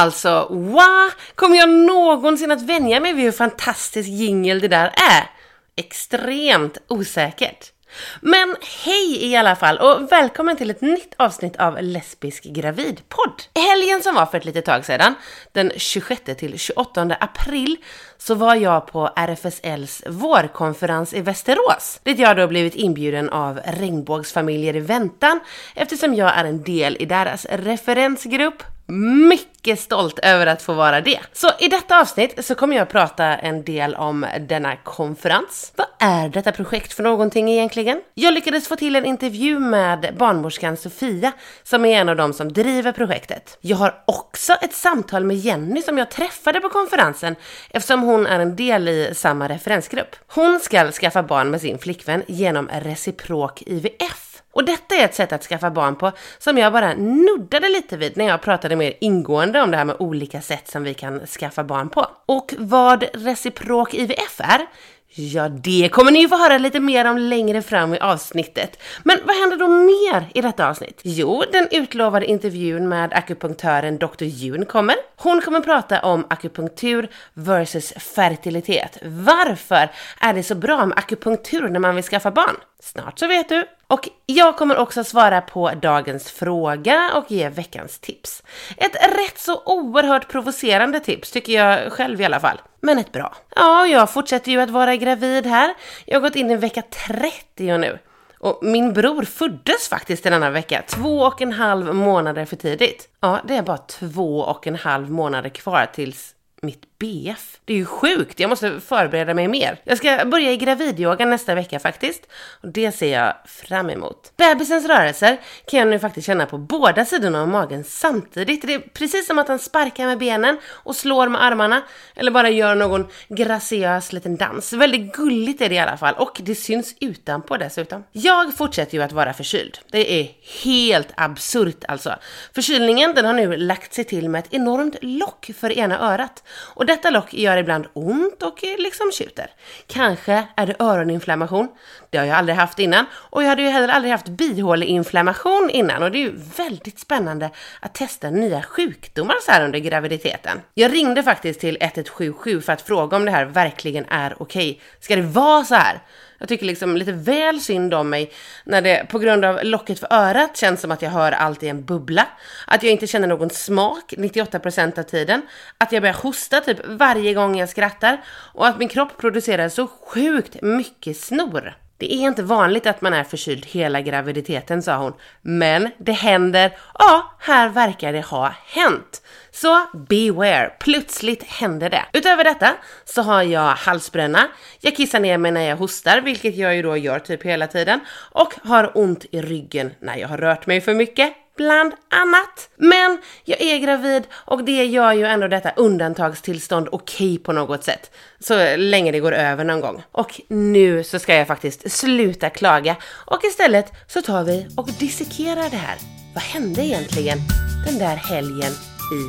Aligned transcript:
Alltså, 0.00 0.46
wow! 0.50 1.10
Kommer 1.34 1.56
jag 1.56 1.68
någonsin 1.68 2.50
att 2.50 2.62
vänja 2.62 3.00
mig 3.00 3.12
vid 3.12 3.24
hur 3.24 3.32
fantastisk 3.32 4.08
jingel 4.08 4.60
det 4.60 4.68
där 4.68 4.86
är? 4.86 5.30
Extremt 5.76 6.78
osäkert. 6.88 7.72
Men 8.20 8.56
hej 8.84 9.24
i 9.24 9.36
alla 9.36 9.56
fall 9.56 9.78
och 9.78 10.12
välkommen 10.12 10.56
till 10.56 10.70
ett 10.70 10.80
nytt 10.80 11.14
avsnitt 11.16 11.56
av 11.56 11.82
Lesbisk 11.82 12.44
gravidpodd. 12.44 13.42
I 13.54 13.60
helgen 13.60 14.02
som 14.02 14.14
var 14.14 14.26
för 14.26 14.38
ett 14.38 14.44
litet 14.44 14.64
tag 14.64 14.84
sedan, 14.84 15.14
den 15.52 15.72
26 15.76 16.22
till 16.38 16.58
28 16.58 17.16
april, 17.20 17.76
så 18.20 18.34
var 18.34 18.54
jag 18.54 18.86
på 18.86 19.10
RFSLs 19.16 20.02
vårkonferens 20.06 21.14
i 21.14 21.20
Västerås, 21.20 22.00
dit 22.02 22.18
jag 22.18 22.36
då 22.36 22.46
blivit 22.46 22.74
inbjuden 22.74 23.28
av 23.28 23.60
regnbågsfamiljer 23.64 24.76
i 24.76 24.80
väntan 24.80 25.40
eftersom 25.74 26.14
jag 26.14 26.38
är 26.38 26.44
en 26.44 26.62
del 26.62 26.96
i 27.00 27.04
deras 27.04 27.46
referensgrupp 27.50 28.62
mycket 28.90 29.80
stolt 29.80 30.18
över 30.18 30.46
att 30.46 30.62
få 30.62 30.72
vara 30.72 31.00
det. 31.00 31.18
Så 31.32 31.48
i 31.58 31.68
detta 31.68 32.00
avsnitt 32.00 32.44
så 32.44 32.54
kommer 32.54 32.76
jag 32.76 32.88
prata 32.88 33.24
en 33.24 33.64
del 33.64 33.94
om 33.94 34.26
denna 34.48 34.76
konferens. 34.76 35.72
Vad 35.76 35.86
är 35.98 36.28
detta 36.28 36.52
projekt 36.52 36.92
för 36.92 37.02
någonting 37.02 37.50
egentligen? 37.50 38.00
Jag 38.14 38.34
lyckades 38.34 38.68
få 38.68 38.76
till 38.76 38.96
en 38.96 39.04
intervju 39.04 39.58
med 39.58 40.14
barnmorskan 40.18 40.76
Sofia 40.76 41.32
som 41.62 41.84
är 41.84 42.00
en 42.00 42.08
av 42.08 42.16
dem 42.16 42.32
som 42.32 42.52
driver 42.52 42.92
projektet. 42.92 43.58
Jag 43.60 43.76
har 43.76 43.94
också 44.06 44.52
ett 44.52 44.74
samtal 44.74 45.24
med 45.24 45.36
Jenny 45.36 45.82
som 45.82 45.98
jag 45.98 46.10
träffade 46.10 46.60
på 46.60 46.68
konferensen 46.68 47.36
eftersom 47.70 48.02
hon 48.02 48.09
hon 48.10 48.26
är 48.26 48.40
en 48.40 48.56
del 48.56 48.88
i 48.88 49.10
samma 49.14 49.48
referensgrupp. 49.48 50.16
Hon 50.26 50.60
ska 50.60 50.92
skaffa 50.92 51.22
barn 51.22 51.50
med 51.50 51.60
sin 51.60 51.78
flickvän 51.78 52.22
genom 52.28 52.68
reciprok 52.68 53.62
IVF. 53.66 54.42
Och 54.52 54.64
detta 54.64 54.94
är 54.94 55.04
ett 55.04 55.14
sätt 55.14 55.32
att 55.32 55.42
skaffa 55.42 55.70
barn 55.70 55.96
på 55.96 56.12
som 56.38 56.58
jag 56.58 56.72
bara 56.72 56.94
nuddade 56.94 57.68
lite 57.68 57.96
vid 57.96 58.16
när 58.16 58.24
jag 58.24 58.42
pratade 58.42 58.76
mer 58.76 58.92
ingående 59.00 59.60
om 59.62 59.70
det 59.70 59.76
här 59.76 59.84
med 59.84 59.96
olika 59.98 60.40
sätt 60.40 60.68
som 60.68 60.82
vi 60.82 60.94
kan 60.94 61.26
skaffa 61.26 61.64
barn 61.64 61.88
på. 61.88 62.06
Och 62.26 62.54
vad 62.58 63.04
reciprok 63.14 63.94
IVF 63.94 64.40
är? 64.40 64.66
Ja, 65.14 65.48
det 65.48 65.88
kommer 65.92 66.10
ni 66.10 66.20
ju 66.20 66.28
få 66.28 66.36
höra 66.36 66.58
lite 66.58 66.80
mer 66.80 67.04
om 67.04 67.18
längre 67.18 67.62
fram 67.62 67.94
i 67.94 67.98
avsnittet. 67.98 68.82
Men 69.02 69.18
vad 69.24 69.36
händer 69.36 69.56
då 69.56 69.68
mer 69.68 70.30
i 70.34 70.40
detta 70.40 70.68
avsnitt? 70.68 71.00
Jo, 71.02 71.44
den 71.52 71.68
utlovade 71.70 72.26
intervjun 72.26 72.88
med 72.88 73.12
akupunktören 73.12 73.98
Dr. 73.98 74.24
Jun 74.24 74.66
kommer. 74.66 74.96
Hon 75.16 75.40
kommer 75.40 75.60
prata 75.60 76.00
om 76.00 76.26
akupunktur 76.30 77.08
versus 77.34 77.92
fertilitet. 77.92 78.98
Varför 79.02 79.90
är 80.20 80.34
det 80.34 80.42
så 80.42 80.54
bra 80.54 80.86
med 80.86 80.98
akupunktur 80.98 81.68
när 81.68 81.80
man 81.80 81.94
vill 81.94 82.04
skaffa 82.04 82.30
barn? 82.30 82.56
Snart 82.82 83.18
så 83.18 83.26
vet 83.26 83.48
du. 83.48 83.66
Och 83.86 84.08
jag 84.26 84.56
kommer 84.56 84.76
också 84.76 85.04
svara 85.04 85.40
på 85.40 85.70
dagens 85.82 86.30
fråga 86.30 87.10
och 87.14 87.30
ge 87.30 87.48
veckans 87.48 87.98
tips. 87.98 88.42
Ett 88.76 88.94
rätt 88.94 89.38
så 89.38 89.62
oerhört 89.64 90.28
provocerande 90.28 91.00
tips, 91.00 91.30
tycker 91.30 91.52
jag 91.52 91.92
själv 91.92 92.20
i 92.20 92.24
alla 92.24 92.40
fall. 92.40 92.60
Men 92.80 92.98
ett 92.98 93.12
bra. 93.12 93.34
Ja, 93.56 93.86
jag 93.86 94.10
fortsätter 94.10 94.52
ju 94.52 94.60
att 94.60 94.70
vara 94.70 94.96
gravid 94.96 95.46
här. 95.46 95.74
Jag 96.04 96.16
har 96.16 96.20
gått 96.20 96.36
in 96.36 96.50
i 96.50 96.56
vecka 96.56 96.82
30 96.82 97.78
nu. 97.78 97.98
Och 98.38 98.58
min 98.62 98.92
bror 98.92 99.22
föddes 99.22 99.88
faktiskt 99.88 100.26
i 100.26 100.30
denna 100.30 100.50
vecka, 100.50 100.82
två 100.88 101.20
och 101.20 101.42
en 101.42 101.52
halv 101.52 101.94
månader 101.94 102.44
för 102.44 102.56
tidigt. 102.56 103.08
Ja, 103.20 103.40
det 103.48 103.56
är 103.56 103.62
bara 103.62 103.78
två 103.78 104.40
och 104.40 104.66
en 104.66 104.76
halv 104.76 105.10
månader 105.10 105.50
kvar 105.50 105.90
tills 105.94 106.34
mitt 106.62 106.98
BF. 106.98 107.60
Det 107.64 107.72
är 107.72 107.76
ju 107.76 107.86
sjukt, 107.86 108.40
jag 108.40 108.50
måste 108.50 108.80
förbereda 108.80 109.34
mig 109.34 109.48
mer. 109.48 109.80
Jag 109.84 109.98
ska 109.98 110.24
börja 110.24 110.52
i 110.52 110.56
gravidyoga 110.56 111.26
nästa 111.26 111.54
vecka 111.54 111.78
faktiskt. 111.78 112.26
Och 112.62 112.68
det 112.68 112.92
ser 112.92 113.12
jag 113.12 113.34
fram 113.46 113.90
emot. 113.90 114.32
Bebisens 114.36 114.86
rörelser 114.86 115.40
kan 115.66 115.78
jag 115.78 115.88
nu 115.88 115.98
faktiskt 115.98 116.26
känna 116.26 116.46
på 116.46 116.58
båda 116.58 117.04
sidorna 117.04 117.42
av 117.42 117.48
magen 117.48 117.84
samtidigt. 117.84 118.66
Det 118.66 118.74
är 118.74 118.78
precis 118.78 119.26
som 119.26 119.38
att 119.38 119.48
han 119.48 119.58
sparkar 119.58 120.06
med 120.06 120.18
benen 120.18 120.58
och 120.66 120.96
slår 120.96 121.28
med 121.28 121.44
armarna. 121.44 121.82
Eller 122.14 122.30
bara 122.30 122.50
gör 122.50 122.74
någon 122.74 123.06
graciös 123.28 124.12
liten 124.12 124.36
dans. 124.36 124.72
Väldigt 124.72 125.12
gulligt 125.14 125.60
är 125.60 125.68
det 125.68 125.74
i 125.74 125.78
alla 125.78 125.96
fall. 125.96 126.14
Och 126.14 126.40
det 126.42 126.54
syns 126.54 126.94
utanpå 127.00 127.56
dessutom. 127.56 128.04
Jag 128.12 128.56
fortsätter 128.56 128.94
ju 128.94 129.02
att 129.02 129.12
vara 129.12 129.32
förkyld. 129.32 129.78
Det 129.90 130.20
är 130.20 130.30
helt 130.64 131.08
absurt 131.16 131.84
alltså. 131.88 132.14
Förkylningen 132.54 133.14
den 133.14 133.24
har 133.24 133.32
nu 133.32 133.56
lagt 133.56 133.94
sig 133.94 134.04
till 134.04 134.28
med 134.28 134.38
ett 134.38 134.54
enormt 134.54 134.96
lock 135.02 135.50
för 135.60 135.78
ena 135.78 136.12
örat. 136.12 136.42
Och 136.52 136.86
detta 136.86 137.10
lock 137.10 137.34
gör 137.34 137.56
ibland 137.56 137.86
ont 137.92 138.42
och 138.42 138.64
eh, 138.64 138.78
liksom 138.78 139.12
tjuter. 139.12 139.50
Kanske 139.86 140.46
är 140.56 140.66
det 140.66 140.76
öroninflammation. 140.78 141.68
Det 142.10 142.18
har 142.18 142.24
jag 142.24 142.36
aldrig 142.36 142.56
haft 142.56 142.78
innan. 142.78 143.06
Och 143.12 143.42
jag 143.42 143.48
hade 143.48 143.62
ju 143.62 143.68
heller 143.68 143.88
aldrig 143.88 144.12
haft 144.12 144.28
bihåleinflammation 144.28 145.70
innan. 145.72 146.02
Och 146.02 146.10
det 146.10 146.18
är 146.18 146.20
ju 146.20 146.36
väldigt 146.56 146.98
spännande 146.98 147.50
att 147.80 147.94
testa 147.94 148.30
nya 148.30 148.62
sjukdomar 148.62 149.36
så 149.42 149.52
här 149.52 149.64
under 149.64 149.78
graviditeten. 149.78 150.60
Jag 150.74 150.92
ringde 150.92 151.22
faktiskt 151.22 151.60
till 151.60 151.76
1177 151.76 152.60
för 152.60 152.72
att 152.72 152.82
fråga 152.82 153.16
om 153.16 153.24
det 153.24 153.30
här 153.30 153.44
verkligen 153.44 154.04
är 154.08 154.42
okej. 154.42 154.70
Okay. 154.70 154.82
Ska 155.00 155.16
det 155.16 155.22
vara 155.22 155.64
så 155.64 155.74
här? 155.74 156.00
Jag 156.40 156.48
tycker 156.48 156.66
liksom 156.66 156.96
lite 156.96 157.12
väl 157.12 157.60
synd 157.60 157.94
om 157.94 158.10
mig 158.10 158.32
när 158.64 158.82
det 158.82 159.06
på 159.10 159.18
grund 159.18 159.44
av 159.44 159.58
locket 159.62 159.98
för 159.98 160.08
örat 160.12 160.56
känns 160.56 160.80
som 160.80 160.90
att 160.90 161.02
jag 161.02 161.10
hör 161.10 161.32
allt 161.32 161.62
i 161.62 161.68
en 161.68 161.84
bubbla. 161.84 162.26
Att 162.66 162.82
jag 162.82 162.92
inte 162.92 163.06
känner 163.06 163.28
någon 163.28 163.50
smak 163.50 164.14
98% 164.16 164.98
av 164.98 165.02
tiden. 165.02 165.42
Att 165.78 165.92
jag 165.92 166.02
börjar 166.02 166.14
hosta 166.14 166.60
typ 166.60 166.78
varje 166.86 167.34
gång 167.34 167.56
jag 167.56 167.68
skrattar. 167.68 168.24
Och 168.28 168.66
att 168.66 168.78
min 168.78 168.88
kropp 168.88 169.18
producerar 169.18 169.68
så 169.68 169.86
sjukt 169.86 170.62
mycket 170.62 171.16
snor. 171.16 171.74
Det 172.00 172.14
är 172.14 172.26
inte 172.26 172.42
vanligt 172.42 172.86
att 172.86 173.00
man 173.00 173.14
är 173.14 173.24
förkyld 173.24 173.66
hela 173.66 174.00
graviditeten, 174.00 174.82
sa 174.82 174.96
hon. 174.96 175.12
Men 175.42 175.90
det 175.98 176.12
händer. 176.12 176.76
Ja, 176.98 177.36
här 177.38 177.68
verkar 177.68 178.12
det 178.12 178.20
ha 178.20 178.54
hänt. 178.66 179.22
Så 179.50 179.86
beware, 180.08 180.72
plötsligt 180.80 181.42
händer 181.42 181.90
det. 181.90 182.04
Utöver 182.12 182.44
detta 182.44 182.72
så 183.04 183.22
har 183.22 183.42
jag 183.42 183.74
halsbränna, 183.74 184.48
jag 184.80 184.96
kissar 184.96 185.20
ner 185.20 185.38
mig 185.38 185.52
när 185.52 185.68
jag 185.68 185.76
hostar, 185.76 186.20
vilket 186.20 186.56
jag 186.56 186.76
ju 186.76 186.82
då 186.82 186.96
gör 186.96 187.18
typ 187.18 187.42
hela 187.42 187.66
tiden, 187.66 188.00
och 188.30 188.54
har 188.62 188.98
ont 188.98 189.24
i 189.30 189.42
ryggen 189.42 189.90
när 190.00 190.16
jag 190.16 190.28
har 190.28 190.38
rört 190.38 190.66
mig 190.66 190.80
för 190.80 190.94
mycket 190.94 191.34
bland 191.60 191.92
annat. 192.08 192.68
Men 192.76 193.18
jag 193.44 193.60
är 193.60 193.78
gravid 193.78 194.22
och 194.32 194.64
det 194.64 194.84
gör 194.84 195.12
ju 195.12 195.24
ändå 195.24 195.48
detta 195.48 195.70
undantagstillstånd 195.70 196.88
okej 196.92 197.34
okay 197.34 197.38
på 197.38 197.52
något 197.52 197.84
sätt. 197.84 198.10
Så 198.40 198.76
länge 198.76 199.12
det 199.12 199.20
går 199.20 199.32
över 199.32 199.64
någon 199.64 199.80
gång. 199.80 200.02
Och 200.12 200.40
nu 200.48 201.04
så 201.04 201.18
ska 201.18 201.34
jag 201.34 201.46
faktiskt 201.46 201.90
sluta 201.90 202.50
klaga 202.50 202.96
och 203.04 203.44
istället 203.44 203.92
så 204.06 204.22
tar 204.22 204.44
vi 204.44 204.66
och 204.76 204.88
dissekerar 204.98 205.70
det 205.70 205.76
här. 205.76 205.98
Vad 206.34 206.42
hände 206.42 206.84
egentligen 206.84 207.38
den 207.86 207.98
där 207.98 208.16
helgen 208.16 208.72
i 209.12 209.20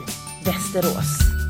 Västerås? 0.45 1.40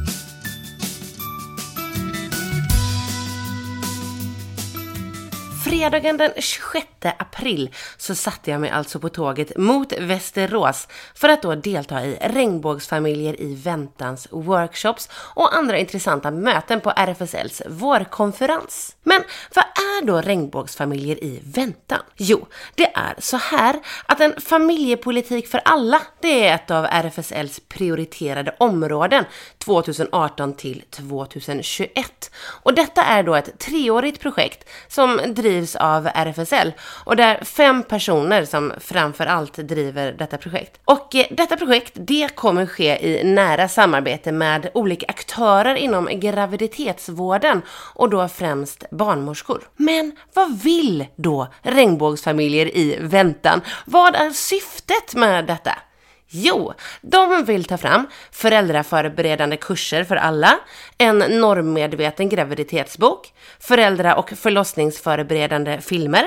Fredagen 5.71 6.17
den 6.17 6.31
26 6.37 6.85
april 7.17 7.69
så 7.97 8.15
satte 8.15 8.51
jag 8.51 8.61
mig 8.61 8.69
alltså 8.69 8.99
på 8.99 9.09
tåget 9.09 9.57
mot 9.57 9.93
Västerås 9.99 10.87
för 11.15 11.29
att 11.29 11.41
då 11.41 11.55
delta 11.55 12.05
i 12.05 12.17
regnbågsfamiljer 12.21 13.41
i 13.41 13.55
väntans 13.55 14.27
workshops 14.31 15.09
och 15.13 15.55
andra 15.55 15.77
intressanta 15.77 16.31
möten 16.31 16.81
på 16.81 16.89
RFSLs 16.95 17.61
vårkonferens. 17.67 18.95
Men 19.03 19.23
vad 19.55 19.63
är 19.63 20.05
då 20.05 20.21
regnbågsfamiljer 20.21 21.23
i 21.23 21.41
väntan? 21.43 21.99
Jo, 22.15 22.47
det 22.75 22.91
är 22.95 23.15
så 23.19 23.37
här 23.37 23.79
att 24.05 24.19
en 24.19 24.41
familjepolitik 24.41 25.47
för 25.47 25.61
alla, 25.65 26.01
det 26.21 26.47
är 26.47 26.55
ett 26.55 26.71
av 26.71 26.85
RFSLs 26.85 27.61
prioriterade 27.69 28.55
områden 28.59 29.25
2018 29.57 30.53
till 30.53 30.83
2021. 30.89 32.31
Och 32.43 32.73
detta 32.73 33.03
är 33.03 33.23
då 33.23 33.35
ett 33.35 33.59
treårigt 33.59 34.21
projekt 34.21 34.69
som 34.87 35.21
drivs 35.27 35.60
av 35.75 36.07
RFSL 36.15 36.73
och 37.03 37.15
det 37.15 37.23
är 37.23 37.43
fem 37.43 37.83
personer 37.83 38.45
som 38.45 38.73
framför 38.79 39.25
allt 39.25 39.53
driver 39.53 40.11
detta 40.11 40.37
projekt. 40.37 40.79
Och 40.85 41.15
eh, 41.15 41.25
detta 41.31 41.57
projekt, 41.57 41.91
det 41.95 42.35
kommer 42.35 42.65
ske 42.65 43.07
i 43.07 43.23
nära 43.23 43.67
samarbete 43.67 44.31
med 44.31 44.69
olika 44.73 45.05
aktörer 45.09 45.75
inom 45.75 46.09
graviditetsvården 46.11 47.61
och 47.95 48.09
då 48.09 48.27
främst 48.27 48.83
barnmorskor. 48.91 49.61
Men 49.77 50.11
vad 50.33 50.59
vill 50.59 51.05
då 51.15 51.47
regnbågsfamiljer 51.61 52.77
i 52.77 52.97
väntan? 53.01 53.61
Vad 53.85 54.15
är 54.15 54.29
syftet 54.29 55.15
med 55.15 55.45
detta? 55.45 55.77
Jo, 56.33 56.73
de 57.01 57.45
vill 57.45 57.65
ta 57.65 57.77
fram 57.77 58.07
föräldraförberedande 58.31 59.57
kurser 59.57 60.03
för 60.03 60.15
alla, 60.15 60.59
en 60.97 61.17
normmedveten 61.17 62.29
graviditetsbok, 62.29 63.33
föräldra 63.59 64.15
och 64.15 64.29
förlossningsförberedande 64.29 65.81
filmer, 65.81 66.23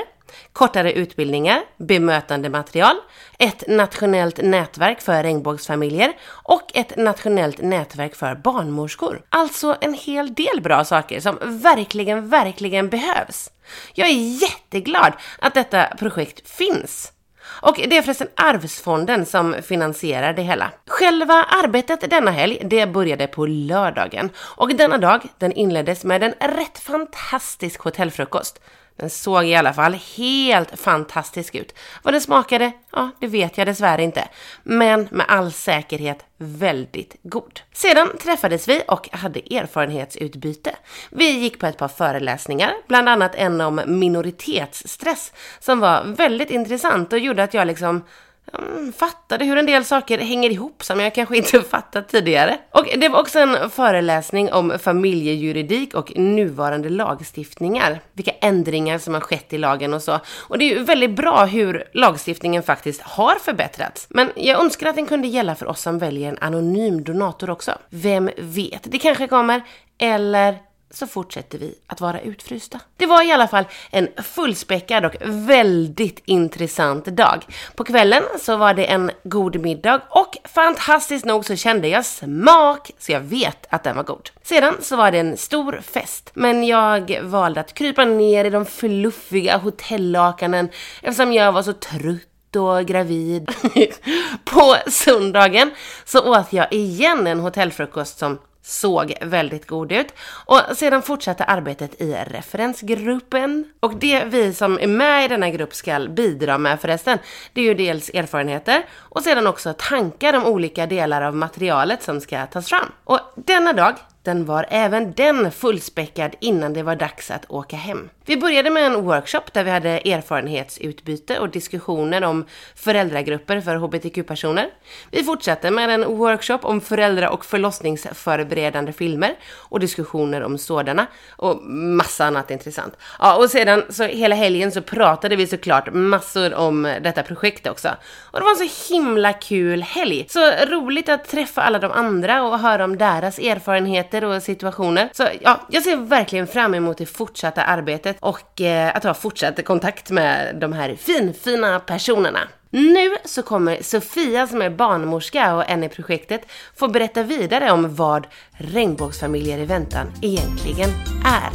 kortare 0.53 0.93
utbildningar, 0.93 1.63
bemötande 1.77 2.51
material, 2.51 2.97
ett 3.39 3.65
nationellt 3.69 4.43
nätverk 4.43 5.01
för 5.01 5.23
regnbågsfamiljer 5.23 6.13
och 6.29 6.71
ett 6.75 6.97
nationellt 6.97 7.63
nätverk 7.63 8.15
för 8.15 8.35
barnmorskor. 8.35 9.23
Alltså 9.29 9.77
en 9.81 9.95
hel 9.95 10.35
del 10.35 10.61
bra 10.63 10.85
saker 10.85 11.21
som 11.21 11.39
verkligen, 11.43 12.29
verkligen 12.29 12.89
behövs. 12.89 13.51
Jag 13.95 14.09
är 14.09 14.43
jätteglad 14.43 15.13
att 15.39 15.55
detta 15.55 15.87
projekt 15.99 16.51
finns. 16.51 17.14
Och 17.61 17.75
det 17.77 17.97
är 17.97 18.03
förresten 18.03 18.29
Arvsfonden 18.35 19.27
som 19.27 19.57
finansierar 19.63 20.33
det 20.33 20.43
hela. 20.43 20.71
Själva 20.87 21.35
arbetet 21.35 22.11
denna 22.11 22.31
helg, 22.31 22.59
det 22.65 22.87
började 22.87 23.27
på 23.27 23.47
lördagen. 23.47 24.31
Och 24.37 24.77
denna 24.77 24.99
dag, 24.99 25.23
den 25.39 25.53
inleddes 25.53 26.05
med 26.05 26.23
en 26.23 26.35
rätt 26.41 26.79
fantastisk 26.79 27.81
hotellfrukost. 27.81 28.61
Den 28.97 29.11
såg 29.11 29.45
i 29.45 29.55
alla 29.55 29.73
fall 29.73 29.97
helt 30.17 30.81
fantastisk 30.81 31.55
ut. 31.55 31.75
Vad 32.03 32.15
den 32.15 32.21
smakade, 32.21 32.73
ja, 32.93 33.11
det 33.21 33.27
vet 33.27 33.59
jag 33.59 33.67
dessvärre 33.67 34.03
inte. 34.03 34.29
Men 34.63 35.09
med 35.11 35.27
all 35.29 35.53
säkerhet 35.53 36.25
väldigt 36.37 37.17
god. 37.23 37.61
Sedan 37.73 38.09
träffades 38.23 38.69
vi 38.69 38.83
och 38.89 39.09
hade 39.13 39.55
erfarenhetsutbyte. 39.55 40.77
Vi 41.11 41.31
gick 41.31 41.59
på 41.59 41.67
ett 41.67 41.77
par 41.77 41.89
föreläsningar, 41.89 42.73
bland 42.89 43.09
annat 43.09 43.35
en 43.35 43.61
om 43.61 43.81
minoritetsstress, 43.87 45.33
som 45.61 45.81
var 45.81 46.05
väldigt 46.05 46.51
intressant 46.51 47.13
och 47.13 47.19
gjorde 47.19 47.43
att 47.43 47.55
jag 47.55 47.67
liksom 47.67 48.05
Mm, 48.53 48.93
Fattade 48.93 49.45
hur 49.45 49.57
en 49.57 49.67
del 49.67 49.85
saker 49.85 50.19
hänger 50.19 50.51
ihop 50.51 50.85
som 50.85 51.01
jag 51.01 51.15
kanske 51.15 51.37
inte 51.37 51.61
fattat 51.71 52.09
tidigare. 52.09 52.59
Och 52.71 52.87
det 52.99 53.09
var 53.09 53.21
också 53.21 53.39
en 53.39 53.71
föreläsning 53.71 54.53
om 54.53 54.79
familjejuridik 54.79 55.95
och 55.95 56.19
nuvarande 56.19 56.89
lagstiftningar. 56.89 58.01
Vilka 58.13 58.31
ändringar 58.31 58.99
som 58.99 59.15
har 59.15 59.21
skett 59.21 59.53
i 59.53 59.59
lagen 59.59 59.95
och 59.95 60.03
så. 60.03 60.21
Och 60.49 60.59
det 60.59 60.65
är 60.65 60.79
ju 60.79 60.85
väldigt 60.85 61.17
bra 61.17 61.45
hur 61.45 61.85
lagstiftningen 61.93 62.63
faktiskt 62.63 63.01
har 63.01 63.35
förbättrats. 63.35 64.07
Men 64.11 64.31
jag 64.37 64.61
önskar 64.61 64.89
att 64.89 64.97
den 64.97 65.07
kunde 65.07 65.29
gälla 65.29 65.55
för 65.55 65.67
oss 65.67 65.81
som 65.81 65.99
väljer 65.99 66.29
en 66.29 66.39
anonym 66.41 67.05
donator 67.05 67.51
också. 67.51 67.73
Vem 67.91 68.31
vet, 68.39 68.81
det 68.83 68.99
kanske 68.99 69.27
kommer. 69.27 69.63
Eller 69.99 70.59
så 70.95 71.07
fortsätter 71.07 71.59
vi 71.59 71.75
att 71.87 72.01
vara 72.01 72.21
utfrysta. 72.21 72.81
Det 72.97 73.07
var 73.07 73.29
i 73.29 73.33
alla 73.33 73.49
fall 73.49 73.65
en 73.91 74.09
fullspäckad 74.23 75.05
och 75.05 75.15
väldigt 75.25 76.23
intressant 76.25 77.05
dag. 77.05 77.47
På 77.75 77.85
kvällen 77.85 78.23
så 78.41 78.57
var 78.57 78.75
det 78.75 78.85
en 78.85 79.11
god 79.25 79.61
middag 79.61 80.01
och 80.11 80.37
fantastiskt 80.45 81.25
nog 81.25 81.45
så 81.45 81.57
kände 81.57 81.89
jag 81.89 82.07
smak 82.07 82.91
så 82.99 83.13
jag 83.13 83.21
vet 83.21 83.67
att 83.71 83.83
den 83.83 83.97
var 83.97 84.03
god. 84.03 84.31
Sedan 84.43 84.75
så 84.81 84.97
var 84.97 85.11
det 85.11 85.19
en 85.19 85.37
stor 85.37 85.81
fest, 85.83 86.31
men 86.35 86.65
jag 86.67 87.21
valde 87.23 87.61
att 87.61 87.75
krypa 87.75 88.05
ner 88.05 88.45
i 88.45 88.51
de 88.51 88.67
fluffiga 88.67 89.57
hotellakanen 89.57 90.69
eftersom 91.03 91.33
jag 91.33 91.53
var 91.53 91.63
så 91.63 91.73
trött 91.73 92.57
och 92.57 92.87
gravid. 92.87 93.51
På 94.45 94.77
söndagen 94.87 95.71
så 96.05 96.39
åt 96.39 96.53
jag 96.53 96.73
igen 96.73 97.27
en 97.27 97.41
hotellfrukost 97.41 98.19
som 98.19 98.39
såg 98.65 99.15
väldigt 99.21 99.67
god 99.67 99.93
ut. 99.93 100.15
Och 100.47 100.61
sedan 100.77 101.03
fortsatte 101.03 101.45
arbetet 101.45 102.01
i 102.01 102.13
referensgruppen. 102.13 103.65
Och 103.81 103.97
det 103.97 104.25
vi 104.25 104.55
som 104.55 104.79
är 104.81 104.87
med 104.87 105.25
i 105.25 105.29
denna 105.29 105.51
grupp 105.51 105.75
ska 105.75 106.07
bidra 106.09 106.59
med 106.59 106.81
förresten, 106.81 107.19
det 107.53 107.61
är 107.61 107.65
ju 107.65 107.75
dels 107.75 108.11
erfarenheter 108.11 108.85
och 108.95 109.23
sedan 109.23 109.47
också 109.47 109.75
tankar 109.79 110.37
om 110.37 110.47
olika 110.47 110.87
delar 110.87 111.23
av 111.23 111.37
materialet 111.37 112.03
som 112.03 112.21
ska 112.21 112.47
tas 112.47 112.69
fram. 112.69 112.93
Och 113.05 113.21
denna 113.37 113.73
dag 113.73 113.95
natten 114.25 114.45
var 114.45 114.67
även 114.71 115.13
den 115.13 115.51
fullspäckad 115.51 116.35
innan 116.41 116.73
det 116.73 116.83
var 116.83 116.97
dags 116.97 117.31
att 117.31 117.51
åka 117.51 117.77
hem. 117.77 118.11
Vi 118.27 118.37
började 118.37 118.71
med 118.71 118.87
en 118.87 119.05
workshop 119.05 119.53
där 119.53 119.65
vi 119.65 119.71
hade 119.71 119.91
erfarenhetsutbyte 119.91 121.39
och 121.39 121.51
diskussioner 121.51 122.25
om 122.25 122.45
föräldragrupper 122.75 123.61
för 123.61 123.77
hbtq-personer. 123.77 124.69
Vi 125.11 125.25
fortsatte 125.25 125.71
med 125.71 125.91
en 125.91 126.17
workshop 126.17 126.59
om 126.63 126.81
föräldra 126.81 127.31
och 127.31 127.45
förlossningsförberedande 127.45 128.93
filmer 128.93 129.35
och 129.71 129.81
diskussioner 129.81 130.43
om 130.43 130.59
sådana 130.59 131.07
och 131.37 131.63
massa 131.67 132.25
annat 132.25 132.51
intressant. 132.51 132.95
Ja, 133.19 133.37
och 133.37 133.51
sedan 133.51 133.83
så 133.91 134.05
hela 134.05 134.35
helgen 134.35 134.73
så 134.73 134.83
pratade 134.83 135.37
vi 135.37 135.47
såklart 135.47 135.89
massor 135.93 136.55
om 136.55 136.83
detta 137.03 137.23
projekt 137.23 137.67
också. 137.67 137.89
Och 138.31 138.41
det 138.41 138.45
var 138.45 138.51
en 138.51 138.69
så 138.69 138.95
himla 138.95 139.33
kul 139.33 139.83
helg. 139.83 140.27
Så 140.29 140.51
roligt 140.67 141.09
att 141.09 141.29
träffa 141.29 141.63
alla 141.63 141.79
de 141.79 141.93
andra 141.93 142.43
och 142.43 142.59
höra 142.59 142.85
om 142.85 142.99
deras 142.99 143.39
erfarenheter 143.39 144.14
möjligheter 144.15 144.25
och 144.25 144.43
situationer. 144.43 145.09
Så 145.13 145.29
ja, 145.41 145.61
jag 145.71 145.83
ser 145.83 145.97
verkligen 145.97 146.47
fram 146.47 146.75
emot 146.75 146.99
det 146.99 147.07
fortsatta 147.07 147.63
arbetet 147.63 148.17
och 148.21 148.61
eh, 148.61 148.97
att 148.97 149.05
ha 149.05 149.15
fortsatt 149.15 149.65
kontakt 149.65 150.11
med 150.11 150.57
de 150.61 150.73
här 150.73 150.97
finfina 150.97 151.81
personerna. 151.81 152.49
Nu 152.71 153.17
så 153.25 153.43
kommer 153.43 153.83
Sofia 153.83 154.47
som 154.47 154.63
är 154.63 154.71
barnmorska 154.71 155.55
och 155.55 155.71
en 155.71 155.85
i 155.85 155.89
projektet 155.89 156.43
få 156.77 156.89
berätta 156.89 157.23
vidare 157.23 157.71
om 157.73 157.95
vad 157.95 158.27
regnbågsfamiljer 158.59 159.59
i 159.59 159.65
väntan 159.65 160.07
egentligen 160.23 160.91
är. 161.25 161.51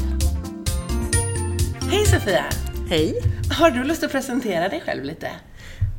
Hej 1.92 2.06
Sofia! 2.06 2.46
Hej! 2.90 3.14
Har 3.60 3.72
du 3.72 3.84
lust 3.84 4.04
att 4.04 4.12
presentera 4.12 4.70
dig 4.70 4.82
själv 4.86 5.04
lite? 5.04 5.32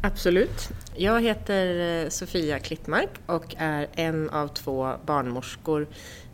Absolut. 0.02 0.70
Jag 0.94 1.20
heter 1.20 2.02
eh, 2.04 2.08
Sofia 2.08 2.58
Klittmark 2.58 3.10
och 3.26 3.54
är 3.58 3.86
en 3.94 4.30
av 4.30 4.48
två 4.48 4.92
barnmorskor 5.06 5.86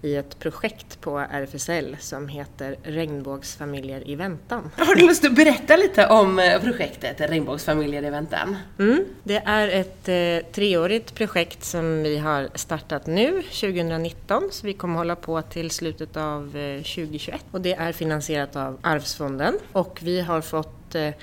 i 0.03 0.17
ett 0.17 0.39
projekt 0.39 1.01
på 1.01 1.19
RFSL 1.19 1.97
som 2.01 2.29
heter 2.29 2.77
Regnbågsfamiljer 2.83 4.11
i 4.11 4.15
väntan. 4.15 4.71
Har 4.77 4.95
du 4.95 5.07
lust 5.07 5.25
att 5.25 5.35
berätta 5.35 5.77
lite 5.77 6.07
om 6.07 6.39
eh, 6.39 6.61
projektet 6.61 7.21
Regnbågsfamiljer 7.21 8.05
i 8.05 8.11
väntan? 8.11 8.57
Mm, 8.79 9.05
det 9.23 9.43
är 9.47 9.69
ett 9.69 10.09
eh, 10.09 10.53
treårigt 10.53 11.15
projekt 11.15 11.65
som 11.65 12.03
vi 12.03 12.19
har 12.19 12.49
startat 12.55 13.07
nu, 13.07 13.43
2019, 13.43 14.49
så 14.51 14.67
vi 14.67 14.73
kommer 14.73 14.99
hålla 14.99 15.17
på 15.17 15.43
till 15.43 15.71
slutet 15.71 16.17
av 16.17 16.57
eh, 16.57 16.77
2021. 16.77 17.45
Och 17.51 17.61
det 17.61 17.75
är 17.75 17.93
finansierat 17.93 18.57
av 18.57 18.79
Arvsfonden 18.83 19.59
och 19.73 19.99
vi 20.03 20.21
har 20.21 20.41
fått 20.41 20.76
eh, 20.95 21.15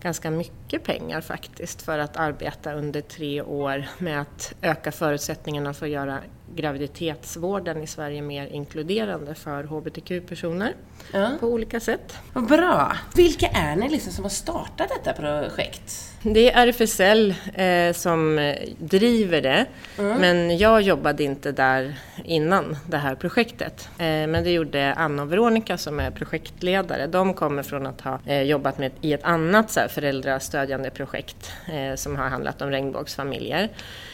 ganska 0.00 0.30
mycket 0.30 0.84
pengar 0.84 1.20
faktiskt 1.20 1.82
för 1.82 1.98
att 1.98 2.16
arbeta 2.16 2.72
under 2.72 3.00
tre 3.00 3.42
år 3.42 3.84
med 3.98 4.20
att 4.20 4.54
öka 4.62 4.92
förutsättningarna 4.92 5.74
för 5.74 5.86
att 5.86 5.92
göra 5.92 6.18
graviditetsvården 6.54 7.82
i 7.82 7.86
Sverige 7.86 8.22
mer 8.22 8.46
inkluderande 8.46 9.34
för 9.34 9.64
hbtq-personer 9.64 10.74
ja. 11.12 11.30
på 11.40 11.46
olika 11.46 11.80
sätt. 11.80 12.18
Vad 12.32 12.46
bra! 12.46 12.96
Vilka 13.14 13.46
är 13.46 13.76
ni 13.76 13.88
liksom 13.88 14.12
som 14.12 14.24
har 14.24 14.30
startat 14.30 14.88
detta 14.88 15.12
projekt? 15.12 16.11
Det 16.24 16.52
är 16.52 16.66
RFSL 16.66 17.34
eh, 17.54 17.92
som 17.92 18.54
driver 18.78 19.40
det, 19.40 19.66
mm. 19.98 20.18
men 20.18 20.58
jag 20.58 20.82
jobbade 20.82 21.22
inte 21.22 21.52
där 21.52 21.94
innan 22.24 22.76
det 22.86 22.96
här 22.96 23.14
projektet. 23.14 23.88
Eh, 23.98 24.04
men 24.04 24.44
det 24.44 24.50
gjorde 24.50 24.94
Anna 24.94 25.22
och 25.22 25.32
Veronica 25.32 25.78
som 25.78 26.00
är 26.00 26.10
projektledare. 26.10 27.06
De 27.06 27.34
kommer 27.34 27.62
från 27.62 27.86
att 27.86 28.00
ha 28.00 28.18
eh, 28.26 28.42
jobbat 28.42 28.78
med, 28.78 28.92
i 29.00 29.12
ett 29.12 29.24
annat 29.24 29.70
så 29.70 29.80
här, 29.80 29.88
föräldrastödjande 29.88 30.90
projekt 30.90 31.52
eh, 31.72 31.94
som 31.94 32.16
har 32.16 32.28
handlat 32.28 32.62
om 32.62 32.70
regnbågsfamiljer. 32.70 33.68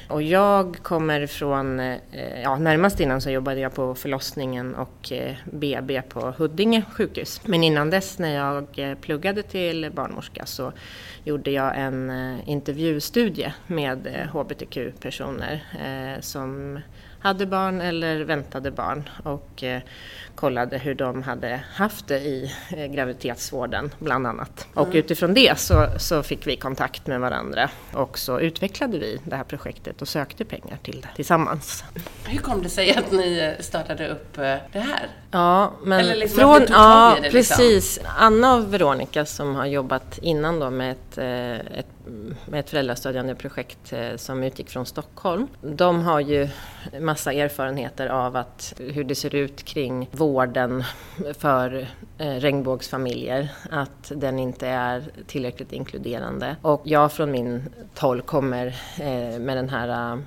Och 0.09 0.23
jag 0.23 0.77
kommer 0.83 1.27
från, 1.27 1.81
eh, 1.81 1.99
ja 2.43 2.57
närmast 2.57 3.00
innan 3.00 3.21
så 3.21 3.31
jobbade 3.31 3.61
jag 3.61 3.75
på 3.75 3.95
förlossningen 3.95 4.75
och 4.75 5.12
eh, 5.12 5.37
BB 5.45 6.03
på 6.03 6.35
Huddinge 6.38 6.83
sjukhus. 6.93 7.41
Men 7.45 7.65
innan 7.65 7.91
dess 7.91 8.19
när 8.19 8.35
jag 8.35 8.67
eh, 8.77 8.95
pluggade 8.95 9.43
till 9.43 9.91
barnmorska 9.95 10.47
så 10.47 10.73
gjorde 11.25 11.50
jag 11.50 11.73
en 11.79 12.11
eh, 12.11 12.49
intervjustudie 12.49 13.55
med 13.67 14.29
hbtq-personer 14.33 15.62
som 16.21 16.79
hade 17.21 17.47
barn 17.47 17.81
eller 17.81 18.21
väntade 18.21 18.71
barn 18.71 19.09
och 19.23 19.62
eh, 19.62 19.83
kollade 20.40 20.78
hur 20.78 20.95
de 20.95 21.23
hade 21.23 21.61
haft 21.75 22.09
det 22.09 22.18
i 22.18 22.52
eh, 22.76 22.87
graviditetsvården 22.87 23.90
bland 23.99 24.26
annat. 24.26 24.66
Mm. 24.73 24.88
Och 24.88 24.95
utifrån 24.95 25.35
det 25.35 25.59
så, 25.59 25.88
så 25.99 26.23
fick 26.23 26.47
vi 26.47 26.57
kontakt 26.57 27.07
med 27.07 27.21
varandra 27.21 27.71
och 27.92 28.18
så 28.18 28.40
utvecklade 28.40 28.99
vi 28.99 29.21
det 29.25 29.37
här 29.37 29.45
projektet 29.45 30.02
och 30.02 30.09
sökte 30.09 30.45
pengar 30.45 30.78
till 30.83 31.00
det 31.00 31.09
tillsammans. 31.16 31.85
Hur 32.26 32.38
kom 32.38 32.62
det 32.62 32.68
sig 32.68 32.95
att 32.95 33.12
ni 33.12 33.54
startade 33.61 34.09
upp 34.09 34.38
eh, 34.38 34.54
det 34.73 34.80
här? 34.80 35.09
Ja, 35.30 35.73
men 35.83 36.00
Eller 36.00 36.16
liksom 36.16 36.38
från, 36.38 36.66
ja, 36.68 37.16
det, 37.23 37.30
liksom? 37.30 37.57
precis. 37.57 38.00
Anna 38.18 38.54
och 38.54 38.75
Veronica 38.75 39.26
som 39.26 39.54
har 39.54 39.66
jobbat 39.66 40.18
innan 40.18 40.61
då 40.61 40.71
med 40.71 40.92
ett, 40.92 41.18
ett 41.18 41.87
med 42.47 42.61
ett 42.61 42.71
föräldrastödjande 42.71 43.35
projekt 43.35 43.92
eh, 43.92 44.16
som 44.16 44.42
utgick 44.42 44.71
från 44.71 44.87
Stockholm. 44.87 45.47
De 45.61 46.02
har 46.02 46.21
ju 46.21 46.49
massa 47.00 47.33
erfarenheter 47.33 48.07
av 48.07 48.37
att, 48.37 48.75
hur 48.78 49.04
det 49.04 49.14
ser 49.14 49.35
ut 49.35 49.62
kring 49.62 50.09
vården 50.33 50.85
för 51.39 51.89
eh, 52.19 52.27
regnbågsfamiljer, 52.27 53.49
att 53.71 54.13
den 54.17 54.39
inte 54.39 54.67
är 54.67 55.03
tillräckligt 55.27 55.73
inkluderande. 55.73 56.57
Och 56.63 56.81
jag 56.85 57.13
från 57.13 57.31
min 57.31 57.63
håll 57.99 58.23
kommer 58.23 58.67
eh, 58.99 59.39
med 59.39 59.57
den 59.57 59.69
här 59.69 60.19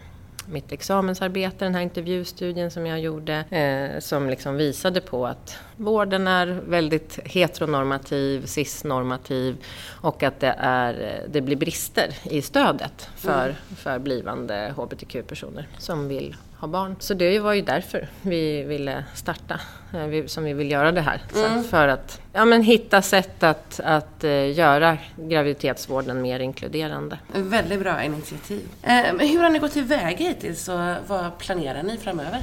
mitt 0.45 0.71
examensarbete, 0.71 1.65
den 1.65 1.75
här 1.75 1.81
intervjustudien 1.81 2.71
som 2.71 2.85
jag 2.85 2.99
gjorde, 2.99 3.33
eh, 3.49 3.99
som 3.99 4.29
liksom 4.29 4.55
visade 4.55 5.01
på 5.01 5.27
att 5.27 5.57
vården 5.77 6.27
är 6.27 6.47
väldigt 6.47 7.19
heteronormativ, 7.25 8.45
cisnormativ 8.45 9.57
och 10.01 10.23
att 10.23 10.39
det, 10.39 10.55
är, 10.57 11.21
det 11.29 11.41
blir 11.41 11.55
brister 11.55 12.15
i 12.23 12.41
stödet 12.41 13.09
för, 13.15 13.43
mm. 13.43 13.55
för 13.75 13.99
blivande 13.99 14.73
hbtq-personer 14.77 15.67
som 15.77 16.07
vill 16.07 16.35
ha 16.61 16.67
barn. 16.67 16.95
Så 16.99 17.13
det 17.13 17.39
var 17.39 17.53
ju 17.53 17.61
därför 17.61 18.07
vi 18.21 18.63
ville 18.63 19.03
starta, 19.13 19.59
eh, 19.93 20.25
som 20.25 20.43
vi 20.43 20.53
vill 20.53 20.71
göra 20.71 20.91
det 20.91 21.01
här. 21.01 21.21
Mm. 21.35 21.63
för 21.63 21.87
att 21.87 22.21
ja, 22.33 22.45
men 22.45 22.61
hitta 22.61 23.01
sätt 23.01 23.43
att, 23.43 23.79
att 23.83 24.23
uh, 24.23 24.51
göra 24.51 24.97
graviditetsvården 25.15 26.21
mer 26.21 26.39
inkluderande. 26.39 27.19
Väldigt 27.33 27.79
bra 27.79 28.03
initiativ. 28.03 28.61
Uh, 28.83 29.19
hur 29.19 29.39
har 29.39 29.49
ni 29.49 29.59
gått 29.59 29.71
tillväga 29.71 30.27
hittills 30.27 30.69
och 30.69 30.79
vad 31.07 31.37
planerar 31.37 31.83
ni 31.83 31.97
framöver? 31.97 32.39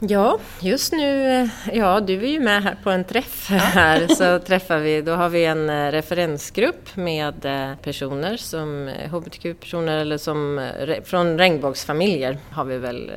Ja, 0.00 0.38
just 0.60 0.92
nu, 0.92 1.48
ja 1.72 2.00
du 2.00 2.24
är 2.24 2.28
ju 2.28 2.40
med 2.40 2.62
här 2.62 2.76
på 2.82 2.90
en 2.90 3.04
träff 3.04 3.48
här, 3.50 4.08
så 4.08 4.38
träffar 4.46 4.78
vi, 4.78 5.02
då 5.02 5.12
har 5.12 5.28
vi 5.28 5.44
en 5.44 5.70
eh, 5.70 5.90
referensgrupp 5.90 6.96
med 6.96 7.44
eh, 7.44 7.76
personer 7.82 8.36
som 8.36 8.90
hbtq-personer 9.10 9.96
eh, 9.96 10.02
eller 10.02 10.18
som 10.18 10.70
från 11.04 11.38
regnbågsfamiljer 11.38 12.38
har 12.50 12.64
vi 12.64 12.78
väl 12.78 13.10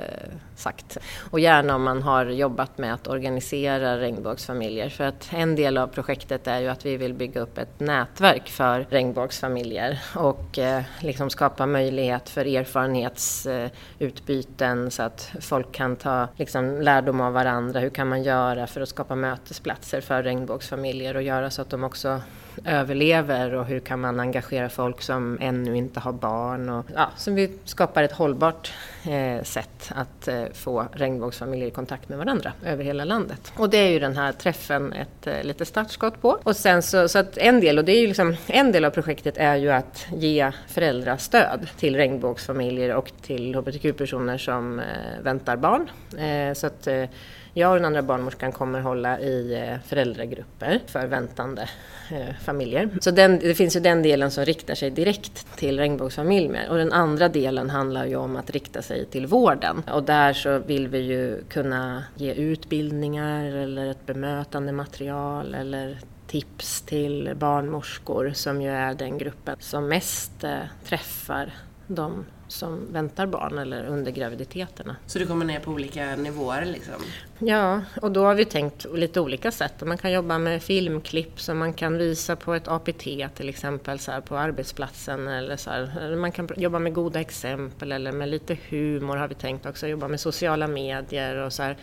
sagt. 0.61 0.97
Och 1.31 1.39
gärna 1.39 1.75
om 1.75 1.83
man 1.83 2.03
har 2.03 2.25
jobbat 2.25 2.77
med 2.77 2.93
att 2.93 3.07
organisera 3.07 3.99
regnbågsfamiljer. 3.99 4.89
För 4.89 5.03
att 5.03 5.29
en 5.33 5.55
del 5.55 5.77
av 5.77 5.87
projektet 5.87 6.47
är 6.47 6.59
ju 6.59 6.67
att 6.67 6.85
vi 6.85 6.97
vill 6.97 7.13
bygga 7.13 7.41
upp 7.41 7.57
ett 7.57 7.79
nätverk 7.79 8.49
för 8.49 8.85
regnbågsfamiljer 8.89 9.99
och 10.15 10.59
eh, 10.59 10.81
liksom 10.99 11.29
skapa 11.29 11.65
möjlighet 11.65 12.29
för 12.29 12.55
erfarenhetsutbyten 12.55 14.83
eh, 14.83 14.89
så 14.89 15.03
att 15.03 15.31
folk 15.41 15.71
kan 15.71 15.95
ta 15.95 16.27
liksom, 16.35 16.70
lärdom 16.79 17.21
av 17.21 17.33
varandra. 17.33 17.79
Hur 17.79 17.89
kan 17.89 18.07
man 18.07 18.23
göra 18.23 18.67
för 18.67 18.81
att 18.81 18.89
skapa 18.89 19.15
mötesplatser 19.15 20.01
för 20.01 20.23
regnbågsfamiljer 20.23 21.15
och 21.15 21.21
göra 21.21 21.49
så 21.49 21.61
att 21.61 21.69
de 21.69 21.83
också 21.83 22.21
överlever 22.65 23.53
och 23.53 23.65
hur 23.65 23.79
kan 23.79 23.99
man 23.99 24.19
engagera 24.19 24.69
folk 24.69 25.01
som 25.01 25.37
ännu 25.41 25.77
inte 25.77 25.99
har 25.99 26.11
barn. 26.11 26.69
Och, 26.69 26.85
ja, 26.95 27.11
så 27.17 27.31
vi 27.31 27.51
skapar 27.65 28.03
ett 28.03 28.11
hållbart 28.11 28.73
eh, 29.03 29.43
sätt 29.43 29.91
att 29.95 30.27
eh, 30.27 30.43
få 30.53 30.87
regnbågsfamiljer 30.93 31.67
i 31.67 31.71
kontakt 31.71 32.09
med 32.09 32.17
varandra 32.17 32.53
över 32.65 32.83
hela 32.83 33.05
landet. 33.05 33.53
Och 33.57 33.69
det 33.69 33.77
är 33.77 33.89
ju 33.89 33.99
den 33.99 34.17
här 34.17 34.31
träffen 34.31 34.93
ett 34.93 35.27
eh, 35.27 35.43
litet 35.43 35.67
startskott 35.67 36.21
på. 36.21 36.39
Och 36.43 36.55
sen 36.55 36.81
så, 36.81 37.07
så 37.07 37.19
att 37.19 37.37
en 37.37 37.59
del, 37.59 37.77
och 37.77 37.85
det 37.85 37.91
är 37.91 38.01
ju 38.01 38.07
liksom, 38.07 38.35
en 38.47 38.71
del 38.71 38.85
av 38.85 38.89
projektet 38.89 39.37
är 39.37 39.55
ju 39.55 39.71
att 39.71 40.07
ge 40.13 40.51
föräldrastöd 40.67 41.67
till 41.77 41.95
regnbågsfamiljer 41.95 42.95
och 42.95 43.11
till 43.21 43.55
hbtq-personer 43.55 44.37
som 44.37 44.79
eh, 44.79 44.85
väntar 45.21 45.57
barn. 45.57 45.89
Eh, 46.17 46.53
så 46.61 46.67
att 46.67 46.87
eh, 46.87 47.09
jag 47.53 47.69
och 47.69 47.75
den 47.75 47.85
andra 47.85 48.01
barnmorskan 48.01 48.51
kommer 48.51 48.79
hålla 48.79 49.19
i 49.19 49.53
eh, 49.53 49.79
föräldragrupper 49.85 50.79
för 50.87 51.07
väntande 51.07 51.69
eh, 52.11 52.35
familjer. 52.43 52.89
Så 53.01 53.11
den, 53.11 53.39
det 53.39 53.53
finns 53.53 53.75
ju 53.75 53.79
den 53.79 54.03
delen 54.03 54.31
som 54.31 54.45
riktar 54.45 54.75
sig 54.75 54.91
direkt 54.91 55.57
till 55.57 55.79
regnbågsfamiljer 55.79 56.69
och 56.69 56.77
den 56.77 56.93
andra 56.93 57.29
delen 57.29 57.69
handlar 57.69 58.05
ju 58.05 58.15
om 58.15 58.35
att 58.35 58.49
rikta 58.49 58.81
sig 58.81 59.05
till 59.05 59.27
vården. 59.27 59.83
Och 59.91 60.03
där 60.03 60.33
så 60.33 60.59
vill 60.59 60.87
vi 60.87 60.99
ju 60.99 61.43
kunna 61.49 62.03
ge 62.15 62.33
utbildningar 62.33 63.45
eller 63.45 63.87
ett 63.87 64.05
bemötande 64.05 64.71
material 64.71 65.55
eller 65.55 65.99
tips 66.27 66.81
till 66.81 67.31
barnmorskor 67.35 68.31
som 68.33 68.61
ju 68.61 68.69
är 68.69 68.93
den 68.93 69.17
gruppen 69.17 69.55
som 69.59 69.87
mest 69.87 70.45
träffar 70.83 71.53
de 71.95 72.25
som 72.47 72.93
väntar 72.93 73.25
barn 73.25 73.57
eller 73.57 73.85
under 73.85 74.11
graviditeterna. 74.11 74.95
Så 75.05 75.19
du 75.19 75.27
kommer 75.27 75.45
ner 75.45 75.59
på 75.59 75.71
olika 75.71 76.15
nivåer 76.15 76.65
liksom? 76.65 76.93
Ja, 77.39 77.81
och 78.01 78.11
då 78.11 78.23
har 78.23 78.35
vi 78.35 78.45
tänkt 78.45 78.85
lite 78.93 79.19
olika 79.19 79.51
sätt. 79.51 79.73
Man 79.85 79.97
kan 79.97 80.11
jobba 80.11 80.37
med 80.37 80.63
filmklipp 80.63 81.41
som 81.41 81.57
man 81.57 81.73
kan 81.73 81.97
visa 81.97 82.35
på 82.35 82.53
ett 82.53 82.67
APT 82.67 83.03
till 83.35 83.49
exempel 83.49 83.99
så 83.99 84.11
här, 84.11 84.21
på 84.21 84.37
arbetsplatsen 84.37 85.27
eller 85.27 85.57
så 85.57 85.69
här. 85.69 86.15
Man 86.15 86.31
kan 86.31 86.49
jobba 86.55 86.79
med 86.79 86.93
goda 86.93 87.19
exempel 87.19 87.91
eller 87.91 88.11
med 88.11 88.29
lite 88.29 88.57
humor 88.69 89.17
har 89.17 89.27
vi 89.27 89.35
tänkt 89.35 89.65
också. 89.65 89.87
Jobba 89.87 90.07
med 90.07 90.19
sociala 90.19 90.67
medier 90.67 91.35
och 91.35 91.53
så 91.53 91.63
här 91.63 91.77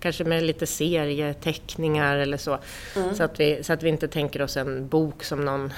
kanske 0.00 0.24
med 0.24 0.42
lite 0.42 0.66
serieteckningar 0.66 2.16
eller 2.16 2.36
så. 2.36 2.58
Mm. 2.96 3.14
Så, 3.14 3.22
att 3.22 3.40
vi, 3.40 3.64
så 3.64 3.72
att 3.72 3.82
vi 3.82 3.88
inte 3.88 4.08
tänker 4.08 4.42
oss 4.42 4.56
en 4.56 4.88
bok 4.88 5.24
som 5.24 5.44
någon, 5.44 5.72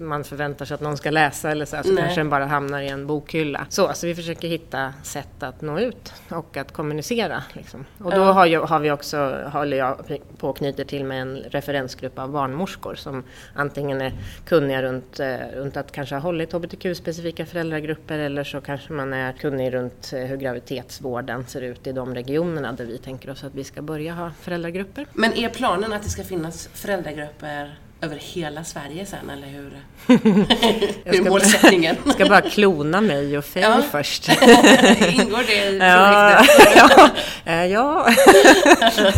man 0.00 0.24
förväntar 0.24 0.64
sig 0.64 0.74
att 0.74 0.80
någon 0.80 0.96
ska 0.96 1.10
läsa 1.10 1.50
eller 1.50 1.64
så, 1.64 1.76
så 1.84 1.96
kanske 1.96 2.20
den 2.20 2.30
bara 2.30 2.46
hamnar 2.46 2.80
i 2.80 2.88
en 2.88 3.06
bokhylla. 3.06 3.66
Så, 3.68 3.90
så 3.94 4.06
vi 4.06 4.14
försöker 4.14 4.48
hitta 4.48 4.94
sätt 5.02 5.42
att 5.42 5.60
nå 5.60 5.78
ut 5.78 6.12
och 6.30 6.56
att 6.56 6.72
kommunicera. 6.72 7.42
Liksom. 7.52 7.84
Och 7.98 8.10
då 8.10 8.22
har, 8.22 8.46
jag, 8.46 8.62
har 8.62 8.80
vi 8.80 8.90
också, 8.90 9.38
håller 9.52 9.76
jag 9.76 10.20
på 10.38 10.48
och 10.48 10.56
knyter 10.56 10.84
till 10.84 11.04
med 11.04 11.22
en 11.22 11.36
referensgrupp 11.36 12.18
av 12.18 12.30
barnmorskor 12.30 12.94
som 12.94 13.22
antingen 13.54 14.00
är 14.00 14.12
kunniga 14.44 14.82
runt, 14.82 15.20
eh, 15.20 15.36
runt 15.54 15.76
att 15.76 15.92
kanske 15.92 16.14
ha 16.14 16.22
hållit 16.22 16.52
hbtq-specifika 16.52 17.46
föräldragrupper 17.46 18.18
eller 18.18 18.44
så 18.44 18.60
kanske 18.60 18.92
man 18.92 19.12
är 19.12 19.32
kunnig 19.32 19.74
runt 19.74 20.12
eh, 20.12 20.20
hur 20.20 20.36
graviditetsvården 20.36 21.46
ser 21.46 21.60
ut 21.60 21.86
i 21.86 21.92
de 21.92 22.14
regionerna 22.14 22.72
där 22.72 22.84
vi 22.84 22.98
tänker 22.98 23.30
oss 23.30 23.44
att 23.44 23.54
vi 23.54 23.64
ska 23.64 23.82
börja 23.82 24.14
ha 24.14 24.32
föräldragrupper. 24.40 25.06
Men 25.12 25.32
är 25.32 25.48
planen 25.48 25.92
att 25.92 26.02
det 26.02 26.10
ska 26.10 26.24
finnas 26.24 26.68
föräldragrupper 26.72 27.78
över 28.00 28.16
hela 28.16 28.64
Sverige 28.64 29.06
sen, 29.06 29.30
eller 29.30 29.46
hur? 29.46 29.72
hur 31.04 31.26
är 31.26 31.30
målsättningen? 31.30 31.96
Jag 32.04 32.14
ska 32.14 32.26
bara 32.26 32.40
klona 32.40 33.00
mig 33.00 33.38
och 33.38 33.44
Faye 33.44 33.62
ja. 33.62 33.82
först. 33.90 34.28
Ingår 35.12 35.46
det 35.46 35.70
i 35.70 35.78
ja, 35.80 36.44
ja. 37.44 37.64
ja. 37.64 38.10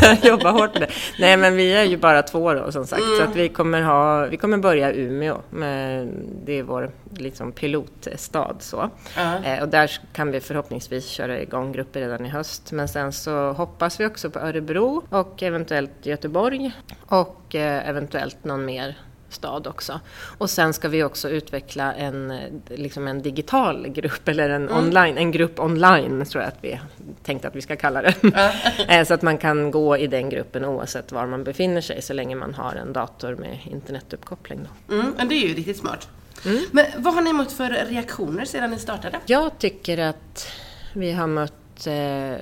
jag 0.08 0.24
jobbar 0.24 0.52
hårt 0.52 0.74
med 0.74 0.82
det. 0.82 0.94
Nej, 1.18 1.36
men 1.36 1.56
vi 1.56 1.72
är 1.72 1.84
ju 1.84 1.96
bara 1.96 2.22
två 2.22 2.54
då, 2.54 2.72
som 2.72 2.86
sagt, 2.86 3.02
mm. 3.02 3.16
så 3.16 3.22
att 3.22 3.36
vi 3.36 3.48
kommer, 3.48 3.82
ha, 3.82 4.26
vi 4.26 4.36
kommer 4.36 4.58
börja 4.58 4.92
Umeå. 4.92 5.40
Med, 5.50 6.08
det 6.44 6.58
är 6.58 6.62
vår 6.62 6.90
liksom, 7.16 7.52
pilotstad. 7.52 8.56
Så. 8.60 8.90
Uh. 9.18 9.62
och 9.62 9.68
där 9.68 9.90
kan 10.12 10.30
vi 10.30 10.40
förhoppningsvis 10.40 11.06
köra 11.06 11.40
igång 11.40 11.72
grupper 11.72 12.00
redan 12.00 12.26
i 12.26 12.28
höst. 12.28 12.72
Men 12.72 12.88
sen 12.88 13.12
så 13.12 13.52
hoppas 13.52 14.00
vi 14.00 14.06
också 14.06 14.30
på 14.30 14.38
Örebro 14.38 15.02
och 15.10 15.42
eventuellt 15.42 16.06
Göteborg 16.06 16.72
och 17.06 17.39
eh, 17.54 17.88
eventuellt 17.88 18.44
någon 18.44 18.64
mer 18.64 18.96
stad 19.32 19.66
också. 19.66 20.00
Och 20.38 20.50
sen 20.50 20.72
ska 20.72 20.88
vi 20.88 21.02
också 21.02 21.28
utveckla 21.28 21.94
en, 21.94 22.40
liksom 22.68 23.08
en 23.08 23.22
digital 23.22 23.88
grupp, 23.88 24.28
eller 24.28 24.50
en, 24.50 24.68
mm. 24.68 24.84
online, 24.84 25.18
en 25.18 25.30
grupp 25.30 25.60
online 25.60 26.24
tror 26.24 26.42
jag 26.42 26.48
att 26.48 26.58
vi 26.60 26.80
tänkte 27.22 27.48
att 27.48 27.56
vi 27.56 27.62
ska 27.62 27.76
kalla 27.76 28.02
det. 28.02 28.14
Mm. 28.22 29.06
så 29.06 29.14
att 29.14 29.22
man 29.22 29.38
kan 29.38 29.70
gå 29.70 29.96
i 29.96 30.06
den 30.06 30.28
gruppen 30.28 30.64
oavsett 30.64 31.12
var 31.12 31.26
man 31.26 31.44
befinner 31.44 31.80
sig 31.80 32.02
så 32.02 32.12
länge 32.12 32.36
man 32.36 32.54
har 32.54 32.74
en 32.74 32.92
dator 32.92 33.34
med 33.34 33.58
internetuppkoppling. 33.64 34.60
Då. 34.86 34.94
Mm, 34.94 35.14
men 35.16 35.28
det 35.28 35.34
är 35.34 35.48
ju 35.48 35.54
riktigt 35.54 35.76
smart. 35.76 36.08
Mm. 36.44 36.64
Men 36.70 36.86
vad 36.96 37.14
har 37.14 37.22
ni 37.22 37.32
mött 37.32 37.52
för 37.52 37.70
reaktioner 37.70 38.44
sedan 38.44 38.70
ni 38.70 38.78
startade? 38.78 39.18
Jag 39.26 39.58
tycker 39.58 39.98
att 39.98 40.48
vi 40.94 41.12
har 41.12 41.26
mött 41.26 41.86
eh, 41.86 42.40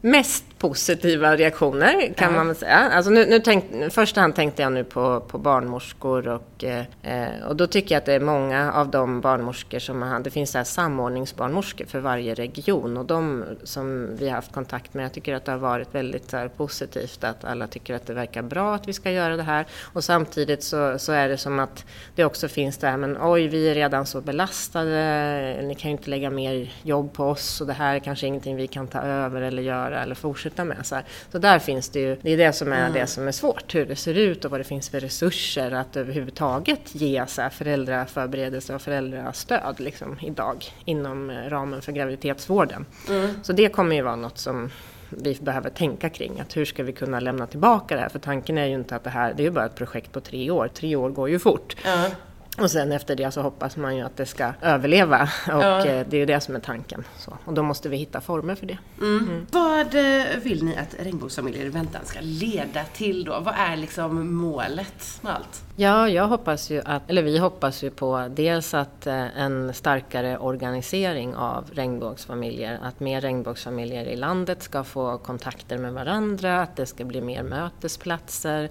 mest 0.00 0.44
positiva 0.62 1.36
reaktioner 1.36 2.12
kan 2.16 2.34
ja. 2.34 2.44
man 2.44 2.54
säga. 2.54 2.76
Alltså 2.76 3.10
nu, 3.10 3.26
nu 3.26 3.38
tänk, 3.38 3.92
första 3.92 4.20
hand 4.20 4.34
tänkte 4.34 4.62
jag 4.62 4.72
nu 4.72 4.84
på, 4.84 5.20
på 5.20 5.38
barnmorskor 5.38 6.28
och, 6.28 6.64
eh, 6.64 7.46
och 7.48 7.56
då 7.56 7.66
tycker 7.66 7.94
jag 7.94 8.00
att 8.00 8.06
det 8.06 8.12
är 8.12 8.20
många 8.20 8.72
av 8.72 8.90
de 8.90 9.20
barnmorskor 9.20 9.78
som 9.78 10.02
har, 10.02 10.20
det 10.20 10.30
finns 10.30 10.50
så 10.50 10.58
här 10.58 10.64
samordningsbarnmorskor 10.64 11.84
för 11.84 12.00
varje 12.00 12.34
region 12.34 12.96
och 12.96 13.04
de 13.04 13.44
som 13.64 14.16
vi 14.16 14.28
har 14.28 14.34
haft 14.34 14.52
kontakt 14.52 14.94
med, 14.94 15.04
jag 15.04 15.12
tycker 15.12 15.34
att 15.34 15.44
det 15.44 15.52
har 15.52 15.58
varit 15.58 15.94
väldigt 15.94 16.32
här, 16.32 16.48
positivt 16.48 17.24
att 17.24 17.44
alla 17.44 17.66
tycker 17.66 17.94
att 17.94 18.06
det 18.06 18.14
verkar 18.14 18.42
bra 18.42 18.74
att 18.74 18.88
vi 18.88 18.92
ska 18.92 19.10
göra 19.10 19.36
det 19.36 19.42
här 19.42 19.66
och 19.92 20.04
samtidigt 20.04 20.62
så, 20.62 20.98
så 20.98 21.12
är 21.12 21.28
det 21.28 21.38
som 21.38 21.58
att 21.58 21.84
det 22.14 22.24
också 22.24 22.48
finns 22.48 22.78
det 22.78 22.86
här, 22.86 22.96
men 22.96 23.18
oj 23.20 23.48
vi 23.48 23.70
är 23.70 23.74
redan 23.74 24.06
så 24.06 24.20
belastade, 24.20 25.60
ni 25.62 25.74
kan 25.74 25.90
ju 25.90 25.96
inte 25.96 26.10
lägga 26.10 26.30
mer 26.30 26.72
jobb 26.82 27.12
på 27.12 27.24
oss 27.24 27.60
och 27.60 27.66
det 27.66 27.72
här 27.72 27.94
är 27.94 27.98
kanske 27.98 28.26
ingenting 28.26 28.56
vi 28.56 28.66
kan 28.66 28.86
ta 28.86 29.00
över 29.00 29.42
eller 29.42 29.62
göra 29.62 30.02
eller 30.02 30.14
fortsätta 30.14 30.51
sluta 30.52 30.64
med. 30.64 30.86
Så, 30.86 30.94
här. 30.94 31.04
så 31.32 31.38
där 31.38 31.58
finns 31.58 31.88
det 31.88 32.00
ju, 32.00 32.16
det 32.22 32.32
är 32.32 32.36
det 32.36 32.52
som 32.52 32.72
är 32.72 32.80
mm. 32.80 32.92
det 32.92 33.06
som 33.06 33.28
är 33.28 33.32
svårt, 33.32 33.74
hur 33.74 33.86
det 33.86 33.96
ser 33.96 34.14
ut 34.14 34.44
och 34.44 34.50
vad 34.50 34.60
det 34.60 34.64
finns 34.64 34.88
för 34.88 35.00
resurser 35.00 35.70
att 35.72 35.96
överhuvudtaget 35.96 36.94
ge 36.94 37.26
så 37.26 37.42
här, 37.42 37.50
föräldraförberedelse 37.50 38.74
och 38.74 38.82
föräldrastöd 38.82 39.80
liksom, 39.80 40.18
idag 40.22 40.64
inom 40.84 41.30
ramen 41.48 41.82
för 41.82 41.92
graviditetsvården. 41.92 42.86
Mm. 43.08 43.34
Så 43.42 43.52
det 43.52 43.68
kommer 43.68 43.96
ju 43.96 44.02
vara 44.02 44.16
något 44.16 44.38
som 44.38 44.70
vi 45.08 45.38
behöver 45.40 45.70
tänka 45.70 46.08
kring. 46.08 46.40
Att 46.40 46.56
hur 46.56 46.64
ska 46.64 46.82
vi 46.82 46.92
kunna 46.92 47.20
lämna 47.20 47.46
tillbaka 47.46 47.94
det 47.94 48.00
här? 48.00 48.08
För 48.08 48.18
tanken 48.18 48.58
är 48.58 48.66
ju 48.66 48.74
inte 48.74 48.96
att 48.96 49.04
det 49.04 49.10
här, 49.10 49.34
det 49.34 49.42
är 49.42 49.44
ju 49.44 49.50
bara 49.50 49.66
ett 49.66 49.74
projekt 49.74 50.12
på 50.12 50.20
tre 50.20 50.50
år. 50.50 50.68
Tre 50.74 50.96
år 50.96 51.10
går 51.10 51.28
ju 51.28 51.38
fort. 51.38 51.76
Mm. 51.84 52.10
Och 52.58 52.70
sen 52.70 52.92
efter 52.92 53.16
det 53.16 53.30
så 53.30 53.42
hoppas 53.42 53.76
man 53.76 53.96
ju 53.96 54.02
att 54.02 54.16
det 54.16 54.26
ska 54.26 54.52
överleva 54.62 55.22
och 55.46 55.62
ja. 55.62 55.86
Eh, 55.86 56.06
det 56.08 56.16
är 56.16 56.20
ju 56.20 56.26
det 56.26 56.40
som 56.40 56.54
är 56.54 56.60
tanken. 56.60 57.04
Så, 57.18 57.38
och 57.44 57.54
då 57.54 57.62
måste 57.62 57.88
vi 57.88 57.96
hitta 57.96 58.20
former 58.20 58.54
för 58.54 58.66
det. 58.66 58.78
Mm. 59.00 59.28
Mm. 59.28 59.46
Vad 59.50 59.94
eh, 59.94 60.24
vill 60.42 60.64
ni 60.64 60.76
att 60.76 60.94
regnbågsfamiljer 60.98 61.64
i 61.64 61.68
väntan 61.68 62.00
ska 62.04 62.18
leda 62.22 62.84
till 62.84 63.24
då? 63.24 63.40
Vad 63.40 63.54
är 63.58 63.76
liksom 63.76 64.34
målet 64.34 65.20
med 65.20 65.34
allt? 65.34 65.62
Ja, 65.76 66.08
jag 66.08 66.26
hoppas 66.26 66.70
ju 66.70 66.82
att, 66.84 67.10
eller 67.10 67.22
vi 67.22 67.38
hoppas 67.38 67.82
ju 67.82 67.90
på 67.90 68.28
dels 68.30 68.74
att 68.74 69.06
eh, 69.06 69.38
en 69.38 69.74
starkare 69.74 70.38
organisering 70.38 71.34
av 71.34 71.64
regnbågsfamiljer, 71.72 72.78
att 72.82 73.00
mer 73.00 73.20
regnbågsfamiljer 73.20 74.04
i 74.04 74.16
landet 74.16 74.62
ska 74.62 74.84
få 74.84 75.18
kontakter 75.18 75.78
med 75.78 75.92
varandra, 75.92 76.62
att 76.62 76.76
det 76.76 76.86
ska 76.86 77.04
bli 77.04 77.20
mer 77.20 77.42
mötesplatser 77.42 78.70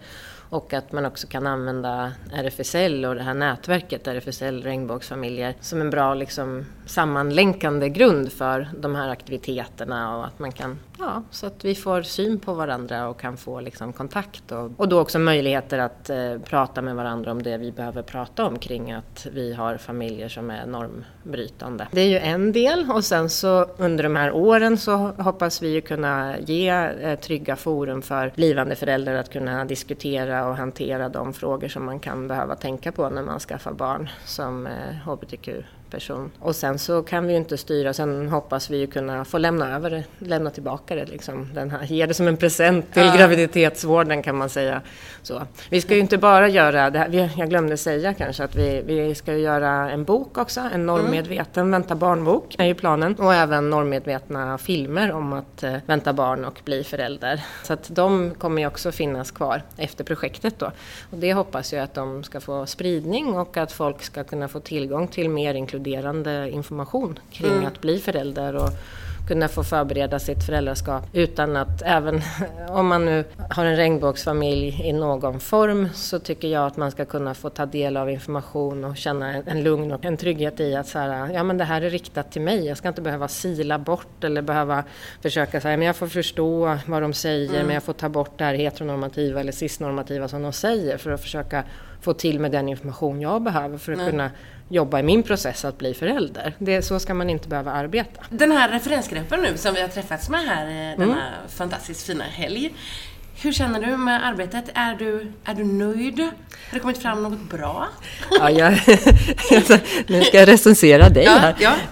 och 0.52 0.74
att 0.74 0.92
man 0.92 1.06
också 1.06 1.28
kan 1.28 1.48
använda 1.48 2.12
RFSL 2.34 3.06
och 3.06 3.16
det 3.16 3.24
här 3.24 3.34
nätverket 3.34 4.08
RFSL 4.08 4.64
regnbågsfamiljer 4.64 5.56
som 5.60 5.82
en 5.82 5.90
bra 5.90 6.14
liksom, 6.14 6.66
sammanlänkande 6.86 7.90
grund 7.90 8.32
för 8.32 8.70
de 8.80 8.96
här 8.96 9.10
aktiviteterna 9.10 10.18
och 10.18 10.26
att 10.26 10.40
man 10.40 10.52
kan, 10.52 10.80
ja, 11.02 11.24
så 11.32 11.46
att 11.48 11.66
vi 11.66 11.76
får 11.76 12.02
syn 12.02 12.40
på 12.40 12.54
varandra 12.54 13.08
och 13.08 13.20
kan 13.20 13.38
få 13.38 13.60
liksom, 13.60 13.94
kontakt 13.94 14.52
och, 14.52 14.72
och 14.78 14.90
då 14.90 15.00
också 15.00 15.20
möjligheter 15.20 15.80
att 15.80 16.10
eh, 16.10 16.38
prata 16.46 16.82
med 16.82 16.96
varandra 16.96 17.32
om 17.32 17.44
det 17.44 17.58
vi 17.58 17.72
behöver 17.72 18.02
prata 18.02 18.46
om 18.46 18.60
kring 18.60 18.92
att 18.92 19.28
vi 19.32 19.54
har 19.54 19.78
familjer 19.78 20.30
som 20.30 20.50
är 20.50 20.66
normbrytande. 20.66 21.88
Det 21.92 22.02
är 22.02 22.08
ju 22.08 22.18
en 22.18 22.52
del 22.52 22.92
och 22.92 23.06
sen 23.06 23.30
så 23.30 23.66
under 23.78 24.04
de 24.04 24.16
här 24.16 24.32
åren 24.32 24.78
så 24.78 24.98
hoppas 24.98 25.62
vi 25.62 25.70
ju 25.70 25.82
kunna 25.82 26.40
ge 26.40 26.70
eh, 26.70 27.20
trygga 27.20 27.56
forum 27.56 28.02
för 28.02 28.32
blivande 28.36 28.76
föräldrar 28.76 29.16
att 29.16 29.30
kunna 29.30 29.66
diskutera 29.66 30.48
och 30.48 30.56
hantera 30.56 31.10
de 31.10 31.34
frågor 31.34 31.68
som 31.68 31.86
man 31.86 32.00
kan 32.00 32.28
behöva 32.28 32.56
tänka 32.56 32.92
på 32.92 33.10
när 33.10 33.24
man 33.24 33.40
skaffar 33.40 33.72
barn 33.72 34.10
som 34.26 34.68
eh, 34.68 34.74
hbtq 35.06 35.50
person. 35.92 36.32
Och 36.40 36.56
sen 36.56 36.80
så 36.80 37.04
kan 37.04 37.28
vi 37.28 37.34
ju 37.34 37.38
inte 37.38 37.58
styra, 37.58 37.94
sen 37.94 38.30
hoppas 38.30 38.70
vi 38.70 38.78
ju 38.78 38.88
kunna 38.88 39.26
få 39.26 39.38
lämna 39.38 39.76
över 39.76 39.90
det, 39.90 40.04
lämna 40.18 40.50
tillbaka 40.50 40.96
det 40.96 41.06
liksom. 41.06 41.50
Den 41.54 41.72
här, 41.72 41.86
ge 41.86 42.06
det 42.06 42.14
som 42.14 42.28
en 42.28 42.38
present 42.38 42.94
till 42.94 43.06
ja. 43.06 43.16
graviditetsvården 43.18 44.24
kan 44.24 44.36
man 44.38 44.50
säga. 44.50 44.82
Så. 45.22 45.42
Vi 45.70 45.82
ska 45.82 45.94
ju 45.94 46.00
inte 46.00 46.18
bara 46.18 46.48
göra 46.48 46.90
det 46.90 47.00
här, 47.00 47.30
jag 47.38 47.50
glömde 47.50 47.78
säga 47.78 48.14
kanske 48.14 48.44
att 48.44 48.56
vi, 48.56 48.82
vi 48.86 49.16
ska 49.16 49.34
göra 49.34 49.92
en 49.92 50.04
bok 50.04 50.38
också, 50.38 50.62
en 50.74 50.86
normmedveten 50.86 51.62
mm. 51.62 51.72
vänta 51.72 51.96
barnbok 51.96 52.56
är 52.58 52.66
ju 52.66 52.76
planen. 52.76 53.16
Och 53.16 53.34
även 53.34 53.70
normmedvetna 53.70 54.58
filmer 54.58 55.12
om 55.12 55.34
att 55.34 55.64
uh, 55.64 55.76
vänta 55.86 56.14
barn 56.14 56.46
och 56.46 56.62
bli 56.66 56.84
förälder. 56.84 57.42
Så 57.64 57.74
att 57.74 57.90
de 57.96 58.32
kommer 58.38 58.62
ju 58.62 58.68
också 58.68 58.92
finnas 58.92 59.32
kvar 59.32 59.62
efter 59.78 60.04
projektet 60.04 60.60
då. 60.60 60.72
Och 61.12 61.18
det 61.18 61.34
hoppas 61.34 61.74
jag 61.74 61.84
att 61.84 61.94
de 61.94 62.24
ska 62.24 62.40
få 62.40 62.66
spridning 62.66 63.34
och 63.34 63.58
att 63.58 63.72
folk 63.72 64.04
ska 64.04 64.24
kunna 64.24 64.48
få 64.48 64.60
tillgång 64.60 65.08
till 65.08 65.30
mer 65.30 65.54
inkluderande 65.54 65.81
inkluderande 65.82 66.50
information 66.50 67.20
kring 67.32 67.52
mm. 67.52 67.66
att 67.66 67.82
bli 67.82 68.00
förälder 68.00 68.56
och 68.56 68.70
kunna 69.28 69.48
få 69.48 69.64
förbereda 69.64 70.20
sitt 70.20 70.46
föräldraskap 70.46 71.04
utan 71.14 71.56
att 71.56 71.82
även 71.82 72.22
om 72.70 72.88
man 72.88 73.06
nu 73.06 73.24
har 73.50 73.66
en 73.66 73.76
regnbågsfamilj 73.76 74.82
i 74.84 74.94
någon 74.94 75.40
form 75.40 75.90
så 75.94 76.20
tycker 76.20 76.48
jag 76.48 76.66
att 76.66 76.78
man 76.78 76.92
ska 76.92 77.06
kunna 77.06 77.34
få 77.34 77.50
ta 77.50 77.66
del 77.66 77.98
av 77.98 78.10
information 78.10 78.84
och 78.84 78.98
känna 78.98 79.34
en 79.46 79.64
lugn 79.64 79.92
och 79.92 80.06
en 80.06 80.18
trygghet 80.18 80.60
i 80.60 80.76
att 80.76 80.88
så 80.88 81.00
här, 81.00 81.34
ja 81.34 81.44
men 81.44 81.58
det 81.58 81.64
här 81.64 81.82
är 81.82 81.90
riktat 81.90 82.32
till 82.32 82.42
mig. 82.42 82.66
Jag 82.66 82.78
ska 82.78 82.88
inte 82.88 83.02
behöva 83.02 83.28
sila 83.28 83.80
bort 83.80 84.24
eller 84.24 84.42
behöva 84.42 84.84
försöka 85.22 85.62
säga 85.62 85.78
men 85.78 85.88
jag 85.88 85.96
får 85.96 86.08
förstå 86.08 86.78
vad 86.88 87.02
de 87.02 87.14
säger 87.14 87.50
mm. 87.50 87.66
men 87.66 87.74
jag 87.74 87.84
får 87.84 87.94
ta 87.94 88.10
bort 88.10 88.38
det 88.38 88.44
här 88.44 88.54
heteronormativa 88.54 89.40
eller 89.40 89.52
cisnormativa 89.52 90.28
som 90.28 90.42
de 90.42 90.54
säger 90.54 90.98
för 90.98 91.12
att 91.12 91.22
försöka 91.22 91.64
få 92.02 92.14
till 92.14 92.40
med 92.40 92.52
den 92.52 92.70
information 92.70 93.22
jag 93.22 93.42
behöver 93.42 93.78
för 93.78 93.92
att 93.92 93.98
Nej. 93.98 94.10
kunna 94.10 94.32
jobba 94.70 95.00
i 95.00 95.04
min 95.04 95.24
process 95.24 95.66
att 95.66 95.78
bli 95.78 95.94
förälder. 95.94 96.54
Det, 96.58 96.82
så 96.82 97.00
ska 97.00 97.14
man 97.14 97.30
inte 97.30 97.48
behöva 97.48 97.72
arbeta. 97.72 98.22
Den 98.30 98.52
här 98.52 98.70
referensgruppen 98.70 99.40
nu 99.42 99.58
som 99.58 99.74
vi 99.74 99.82
har 99.82 99.88
träffats 99.88 100.30
med 100.30 100.40
här 100.40 100.66
eh, 100.66 101.00
denna 101.00 101.28
mm. 101.28 101.50
fantastiskt 101.50 102.08
fina 102.08 102.24
helg. 102.24 102.74
Hur 103.44 103.52
känner 103.52 103.80
du 103.80 103.98
med 103.98 104.28
arbetet? 104.28 104.66
Är 104.74 104.96
du, 104.96 105.32
är 105.46 105.54
du 105.54 105.64
nöjd? 105.64 106.20
Har 106.20 106.30
det 106.72 106.80
kommit 106.80 106.98
fram 106.98 107.24
något 107.24 107.40
bra? 107.40 107.88
Ja, 108.32 108.50
jag, 108.50 108.72
nu 110.08 110.24
ska 110.24 110.38
jag 110.38 110.48
recensera 110.48 111.10
dig 111.10 111.24
ja, 111.24 111.32
här. 111.32 111.56
Ja, 111.60 111.74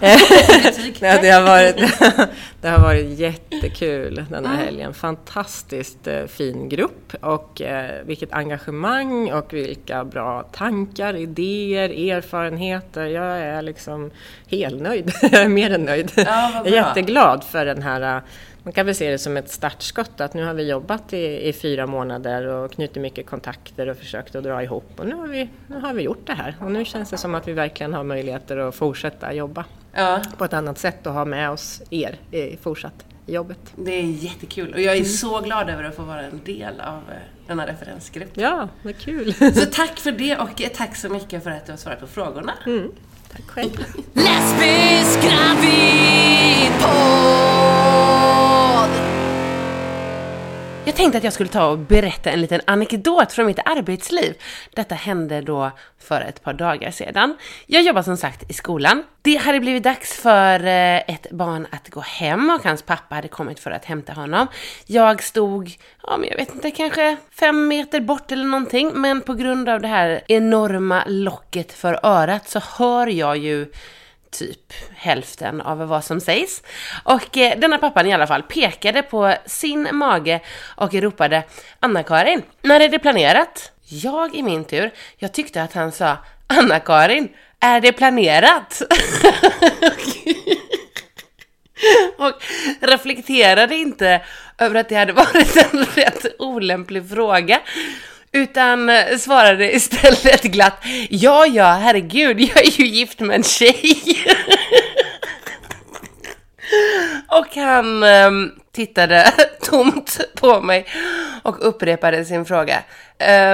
det, 1.00 1.30
har 1.30 1.42
varit, 1.42 1.76
det 2.60 2.68
har 2.68 2.78
varit 2.78 3.18
jättekul 3.18 4.24
den 4.30 4.46
här 4.46 4.56
helgen. 4.56 4.94
Fantastiskt 4.94 6.06
eh, 6.06 6.26
fin 6.26 6.68
grupp 6.68 7.14
och 7.20 7.62
eh, 7.62 8.04
vilket 8.04 8.32
engagemang 8.32 9.32
och 9.32 9.52
vilka 9.52 10.04
bra 10.04 10.42
tankar, 10.42 11.16
idéer, 11.16 12.10
erfarenheter. 12.10 13.06
Jag 13.06 13.38
är 13.38 13.62
liksom 13.62 14.10
helnöjd. 14.46 15.12
jag 15.22 15.34
är 15.34 15.48
mer 15.48 15.74
än 15.74 15.84
nöjd. 15.84 16.12
Ja, 16.16 16.50
jag 16.54 16.66
är 16.66 16.72
jätteglad 16.72 17.44
för 17.44 17.64
den 17.64 17.82
här 17.82 18.22
man 18.62 18.72
kan 18.72 18.86
väl 18.86 18.94
se 18.94 19.10
det 19.10 19.18
som 19.18 19.36
ett 19.36 19.50
startskott 19.50 20.20
att 20.20 20.34
nu 20.34 20.44
har 20.44 20.54
vi 20.54 20.68
jobbat 20.68 21.12
i, 21.12 21.48
i, 21.48 21.52
fyra 21.52 21.86
månader 21.86 22.46
och 22.46 22.72
knutit 22.72 23.02
mycket 23.02 23.26
kontakter 23.26 23.88
och 23.88 23.96
försökt 23.96 24.34
att 24.34 24.44
dra 24.44 24.62
ihop 24.62 24.92
och 24.96 25.06
nu 25.06 25.14
har, 25.14 25.28
vi, 25.28 25.48
nu 25.66 25.80
har 25.80 25.94
vi 25.94 26.02
gjort 26.02 26.26
det 26.26 26.32
här 26.32 26.56
och 26.60 26.72
nu 26.72 26.84
känns 26.84 27.10
det 27.10 27.16
som 27.16 27.34
att 27.34 27.48
vi 27.48 27.52
verkligen 27.52 27.94
har 27.94 28.04
möjligheter 28.04 28.56
att 28.56 28.74
fortsätta 28.74 29.32
jobba 29.32 29.64
ja. 29.92 30.22
på 30.38 30.44
ett 30.44 30.52
annat 30.52 30.78
sätt 30.78 31.06
och 31.06 31.12
ha 31.12 31.24
med 31.24 31.50
oss 31.50 31.82
er 31.90 32.18
i 32.30 32.56
fortsatt 32.56 33.04
jobbet. 33.26 33.58
Det 33.76 33.90
är 33.90 34.02
jättekul 34.02 34.74
och 34.74 34.80
jag 34.80 34.92
är 34.92 34.98
mm. 34.98 35.08
så 35.08 35.40
glad 35.40 35.70
över 35.70 35.84
att 35.84 35.96
få 35.96 36.02
vara 36.02 36.22
en 36.22 36.40
del 36.44 36.80
av 36.80 36.96
eh, 36.96 37.16
denna 37.46 37.66
referensgrupp. 37.66 38.30
Ja, 38.34 38.68
vad 38.82 38.98
kul! 38.98 39.34
Så 39.54 39.66
tack 39.72 39.98
för 39.98 40.12
det 40.12 40.36
och 40.36 40.62
tack 40.74 40.96
så 40.96 41.08
mycket 41.08 41.44
för 41.44 41.50
att 41.50 41.66
du 41.66 41.72
har 41.72 41.76
svarat 41.76 42.00
på 42.00 42.06
frågorna. 42.06 42.52
Mm. 42.66 42.92
Tack 43.32 43.46
själv. 43.46 43.70
Jag 50.84 50.96
tänkte 50.96 51.18
att 51.18 51.24
jag 51.24 51.32
skulle 51.32 51.48
ta 51.48 51.66
och 51.66 51.78
berätta 51.78 52.30
en 52.30 52.40
liten 52.40 52.60
anekdot 52.64 53.32
från 53.32 53.46
mitt 53.46 53.58
arbetsliv. 53.64 54.34
Detta 54.74 54.94
hände 54.94 55.40
då 55.40 55.70
för 55.98 56.20
ett 56.20 56.42
par 56.42 56.52
dagar 56.52 56.90
sedan. 56.90 57.36
Jag 57.66 57.82
jobbar 57.82 58.02
som 58.02 58.16
sagt 58.16 58.50
i 58.50 58.52
skolan. 58.52 59.02
Det 59.22 59.36
hade 59.36 59.60
blivit 59.60 59.82
dags 59.82 60.12
för 60.12 60.64
eh, 60.64 60.96
ett 60.96 61.30
barn 61.30 61.66
att 61.70 61.88
gå 61.88 62.00
hem 62.00 62.50
och 62.50 62.64
hans 62.64 62.82
pappa 62.82 63.14
hade 63.14 63.28
kommit 63.28 63.60
för 63.60 63.70
att 63.70 63.84
hämta 63.84 64.12
honom. 64.12 64.46
Jag 64.86 65.22
stod, 65.22 65.70
ja 66.06 66.16
men 66.16 66.28
jag 66.28 66.36
vet 66.36 66.54
inte, 66.54 66.70
kanske 66.70 67.16
fem 67.30 67.68
meter 67.68 68.00
bort 68.00 68.32
eller 68.32 68.44
någonting, 68.44 68.92
men 68.94 69.20
på 69.20 69.34
grund 69.34 69.68
av 69.68 69.80
det 69.80 69.88
här 69.88 70.20
enorma 70.28 71.04
locket 71.06 71.72
för 71.72 72.00
örat 72.02 72.48
så 72.48 72.60
hör 72.78 73.06
jag 73.06 73.36
ju 73.36 73.72
typ 74.30 74.72
hälften 74.94 75.60
av 75.60 75.78
vad 75.78 76.04
som 76.04 76.20
sägs. 76.20 76.62
Och 77.04 77.36
eh, 77.36 77.58
denna 77.58 77.78
pappan 77.78 78.06
i 78.06 78.12
alla 78.12 78.26
fall 78.26 78.42
pekade 78.42 79.02
på 79.02 79.34
sin 79.46 79.88
mage 79.92 80.40
och 80.76 80.94
ropade 80.94 81.42
Anna-Karin, 81.80 82.42
när 82.62 82.80
är 82.80 82.88
det 82.88 82.98
planerat? 82.98 83.72
Jag 83.84 84.34
i 84.34 84.42
min 84.42 84.64
tur, 84.64 84.90
jag 85.16 85.32
tyckte 85.32 85.62
att 85.62 85.72
han 85.72 85.92
sa 85.92 86.16
Anna-Karin, 86.46 87.28
är 87.60 87.80
det 87.80 87.92
planerat? 87.92 88.82
och 92.18 92.42
reflekterade 92.80 93.76
inte 93.76 94.22
över 94.58 94.80
att 94.80 94.88
det 94.88 94.94
hade 94.94 95.12
varit 95.12 95.56
en 95.72 95.84
rätt 95.84 96.26
olämplig 96.38 97.08
fråga 97.08 97.60
utan 98.32 98.88
eh, 98.88 99.16
svarade 99.18 99.74
istället 99.74 100.42
glatt 100.42 100.84
Ja, 101.10 101.46
ja, 101.46 101.72
herregud, 101.72 102.40
jag 102.40 102.66
är 102.66 102.80
ju 102.80 102.86
gift 102.86 103.20
med 103.20 103.36
en 103.36 103.42
tjej. 103.42 104.02
och 107.28 107.56
han 107.56 108.02
um, 108.02 108.52
tittade 108.72 109.32
tomt 109.62 110.20
på 110.34 110.60
mig 110.60 110.86
och 111.42 111.68
upprepade 111.68 112.24
sin 112.24 112.44
fråga. 112.44 112.82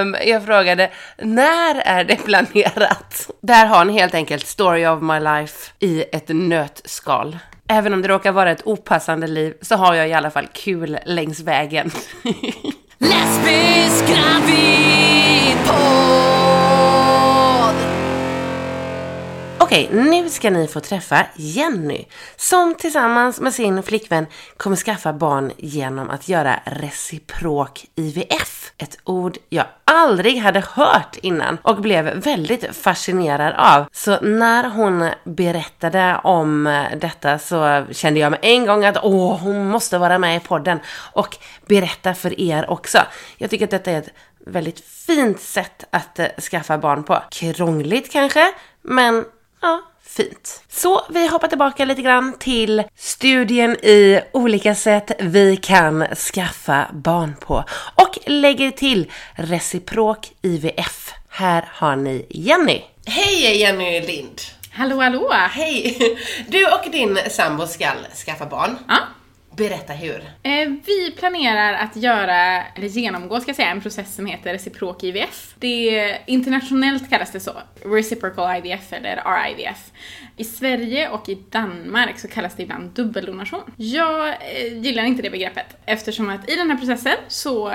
Um, 0.01 0.17
jag 0.25 0.45
frågade, 0.45 0.91
när 1.19 1.75
är 1.75 2.05
det 2.05 2.17
planerat? 2.17 3.31
Där 3.43 3.67
har 3.67 3.85
ni 3.85 3.93
helt 3.93 4.15
enkelt 4.15 4.47
Story 4.47 4.87
of 4.87 5.03
my 5.03 5.21
life 5.21 5.73
i 5.79 6.05
ett 6.13 6.29
nötskal. 6.29 7.39
Även 7.69 7.93
om 7.93 8.03
det 8.03 8.09
råkar 8.09 8.33
vara 8.33 8.51
ett 8.51 8.67
opassande 8.67 9.27
liv 9.27 9.55
så 9.63 9.77
har 9.77 9.95
jag 9.95 10.09
i 10.09 10.13
alla 10.13 10.31
fall 10.31 10.49
kul 10.53 10.99
längs 11.05 11.41
vägen. 11.41 11.91
Lesbisk 13.01 14.07
gravid 14.07 14.86
Okej, 19.67 19.89
nu 19.93 20.31
ska 20.31 20.51
ni 20.51 20.67
få 20.67 20.81
träffa 20.81 21.27
Jenny 21.35 22.05
som 22.37 22.75
tillsammans 22.75 23.41
med 23.41 23.55
sin 23.55 23.83
flickvän 23.83 24.27
kommer 24.57 24.77
skaffa 24.77 25.13
barn 25.13 25.53
genom 25.57 26.11
att 26.11 26.29
göra 26.29 26.61
reciprok 26.65 27.87
IVF. 27.95 28.73
Ett 28.79 28.99
ord 29.05 29.37
jag 29.49 29.65
aldrig 29.85 30.39
hade 30.39 30.65
hört 30.73 31.17
innan 31.23 31.59
och 31.63 31.81
blev 31.81 32.05
väldigt 32.05 32.77
fascinerad 32.77 33.55
av. 33.57 33.87
Så 33.93 34.21
när 34.21 34.69
hon 34.69 35.11
berättade 35.25 36.21
om 36.25 36.67
eh, 36.67 36.99
detta 36.99 37.39
så 37.39 37.85
kände 37.91 38.21
jag 38.21 38.31
med 38.31 38.41
en 38.43 38.67
gång 38.67 38.85
att 38.85 38.97
åh, 39.03 39.39
hon 39.39 39.69
måste 39.69 39.99
vara 39.99 40.19
med 40.19 40.37
i 40.37 40.41
podden 40.41 40.79
och 41.13 41.37
berätta 41.67 42.15
för 42.15 42.41
er 42.41 42.71
också. 42.71 42.99
Jag 43.37 43.51
tycker 43.51 43.65
att 43.65 43.71
detta 43.71 43.91
är 43.91 43.99
ett 43.99 44.15
väldigt 44.47 44.81
fint 44.81 45.41
sätt 45.41 45.85
att 45.91 46.19
eh, 46.19 46.27
skaffa 46.51 46.79
barn 46.79 47.05
på. 47.05 47.23
Krångligt 47.31 48.13
kanske, 48.13 48.53
men 48.83 49.25
Ja, 49.61 49.83
fint. 50.05 50.63
Så 50.69 51.07
vi 51.09 51.29
hoppar 51.29 51.49
tillbaka 51.49 51.85
lite 51.85 52.03
grann 52.03 52.39
till 52.39 52.83
studien 52.97 53.77
i 53.77 54.21
olika 54.33 54.75
sätt 54.75 55.11
vi 55.21 55.57
kan 55.57 56.07
skaffa 56.15 56.91
barn 56.93 57.37
på 57.41 57.65
och 57.95 58.19
lägger 58.27 58.71
till 58.71 59.13
reciprok 59.35 60.33
IVF 60.43 61.13
Här 61.29 61.65
har 61.73 61.97
ni 61.97 62.27
Jenny. 62.31 62.83
Hej 63.07 63.61
Jenny 63.61 64.01
Lind! 64.01 64.41
Hallå, 64.73 65.01
hallå! 65.01 65.33
Hej! 65.51 65.99
Du 66.49 66.67
och 66.67 66.91
din 66.93 67.19
sambo 67.31 67.67
ska 67.67 67.87
skaffa 68.27 68.47
barn. 68.47 68.79
Ja. 68.89 68.99
Berätta 69.57 69.93
hur. 69.93 70.23
Eh, 70.43 70.69
vi 70.87 71.11
planerar 71.17 71.73
att 71.75 71.97
göra, 71.97 72.63
eller 72.63 72.89
genomgå 72.89 73.41
ska 73.41 73.49
jag 73.49 73.57
säga, 73.57 73.71
en 73.71 73.81
process 73.81 74.15
som 74.15 74.27
heter 74.27 74.53
reciprok 74.53 75.05
IVF. 75.05 75.55
Det, 75.59 76.17
internationellt 76.27 77.11
kallas 77.11 77.33
det 77.33 77.41
så, 77.41 77.53
reciprocal 77.85 78.57
IVF 78.57 78.93
eller 78.93 79.17
RIVF. 79.17 79.91
I 80.37 80.45
Sverige 80.45 81.09
och 81.09 81.29
i 81.29 81.39
Danmark 81.51 82.19
så 82.19 82.29
kallas 82.29 82.55
det 82.55 82.63
ibland 82.63 82.91
dubbeldonation. 82.91 83.63
Jag 83.77 84.29
eh, 84.29 84.79
gillar 84.79 85.05
inte 85.05 85.23
det 85.23 85.31
begreppet 85.31 85.77
eftersom 85.87 86.31
att 86.31 86.51
i 86.51 86.57
den 86.57 86.71
här 86.71 86.79
processen 86.79 87.17
så 87.29 87.73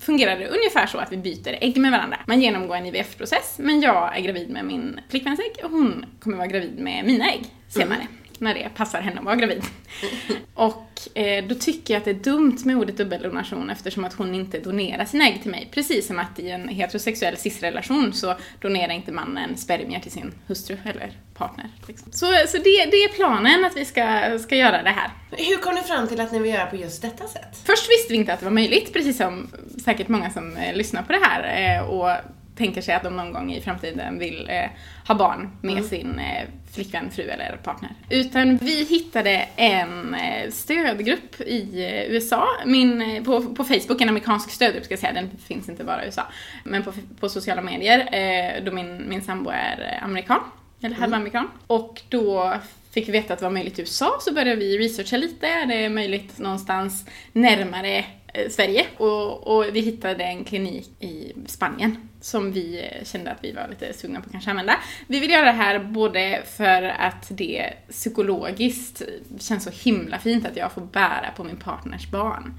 fungerar 0.00 0.38
det 0.38 0.48
ungefär 0.48 0.86
så 0.86 0.98
att 0.98 1.12
vi 1.12 1.16
byter 1.16 1.58
ägg 1.60 1.76
med 1.76 1.90
varandra. 1.90 2.18
Man 2.26 2.40
genomgår 2.40 2.76
en 2.76 2.86
IVF-process 2.86 3.54
men 3.58 3.80
jag 3.80 4.16
är 4.16 4.20
gravid 4.20 4.50
med 4.50 4.64
min 4.64 5.00
flickväns 5.08 5.40
ägg 5.40 5.64
och 5.64 5.70
hon 5.70 6.04
kommer 6.20 6.36
vara 6.36 6.46
gravid 6.46 6.78
med 6.78 7.04
mina 7.04 7.30
ägg 7.30 7.44
senare. 7.68 8.06
När 8.42 8.54
det 8.54 8.68
passar 8.76 9.00
henne 9.00 9.18
att 9.18 9.24
vara 9.24 9.36
gravid. 9.36 9.62
Och 10.54 11.18
eh, 11.18 11.44
då 11.44 11.54
tycker 11.54 11.94
jag 11.94 11.98
att 11.98 12.04
det 12.04 12.10
är 12.10 12.14
dumt 12.14 12.58
med 12.64 12.76
ordet 12.76 12.96
dubbeldonation 12.96 13.70
eftersom 13.70 14.04
att 14.04 14.12
hon 14.12 14.34
inte 14.34 14.60
donerar 14.60 15.04
sina 15.04 15.28
ägg 15.28 15.42
till 15.42 15.50
mig. 15.50 15.68
Precis 15.72 16.06
som 16.06 16.18
att 16.18 16.38
i 16.38 16.50
en 16.50 16.68
heterosexuell 16.68 17.36
cis-relation 17.36 18.12
så 18.12 18.34
donerar 18.60 18.92
inte 18.92 19.12
mannen 19.12 19.56
spermier 19.56 20.00
till 20.00 20.12
sin 20.12 20.32
hustru 20.46 20.76
eller 20.84 21.12
partner. 21.34 21.68
Liksom. 21.88 22.12
Så, 22.12 22.26
så 22.26 22.56
det, 22.56 22.86
det 22.90 22.96
är 23.04 23.08
planen 23.08 23.64
att 23.64 23.76
vi 23.76 23.84
ska, 23.84 24.38
ska 24.38 24.56
göra 24.56 24.82
det 24.82 24.90
här. 24.90 25.10
Hur 25.30 25.56
kom 25.56 25.74
ni 25.74 25.82
fram 25.82 26.08
till 26.08 26.20
att 26.20 26.32
ni 26.32 26.38
vill 26.38 26.52
göra 26.52 26.66
på 26.66 26.76
just 26.76 27.02
detta 27.02 27.28
sätt? 27.28 27.62
Först 27.64 27.90
visste 27.90 28.12
vi 28.12 28.18
inte 28.18 28.32
att 28.32 28.38
det 28.38 28.46
var 28.46 28.52
möjligt, 28.52 28.92
precis 28.92 29.16
som 29.16 29.50
säkert 29.84 30.08
många 30.08 30.30
som 30.30 30.56
eh, 30.56 30.74
lyssnar 30.74 31.02
på 31.02 31.12
det 31.12 31.20
här 31.22 31.76
eh, 31.76 31.88
och 31.88 32.10
tänker 32.56 32.82
sig 32.82 32.94
att 32.94 33.02
de 33.02 33.16
någon 33.16 33.32
gång 33.32 33.52
i 33.52 33.60
framtiden 33.60 34.18
vill 34.18 34.48
eh, 34.50 34.70
ha 35.08 35.14
barn 35.14 35.50
med 35.60 35.84
sin 35.84 36.18
eh, 36.18 36.48
flickvän, 36.72 37.10
fru 37.10 37.22
eller 37.22 37.56
partner. 37.56 37.90
Utan 38.10 38.56
vi 38.56 38.84
hittade 38.84 39.48
en 39.56 40.14
eh, 40.14 40.50
stödgrupp 40.50 41.40
i 41.40 41.84
eh, 41.84 42.14
USA, 42.14 42.46
min, 42.66 43.02
eh, 43.02 43.22
på, 43.22 43.54
på 43.54 43.64
Facebook, 43.64 44.00
en 44.00 44.08
amerikansk 44.08 44.50
stödgrupp 44.50 44.84
ska 44.84 44.92
jag 44.92 45.00
säga, 45.00 45.12
den 45.12 45.30
finns 45.46 45.68
inte 45.68 45.84
bara 45.84 46.02
i 46.02 46.06
USA, 46.06 46.22
men 46.64 46.82
på, 46.82 46.92
på 47.20 47.28
sociala 47.28 47.62
medier, 47.62 47.98
eh, 48.12 48.64
då 48.64 48.72
min, 48.72 49.08
min 49.08 49.22
sambo 49.22 49.50
är 49.50 49.98
amerikan, 50.02 50.40
eller 50.82 50.96
halvamerikan. 50.96 51.48
Och 51.66 52.02
då 52.08 52.54
fick 52.90 53.08
vi 53.08 53.12
veta 53.12 53.32
att 53.32 53.38
det 53.38 53.44
var 53.44 53.52
möjligt 53.52 53.78
i 53.78 53.82
USA, 53.82 54.18
så 54.20 54.32
började 54.32 54.56
vi 54.56 54.78
researcha 54.78 55.16
lite, 55.16 55.46
är 55.46 55.66
det 55.66 55.88
möjligt 55.88 56.38
någonstans 56.38 57.06
närmare 57.32 58.04
Sverige? 58.50 58.86
Och, 58.96 59.46
och 59.46 59.64
vi 59.72 59.80
hittade 59.80 60.24
en 60.24 60.44
klinik 60.44 60.90
i 61.00 61.32
Spanien 61.46 62.08
som 62.22 62.52
vi 62.52 62.90
kände 63.04 63.30
att 63.30 63.44
vi 63.44 63.52
var 63.52 63.68
lite 63.68 63.92
sugna 63.92 64.20
på 64.20 64.26
att 64.26 64.32
kanske 64.32 64.50
använda. 64.50 64.76
Vi 65.06 65.20
vill 65.20 65.30
göra 65.30 65.44
det 65.44 65.52
här 65.52 65.78
både 65.78 66.42
för 66.56 66.82
att 66.82 67.26
det 67.30 67.72
psykologiskt 67.90 69.02
känns 69.38 69.64
så 69.64 69.70
himla 69.70 70.18
fint 70.18 70.46
att 70.46 70.56
jag 70.56 70.72
får 70.72 70.80
bära 70.80 71.30
på 71.36 71.44
min 71.44 71.56
partners 71.56 72.10
barn. 72.10 72.54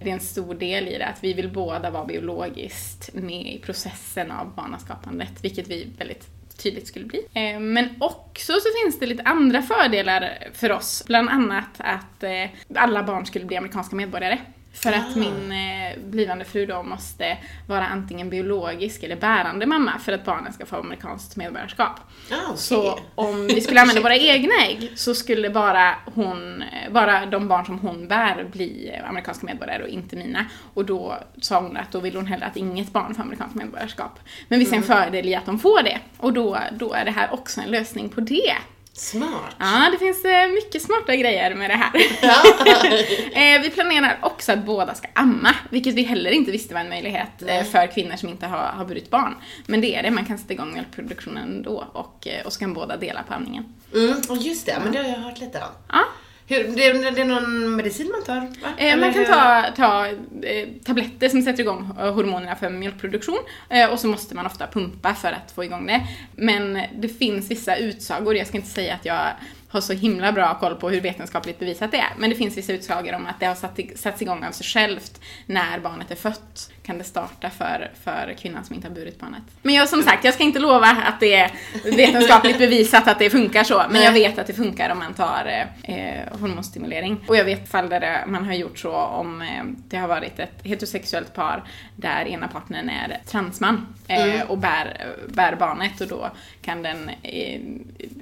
Det 0.00 0.08
är 0.10 0.14
en 0.14 0.20
stor 0.20 0.54
del 0.54 0.88
i 0.88 0.98
det, 0.98 1.06
att 1.06 1.24
vi 1.24 1.32
vill 1.32 1.52
båda 1.52 1.90
vara 1.90 2.04
biologiskt 2.04 3.14
med 3.14 3.54
i 3.54 3.58
processen 3.64 4.30
av 4.30 4.54
barnaskapandet, 4.54 5.32
vilket 5.44 5.68
vi 5.68 5.88
väldigt 5.98 6.26
tydligt 6.62 6.88
skulle 6.88 7.04
bli. 7.04 7.20
Eh, 7.34 7.60
Men 7.60 7.88
också 8.00 8.52
så 8.52 8.68
finns 8.84 9.00
det 9.00 9.06
lite 9.06 9.22
andra 9.22 9.62
fördelar 9.62 10.38
för 10.52 10.72
oss, 10.72 11.04
bland 11.06 11.28
annat 11.28 11.70
att 11.78 12.22
eh, 12.22 12.50
alla 12.74 13.02
barn 13.02 13.26
skulle 13.26 13.44
bli 13.44 13.56
amerikanska 13.56 13.96
medborgare. 13.96 14.38
För 14.74 14.92
att 14.92 15.16
min 15.16 15.52
eh, 15.52 15.98
blivande 16.04 16.44
fru 16.44 16.66
då 16.66 16.82
måste 16.82 17.38
vara 17.66 17.86
antingen 17.86 18.30
biologisk 18.30 19.02
eller 19.02 19.16
bärande 19.16 19.66
mamma 19.66 19.98
för 19.98 20.12
att 20.12 20.24
barnen 20.24 20.52
ska 20.52 20.66
få 20.66 20.76
amerikanskt 20.76 21.36
medborgarskap. 21.36 22.00
Ah, 22.30 22.34
okej. 22.44 22.56
Så 22.56 23.00
om 23.14 23.46
vi 23.46 23.60
skulle 23.60 23.80
använda 23.80 24.02
våra 24.02 24.16
egna 24.16 24.54
ägg 24.66 24.92
så 24.96 25.14
skulle 25.14 25.50
bara 25.50 25.94
hon, 26.14 26.64
bara 26.90 27.26
de 27.26 27.48
barn 27.48 27.66
som 27.66 27.78
hon 27.78 28.08
bär 28.08 28.44
bli 28.44 28.90
eh, 28.94 29.08
amerikanska 29.08 29.46
medborgare 29.46 29.82
och 29.82 29.88
inte 29.88 30.16
mina. 30.16 30.46
Och 30.74 30.84
då 30.84 31.18
sa 31.40 31.60
hon 31.60 31.76
att 31.76 31.92
då 31.92 32.00
vill 32.00 32.16
hon 32.16 32.26
hellre 32.26 32.46
att 32.46 32.56
inget 32.56 32.92
barn 32.92 33.14
får 33.14 33.22
amerikanskt 33.22 33.54
medborgarskap. 33.56 34.18
Men 34.48 34.58
vi 34.58 34.64
ser 34.64 34.76
en 34.76 34.82
fördel 34.82 35.28
i 35.28 35.34
att 35.34 35.46
de 35.46 35.58
får 35.58 35.82
det. 35.82 35.98
Och 36.16 36.32
då, 36.32 36.58
då 36.72 36.92
är 36.92 37.04
det 37.04 37.10
här 37.10 37.32
också 37.32 37.60
en 37.60 37.70
lösning 37.70 38.08
på 38.08 38.20
det. 38.20 38.54
Smart. 38.96 39.56
Ja, 39.58 39.88
det 39.92 39.98
finns 39.98 40.24
eh, 40.24 40.48
mycket 40.48 40.82
smarta 40.82 41.16
grejer 41.16 41.54
med 41.54 41.70
det 41.70 41.74
här. 41.74 41.92
Eh, 43.34 43.62
vi 43.62 43.70
planerar 43.70 44.18
också 44.22 44.52
att 44.52 44.66
båda 44.66 44.94
ska 44.94 45.08
amma, 45.14 45.54
vilket 45.70 45.94
vi 45.94 46.02
heller 46.02 46.30
inte 46.30 46.50
visste 46.50 46.74
var 46.74 46.80
en 46.80 46.88
möjlighet 46.88 47.42
eh, 47.46 47.62
för 47.64 47.86
kvinnor 47.86 48.16
som 48.16 48.28
inte 48.28 48.46
har, 48.46 48.58
har 48.58 48.84
burit 48.84 49.10
barn. 49.10 49.34
Men 49.66 49.80
det 49.80 49.94
är 49.94 50.02
det, 50.02 50.10
man 50.10 50.24
kan 50.24 50.38
sätta 50.38 50.52
igång 50.52 50.72
mjölkproduktionen 50.72 51.62
då 51.62 51.84
och, 51.92 52.28
och 52.44 52.52
så 52.52 52.58
kan 52.58 52.74
båda 52.74 52.96
dela 52.96 53.22
på 53.22 53.34
amningen. 53.34 53.64
Mm, 53.94 54.16
och 54.28 54.36
just 54.36 54.66
det, 54.66 54.78
men 54.84 54.92
det 54.92 54.98
har 54.98 55.04
jag 55.04 55.16
hört 55.18 55.40
lite 55.40 55.58
om. 55.58 55.64
Ja. 55.88 56.04
Hur, 56.46 56.64
det, 56.64 57.10
det 57.10 57.20
är 57.20 57.24
någon 57.24 57.76
medicin 57.76 58.10
man 58.12 58.24
tar? 58.24 58.36
Eh, 58.78 58.96
man 58.96 59.12
kan 59.12 59.20
hur- 59.20 59.26
ta, 59.32 59.64
ta 59.76 60.06
eh, 60.46 60.68
tabletter 60.84 61.28
som 61.28 61.42
sätter 61.42 61.60
igång 61.62 61.90
eh, 62.00 62.14
hormonerna 62.14 62.56
för 62.56 62.70
mjölkproduktion 62.70 63.38
eh, 63.70 63.90
och 63.90 64.00
så 64.00 64.08
måste 64.08 64.34
man 64.34 64.46
ofta 64.46 64.66
pumpa 64.66 65.14
för 65.14 65.28
att 65.32 65.52
få 65.52 65.64
igång 65.64 65.86
det. 65.86 66.06
Men 66.36 66.78
det 66.98 67.08
finns 67.08 67.50
vissa 67.50 67.76
utsagor, 67.76 68.36
jag 68.36 68.46
ska 68.46 68.56
inte 68.56 68.68
säga 68.70 68.94
att 68.94 69.04
jag 69.04 69.26
har 69.68 69.80
så 69.80 69.92
himla 69.92 70.32
bra 70.32 70.58
koll 70.58 70.74
på 70.74 70.90
hur 70.90 71.00
vetenskapligt 71.00 71.58
bevisat 71.58 71.90
det 71.90 71.98
är, 71.98 72.12
men 72.18 72.30
det 72.30 72.36
finns 72.36 72.56
vissa 72.56 72.72
utsagor 72.72 73.14
om 73.14 73.26
att 73.26 73.40
det 73.40 73.46
har 73.46 73.54
satt, 73.54 73.80
satts 73.96 74.22
igång 74.22 74.44
av 74.44 74.52
sig 74.52 74.66
självt 74.66 75.20
när 75.46 75.78
barnet 75.80 76.10
är 76.10 76.14
fött. 76.16 76.70
Kan 76.86 76.98
det 76.98 77.04
starta 77.04 77.50
för, 77.50 77.90
för 78.04 78.34
kvinnan 78.38 78.64
som 78.64 78.74
inte 78.74 78.88
har 78.88 78.94
burit 78.94 79.20
barnet. 79.20 79.42
Men 79.62 79.74
jag 79.74 79.88
som 79.88 80.02
sagt, 80.02 80.24
jag 80.24 80.34
ska 80.34 80.42
inte 80.42 80.58
lova 80.58 80.86
att 80.86 81.20
det 81.20 81.34
är 81.34 81.50
vetenskapligt 81.84 82.58
bevisat 82.58 83.08
att 83.08 83.18
det 83.18 83.30
funkar 83.30 83.64
så, 83.64 83.84
men 83.90 84.02
jag 84.02 84.12
vet 84.12 84.38
att 84.38 84.46
det 84.46 84.52
funkar 84.52 84.90
om 84.90 84.98
man 84.98 85.14
tar 85.14 85.66
eh, 85.84 85.94
eh, 85.94 86.38
hormonstimulering. 86.40 87.24
Och 87.28 87.36
jag 87.36 87.44
vet 87.44 87.68
fall 87.70 87.88
där 87.88 88.00
det, 88.00 88.24
man 88.26 88.44
har 88.44 88.52
gjort 88.54 88.78
så 88.78 88.92
om 88.92 89.42
eh, 89.42 89.64
det 89.88 89.96
har 89.96 90.08
varit 90.08 90.38
ett 90.38 90.60
heterosexuellt 90.62 91.34
par 91.34 91.62
där 91.96 92.24
ena 92.24 92.48
partnern 92.48 92.88
är 92.88 93.18
transman 93.26 93.86
eh, 94.08 94.42
och 94.50 94.58
bär, 94.58 95.14
bär 95.28 95.56
barnet 95.56 96.00
och 96.00 96.08
då 96.08 96.30
kan 96.62 96.82
den 96.82 97.10
eh, 97.22 97.60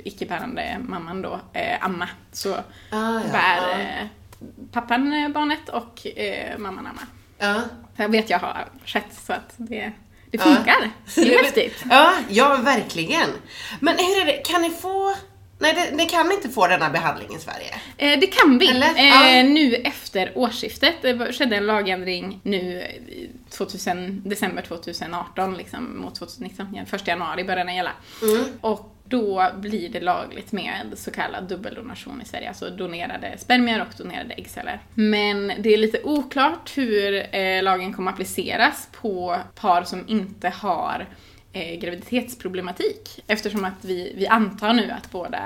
icke-bärande 0.04 0.76
mamman 0.80 1.22
då 1.22 1.40
eh, 1.52 1.84
amma. 1.84 2.08
Så 2.32 2.54
Ah, 2.54 2.60
ja, 2.90 3.20
bär 3.32 3.56
ja. 3.56 3.80
eh, 3.80 4.06
pappan 4.72 5.12
eh, 5.12 5.28
barnet 5.28 5.68
och 5.68 6.06
eh, 6.06 6.58
mamman 6.58 6.86
ammar. 6.86 7.04
Ja. 7.38 7.62
Jag 7.96 8.08
vet 8.08 8.30
jag 8.30 8.38
har 8.38 8.68
skett 8.86 9.04
så 9.26 9.32
att 9.32 9.52
det, 9.56 9.92
det 10.30 10.38
funkar. 10.38 10.90
Det 11.14 11.34
är 11.34 11.38
häftigt. 11.44 11.84
Ja, 11.90 12.12
ja, 12.28 12.56
verkligen. 12.56 13.28
Men 13.80 13.94
hur 13.96 14.20
är 14.22 14.26
det, 14.26 14.32
kan 14.32 14.62
ni 14.62 14.70
få... 14.70 15.14
Nej, 15.58 15.74
det, 15.74 15.96
ni 15.96 16.06
kan 16.06 16.32
inte 16.32 16.48
få 16.48 16.66
denna 16.66 16.90
behandling 16.90 17.36
i 17.36 17.38
Sverige. 17.38 17.74
Eh, 17.96 18.20
det 18.20 18.26
kan 18.26 18.58
vi. 18.58 18.70
Eh, 18.70 19.36
Ja. 19.36 19.42
Nu 19.42 19.74
efter 19.74 20.32
årsskiftet. 20.34 20.94
Det 21.02 21.32
skedde 21.32 21.56
en 21.56 21.66
lagändring 21.66 22.40
nu 22.42 22.56
i 23.08 23.30
2000, 23.50 24.22
december 24.28 24.62
2018 24.62 25.54
liksom, 25.56 26.00
mot 26.00 26.14
2019. 26.14 26.68
Ja, 26.74 26.84
Första 26.86 27.10
januari 27.10 27.44
började 27.44 27.64
den 27.68 27.76
gälla. 27.76 27.92
Och 28.60 28.91
då 29.12 29.50
blir 29.54 29.88
det 29.88 30.00
lagligt 30.00 30.52
med 30.52 30.92
så 30.94 31.10
kallad 31.10 31.48
dubbeldonation 31.48 32.22
i 32.22 32.24
Sverige, 32.24 32.48
alltså 32.48 32.70
donerade 32.70 33.38
spermier 33.38 33.80
och 33.80 33.94
donerade 33.98 34.34
äggceller. 34.34 34.80
Men 34.94 35.52
det 35.58 35.74
är 35.74 35.76
lite 35.76 36.02
oklart 36.02 36.72
hur 36.76 37.36
eh, 37.36 37.62
lagen 37.62 37.92
kommer 37.92 38.10
appliceras 38.12 38.88
på 38.92 39.36
par 39.54 39.84
som 39.84 40.04
inte 40.08 40.48
har 40.48 41.06
eh, 41.52 41.78
graviditetsproblematik 41.78 43.22
eftersom 43.26 43.64
att 43.64 43.84
vi, 43.84 44.12
vi 44.16 44.26
antar 44.26 44.72
nu 44.72 44.90
att 44.90 45.10
båda, 45.10 45.40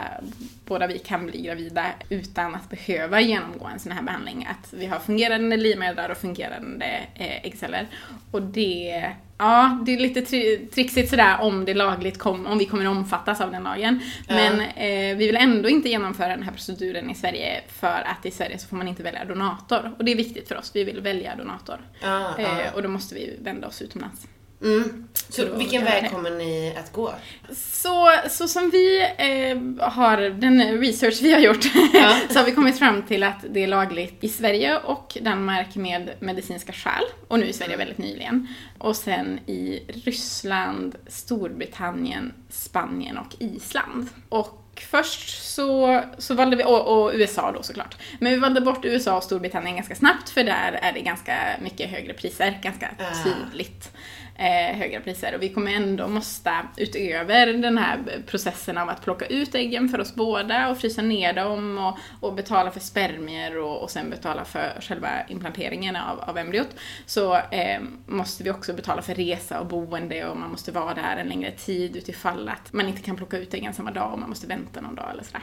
båda 0.65 0.87
vi 0.87 0.99
kan 0.99 1.27
bli 1.27 1.43
gravida 1.43 1.87
utan 2.09 2.55
att 2.55 2.71
behöva 2.71 3.21
genomgå 3.21 3.67
en 3.67 3.79
sån 3.79 3.93
här 3.93 4.03
behandling. 4.03 4.49
Att 4.51 4.73
vi 4.73 4.87
har 4.87 4.99
fungerande 4.99 5.57
livmödrar 5.57 6.09
och 6.09 6.17
fungerande 6.17 7.01
eh, 7.15 7.47
äggceller. 7.47 7.87
Och 8.31 8.43
det, 8.43 9.13
ja, 9.39 9.83
det 9.87 9.95
är 9.95 9.99
lite 9.99 10.21
tri- 10.21 10.71
trixigt 10.75 11.11
sådär 11.11 11.37
om 11.41 11.65
det 11.65 11.75
lagligt 11.75 12.19
kom, 12.19 12.47
om 12.47 12.59
vi 12.59 12.65
kommer 12.67 12.87
omfattas 12.89 13.41
av 13.41 13.51
den 13.51 13.63
lagen. 13.63 14.01
Men 14.29 14.61
eh, 14.61 15.17
vi 15.17 15.27
vill 15.27 15.37
ändå 15.37 15.69
inte 15.69 15.89
genomföra 15.89 16.29
den 16.29 16.43
här 16.43 16.53
proceduren 16.53 17.11
i 17.11 17.15
Sverige 17.15 17.63
för 17.69 18.03
att 18.07 18.27
i 18.27 18.31
Sverige 18.31 18.59
så 18.59 18.69
får 18.69 18.77
man 18.77 18.89
inte 18.89 19.03
välja 19.03 19.25
donator. 19.25 19.95
Och 19.99 20.05
det 20.05 20.13
är 20.13 20.17
viktigt 20.17 20.49
för 20.49 20.59
oss, 20.59 20.71
vi 20.75 20.85
vill 20.85 21.01
välja 21.01 21.37
donator. 21.37 21.79
Ja, 22.03 22.35
ja. 22.39 22.61
Eh, 22.61 22.75
och 22.75 22.83
då 22.83 22.89
måste 22.89 23.15
vi 23.15 23.37
vända 23.43 23.67
oss 23.67 23.83
utomlands. 23.83 24.27
Mm. 24.63 25.03
Så 25.29 25.45
vilken 25.57 25.85
väg 25.85 26.11
kommer 26.11 26.31
ni 26.31 26.75
att 26.79 26.93
gå? 26.93 27.15
Så, 27.57 28.11
så 28.31 28.49
som 28.49 28.71
vi 28.71 29.01
eh, 29.19 29.89
har, 29.89 30.17
den 30.31 30.81
research 30.81 31.19
vi 31.23 31.33
har 31.33 31.41
gjort, 31.41 31.65
Ja. 31.93 32.17
så 32.31 32.39
har 32.39 32.47
vi 32.47 32.53
kommit 32.53 32.79
fram 32.79 33.03
till 33.03 33.23
att 33.23 33.45
det 33.51 33.63
är 33.63 33.67
lagligt 33.67 34.25
i 34.25 34.29
Sverige 34.29 34.79
och 34.79 35.19
Danmark 35.21 35.75
med 35.77 36.11
medicinska 36.21 36.73
skäl, 36.73 37.05
och 37.29 37.39
nu 37.39 37.47
i 37.47 37.53
Sverige 37.53 37.77
väldigt 37.77 37.99
nyligen. 37.99 38.49
Och 38.79 38.97
sen 38.97 39.39
i 39.47 39.83
Ryssland, 40.05 40.97
Storbritannien, 41.07 42.33
Spanien 42.51 43.19
och 43.19 43.35
Island. 43.39 44.09
Och 44.29 44.63
först 44.91 45.43
så, 45.43 46.03
så 46.19 46.35
valde 46.35 46.57
vi, 46.57 46.65
och, 46.65 47.05
och 47.05 47.11
USA 47.15 47.53
då 47.53 47.63
såklart. 47.63 47.97
Men 48.21 48.33
vi 48.33 48.39
valde 48.39 48.61
bort 48.61 48.85
USA 48.85 49.17
och 49.17 49.23
Storbritannien 49.25 49.77
ganska 49.77 49.95
snabbt 49.95 50.29
för 50.31 50.45
där 50.45 50.79
är 50.83 50.93
det 50.93 51.01
ganska 51.01 51.37
mycket 51.63 51.91
högre 51.91 52.13
priser, 52.13 52.59
ganska 52.63 52.91
Ah. 52.99 53.25
tydligt. 53.25 53.91
Eh, 54.39 54.77
högre 54.77 55.01
priser. 55.01 55.35
Och 55.35 55.43
vi 55.43 55.49
kommer 55.49 55.73
ändå 55.73 56.09
måste, 56.09 56.53
utöver 56.77 57.47
den 57.47 57.79
här 57.79 57.99
processen 58.27 58.79
av 58.79 58.89
att 58.89 59.03
plocka 59.05 59.27
ut 59.27 59.55
äggen 59.55 59.89
för 59.89 60.01
oss 60.01 60.15
båda 60.15 60.69
och 60.69 60.79
frysa 60.79 61.03
ner 61.03 61.33
dem 61.33 61.79
och, 61.79 61.99
och 62.29 62.35
betala 62.35 62.71
för 62.71 62.81
spermier 62.81 63.59
och, 63.59 63.83
och 63.83 63.91
sen 63.91 64.11
betala 64.11 64.45
för 64.45 64.81
själva 64.81 65.09
implanteringen 65.29 65.97
av, 65.97 66.21
av 66.21 66.39
embryot, 66.39 66.69
så 67.07 67.37
eh, 67.37 67.81
måste 68.07 68.45
vi 68.45 68.51
också 68.51 68.73
betala 68.73 69.03
för 69.03 69.15
resa 69.15 69.61
och 69.61 69.67
boende 69.67 70.27
och 70.29 70.37
man 70.37 70.51
måste 70.51 70.73
vara 70.73 70.95
där 70.95 71.17
en 71.17 71.29
längre 71.29 71.51
tid 71.51 71.97
utifall 71.97 72.49
att 72.49 72.73
man 72.73 72.89
inte 72.89 73.03
kan 73.03 73.17
plocka 73.17 73.39
ut 73.39 73.55
äggen 73.55 73.75
samma 73.75 73.91
dag 73.91 74.13
och 74.13 74.19
man 74.19 74.29
måste 74.29 74.47
vänta 74.47 74.81
någon 74.81 74.95
dag 74.95 75.11
eller 75.13 75.23
sådär. 75.25 75.43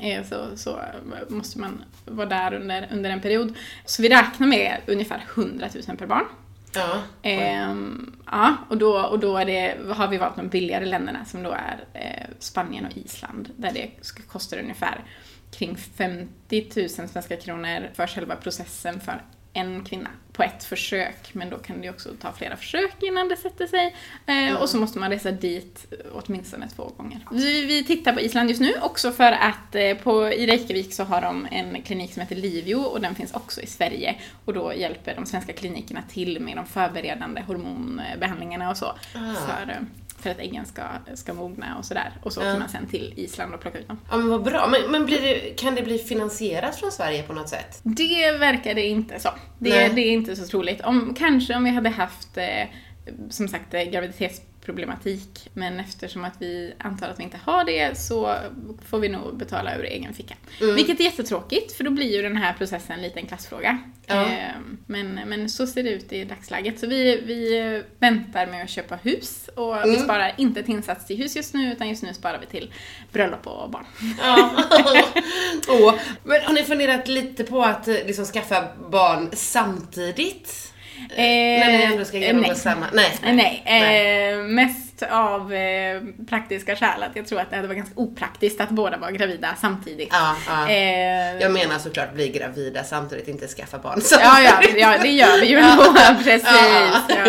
Eh, 0.00 0.24
Så, 0.24 0.56
så 0.56 0.80
måste 1.28 1.58
man 1.58 1.84
vara 2.04 2.26
där 2.28 2.54
under, 2.54 2.88
under 2.92 3.10
en 3.10 3.20
period. 3.20 3.54
Så 3.84 4.02
vi 4.02 4.08
räknar 4.08 4.46
med 4.46 4.80
ungefär 4.86 5.24
100 5.34 5.68
000 5.88 5.96
per 5.96 6.06
barn. 6.06 6.24
Ja. 6.74 7.02
Ehm, 7.22 8.16
ja, 8.26 8.56
och 8.68 8.78
då, 8.78 9.00
och 9.00 9.18
då 9.18 9.36
är 9.36 9.44
det, 9.44 9.76
har 9.94 10.08
vi 10.08 10.18
valt 10.18 10.36
de 10.36 10.48
billigare 10.48 10.84
länderna 10.84 11.24
som 11.24 11.42
då 11.42 11.50
är 11.50 11.84
eh, 11.92 12.26
Spanien 12.38 12.86
och 12.86 12.96
Island 12.96 13.50
där 13.56 13.72
det 13.72 13.90
kostar 14.26 14.58
ungefär 14.58 15.04
kring 15.50 15.76
50 15.76 16.66
000 16.76 16.88
svenska 16.88 17.36
kronor 17.36 17.90
för 17.94 18.06
själva 18.06 18.36
processen 18.36 19.00
för 19.00 19.22
en 19.52 19.84
kvinna 19.84 20.10
på 20.32 20.42
ett 20.42 20.64
försök, 20.64 21.30
men 21.34 21.50
då 21.50 21.58
kan 21.58 21.80
det 21.80 21.90
också 21.90 22.08
ta 22.20 22.32
flera 22.32 22.56
försök 22.56 22.94
innan 23.02 23.28
det 23.28 23.36
sätter 23.36 23.66
sig. 23.66 23.96
Eh, 24.26 24.54
Och 24.62 24.68
så 24.68 24.76
måste 24.76 24.98
man 24.98 25.10
resa 25.10 25.30
dit 25.30 25.92
åtminstone 26.12 26.68
två 26.68 26.92
gånger. 26.96 27.26
Vi, 27.30 27.66
vi 27.66 27.84
tittar 27.84 28.12
på 28.12 28.20
Island 28.20 28.48
just 28.48 28.60
nu 28.60 28.72
också 28.82 29.12
för 29.12 29.32
att 29.32 29.74
eh, 29.74 29.94
på, 29.94 30.28
i 30.32 30.46
Reykjavik 30.46 30.94
så 30.94 31.04
har 31.04 31.20
de 31.22 31.46
en 31.50 31.82
klinik 31.82 32.12
som 32.12 32.20
heter 32.22 32.36
Livio 32.36 32.74
och 32.76 33.00
den 33.00 33.14
finns 33.14 33.32
också 33.32 33.60
i 33.60 33.66
Sverige. 33.66 34.14
Och 34.44 34.52
då 34.54 34.74
hjälper 34.74 35.14
de 35.14 35.26
svenska 35.26 35.52
klinikerna 35.52 36.02
till 36.10 36.40
med 36.40 36.56
de 36.56 36.66
förberedande 36.66 37.42
hormonbehandlingarna 37.46 38.70
och 38.70 38.76
så. 38.76 38.94
För, 39.12 39.70
eh, 39.70 39.76
för 40.22 40.30
att 40.30 40.38
äggen 40.38 40.66
ska, 40.66 40.82
ska 41.14 41.34
mogna 41.34 41.78
och 41.78 41.84
sådär. 41.84 42.12
Och 42.22 42.32
så 42.32 42.40
åker 42.40 42.58
man 42.58 42.68
sen 42.68 42.86
till 42.86 43.14
Island 43.16 43.54
och 43.54 43.60
plockar 43.60 43.78
ut 43.78 43.88
dem. 43.88 43.98
Ja 44.10 44.16
men 44.16 44.28
vad 44.28 44.42
bra. 44.42 44.68
Men, 44.68 44.90
men 44.90 45.06
det, 45.06 45.58
kan 45.58 45.74
det 45.74 45.82
bli 45.82 45.98
finansierat 45.98 46.76
från 46.76 46.92
Sverige 46.92 47.22
på 47.22 47.32
något 47.32 47.48
sätt? 47.48 47.80
Det 47.82 48.32
verkar 48.38 48.74
det 48.74 48.86
inte 48.86 49.20
så. 49.20 49.28
Det, 49.58 49.88
det 49.88 50.00
är 50.00 50.12
inte 50.12 50.36
så 50.36 50.46
troligt. 50.46 50.80
Om, 50.80 51.14
kanske 51.18 51.56
om 51.56 51.64
vi 51.64 51.70
hade 51.70 51.88
haft, 51.88 52.36
eh, 52.36 52.68
som 53.30 53.48
sagt, 53.48 53.74
eh, 53.74 53.82
graviditetsproblematik. 54.66 55.50
Men 55.54 55.80
eftersom 55.80 56.24
att 56.24 56.34
vi 56.38 56.74
antar 56.78 57.08
att 57.08 57.18
vi 57.18 57.22
inte 57.22 57.38
har 57.44 57.64
det 57.64 57.98
så 57.98 58.36
får 58.88 58.98
vi 58.98 59.08
nog 59.08 59.36
betala 59.36 59.76
ur 59.76 59.84
egen 59.84 60.14
ficka. 60.14 60.34
Mm. 60.60 60.74
Vilket 60.74 61.00
är 61.00 61.04
jättetråkigt, 61.04 61.72
för 61.72 61.84
då 61.84 61.90
blir 61.90 62.16
ju 62.16 62.22
den 62.22 62.36
här 62.36 62.52
processen 62.52 63.04
en 63.14 63.26
klassfråga. 63.26 63.78
Ja. 64.06 64.22
Eh, 64.22 64.54
men, 64.86 65.14
men 65.14 65.48
så 65.48 65.66
ser 65.66 65.82
det 65.82 65.90
ut 65.90 66.12
i 66.12 66.24
dagsläget. 66.24 66.80
Så 66.80 66.86
vi, 66.86 67.20
vi 67.26 67.82
väntar 67.98 68.46
med 68.46 68.64
att 68.64 68.70
köpa 68.70 68.96
hus 68.96 69.48
och 69.56 69.76
vi 69.76 69.92
Mm. 69.92 70.04
sparar 70.04 70.32
inte 70.36 70.62
till 70.62 70.74
insats 70.74 71.06
till 71.06 71.16
hus 71.16 71.36
just 71.36 71.54
nu, 71.54 71.72
utan 71.72 71.88
just 71.88 72.02
nu 72.02 72.14
sparar 72.14 72.38
vi 72.40 72.46
till 72.46 72.72
bröllop 73.12 73.46
och 73.46 73.70
barn. 73.70 73.84
Ja. 74.22 74.50
Åh. 75.68 75.94
Men 76.24 76.42
har 76.42 76.52
ni 76.52 76.62
funderat 76.64 77.08
lite 77.08 77.44
på 77.44 77.62
att 77.62 77.88
eh, 77.88 77.94
liksom 78.06 78.24
skaffa 78.24 78.68
barn 78.90 79.30
samtidigt? 79.32 80.71
När 81.16 81.72
ni 81.78 81.82
ändå 81.84 82.04
ska 82.04 82.18
genomgå 82.18 82.54
samma... 82.54 82.86
Nej. 82.92 83.10
Nej, 83.22 83.62
Nej. 83.66 84.32
Eh, 84.32 84.38
mest 84.38 85.02
av 85.10 85.52
eh, 85.54 86.00
praktiska 86.28 86.76
skäl. 86.76 87.02
Att 87.02 87.16
jag 87.16 87.26
tror 87.26 87.40
att 87.40 87.50
det 87.50 87.56
hade 87.56 87.68
varit 87.68 87.78
ganska 87.78 88.00
opraktiskt 88.00 88.60
att 88.60 88.68
båda 88.70 88.96
var 88.96 89.10
gravida 89.10 89.54
samtidigt. 89.60 90.08
Ja, 90.12 90.36
ja. 90.48 90.68
Eh, 90.70 91.40
Jag 91.40 91.52
menar 91.52 91.78
såklart 91.78 92.14
bli 92.14 92.28
gravida 92.28 92.84
samtidigt, 92.84 93.28
inte 93.28 93.48
skaffa 93.48 93.78
barn. 93.78 94.00
Ja, 94.10 94.40
ja, 94.40 94.62
ja, 94.76 94.98
det 95.02 95.08
gör 95.10 95.40
vi 95.40 95.46
ju 95.46 95.56
ändå. 95.58 95.84
Precis. 96.24 96.48
Ja. 97.08 97.26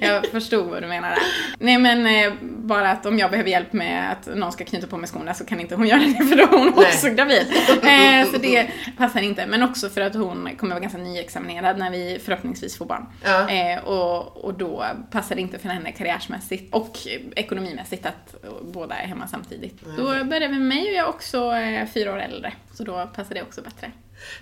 Jag, 0.00 0.14
jag 0.14 0.26
förstod 0.26 0.66
vad 0.70 0.82
du 0.82 0.88
menar 0.88 1.10
där. 1.10 1.18
Nej, 1.58 1.78
men 1.78 2.06
eh, 2.06 2.32
bara 2.70 2.90
att 2.90 3.06
om 3.06 3.18
jag 3.18 3.30
behöver 3.30 3.50
hjälp 3.50 3.72
med 3.72 4.12
att 4.12 4.26
någon 4.36 4.52
ska 4.52 4.64
knyta 4.64 4.86
på 4.86 4.96
mig 4.96 5.08
skorna 5.08 5.34
så 5.34 5.44
kan 5.44 5.60
inte 5.60 5.74
hon 5.74 5.86
göra 5.86 6.00
det 6.00 6.24
för 6.28 6.36
då 6.36 6.42
är 6.42 6.58
hon 6.58 6.72
Nej. 6.76 6.86
också 6.86 7.08
gravid. 7.08 7.46
Eh, 7.68 8.32
så 8.32 8.38
det 8.38 8.70
passar 8.98 9.22
inte. 9.22 9.46
Men 9.46 9.62
också 9.62 9.88
för 9.88 10.00
att 10.00 10.14
hon 10.14 10.48
kommer 10.56 10.74
vara 10.74 10.80
ganska 10.80 10.98
nyexaminerad 10.98 11.78
när 11.78 11.90
vi 11.90 12.20
förhoppningsvis 12.24 12.78
får 12.78 12.86
barn. 12.86 13.06
Ja. 13.24 13.50
Eh, 13.50 13.84
och, 13.84 14.44
och 14.44 14.54
då 14.54 14.84
passar 15.10 15.34
det 15.34 15.40
inte 15.40 15.58
för 15.58 15.68
henne 15.68 15.92
karriärsmässigt 15.92 16.74
och 16.74 16.98
ekonomimässigt 17.36 18.06
att 18.06 18.34
båda 18.62 18.94
är 18.94 19.06
hemma 19.06 19.26
samtidigt. 19.26 19.80
Då 19.96 20.04
börjar 20.04 20.48
vi 20.48 20.58
med 20.58 20.60
mig 20.60 20.82
och 20.82 20.94
jag 20.94 21.06
är 21.06 21.08
också 21.08 21.52
eh, 21.52 21.88
fyra 21.94 22.12
år 22.12 22.20
äldre. 22.20 22.52
Så 22.72 22.84
då 22.84 23.10
passar 23.14 23.34
det 23.34 23.42
också 23.42 23.62
bättre. 23.62 23.92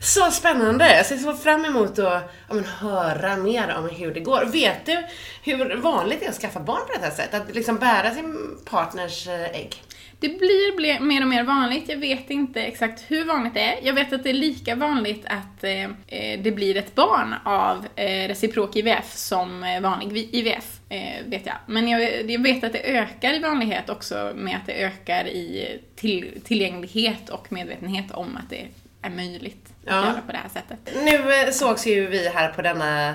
Så 0.00 0.30
spännande! 0.30 0.96
Jag 0.96 1.06
ser 1.06 1.16
så 1.16 1.34
fram 1.34 1.64
emot 1.64 1.98
att 1.98 2.32
ja, 2.48 2.54
men, 2.54 2.64
höra 2.64 3.36
mer 3.36 3.76
om 3.78 3.88
hur 3.88 4.14
det 4.14 4.20
går. 4.20 4.44
Vet 4.44 4.86
du 4.86 5.04
hur 5.42 5.76
vanligt 5.76 6.20
det 6.20 6.26
är 6.26 6.30
att 6.30 6.40
skaffa 6.40 6.60
barn 6.60 6.80
på 6.86 6.92
det 6.98 7.04
här 7.04 7.10
sättet? 7.10 7.34
Att 7.34 7.54
liksom 7.54 7.76
bära 7.76 8.14
sin 8.14 8.58
partners 8.64 9.28
eh, 9.28 9.44
ägg? 9.44 9.82
Det 10.20 10.28
blir 10.28 10.76
blir 10.76 11.00
mer 11.00 11.22
och 11.22 11.28
mer 11.28 11.42
vanligt. 11.42 11.88
Jag 11.88 11.96
vet 11.96 12.30
inte 12.30 12.62
exakt 12.62 13.04
hur 13.08 13.24
vanligt 13.24 13.54
det 13.54 13.60
är. 13.60 13.78
Jag 13.82 13.94
vet 13.94 14.12
att 14.12 14.22
det 14.22 14.30
är 14.30 14.34
lika 14.34 14.74
vanligt 14.74 15.26
att 15.26 15.64
eh, 15.64 15.84
eh 15.84 16.40
det 16.42 16.50
blir 16.50 16.76
ett 16.76 16.94
barn 16.94 17.34
av 17.44 17.86
eh, 17.96 18.28
reciprok 18.28 18.76
IVF 18.76 19.16
som 19.16 19.64
eh, 19.64 19.80
vanlig 19.80 20.28
IVF, 20.32 20.80
eh, 20.88 21.26
vet 21.26 21.46
jag. 21.46 21.56
Men 21.66 21.88
jag, 21.88 22.30
jag 22.30 22.42
vet 22.42 22.64
att 22.64 22.72
det 22.72 22.96
ökar 22.96 23.34
i 23.34 23.38
vanlighet 23.38 23.90
också 23.90 24.32
med 24.34 24.56
att 24.56 24.66
det 24.66 24.84
ökar 24.84 25.28
i 25.28 25.78
till, 25.96 26.40
tillgänglighet 26.44 27.28
och 27.28 27.52
medvetenhet 27.52 28.10
om 28.10 28.36
att 28.36 28.50
det 28.50 28.66
är 29.02 29.10
möjligt 29.10 29.66
att 29.66 29.72
Ja. 29.94 30.04
göra 30.06 30.20
på 30.26 30.32
det 30.32 30.38
här 30.38 30.48
sättet. 30.48 30.78
Nu 31.04 31.32
eh, 31.34 31.50
sågs 31.50 31.86
ju 31.86 32.06
vi 32.06 32.28
här 32.28 32.52
på 32.52 32.62
denna 32.62 33.14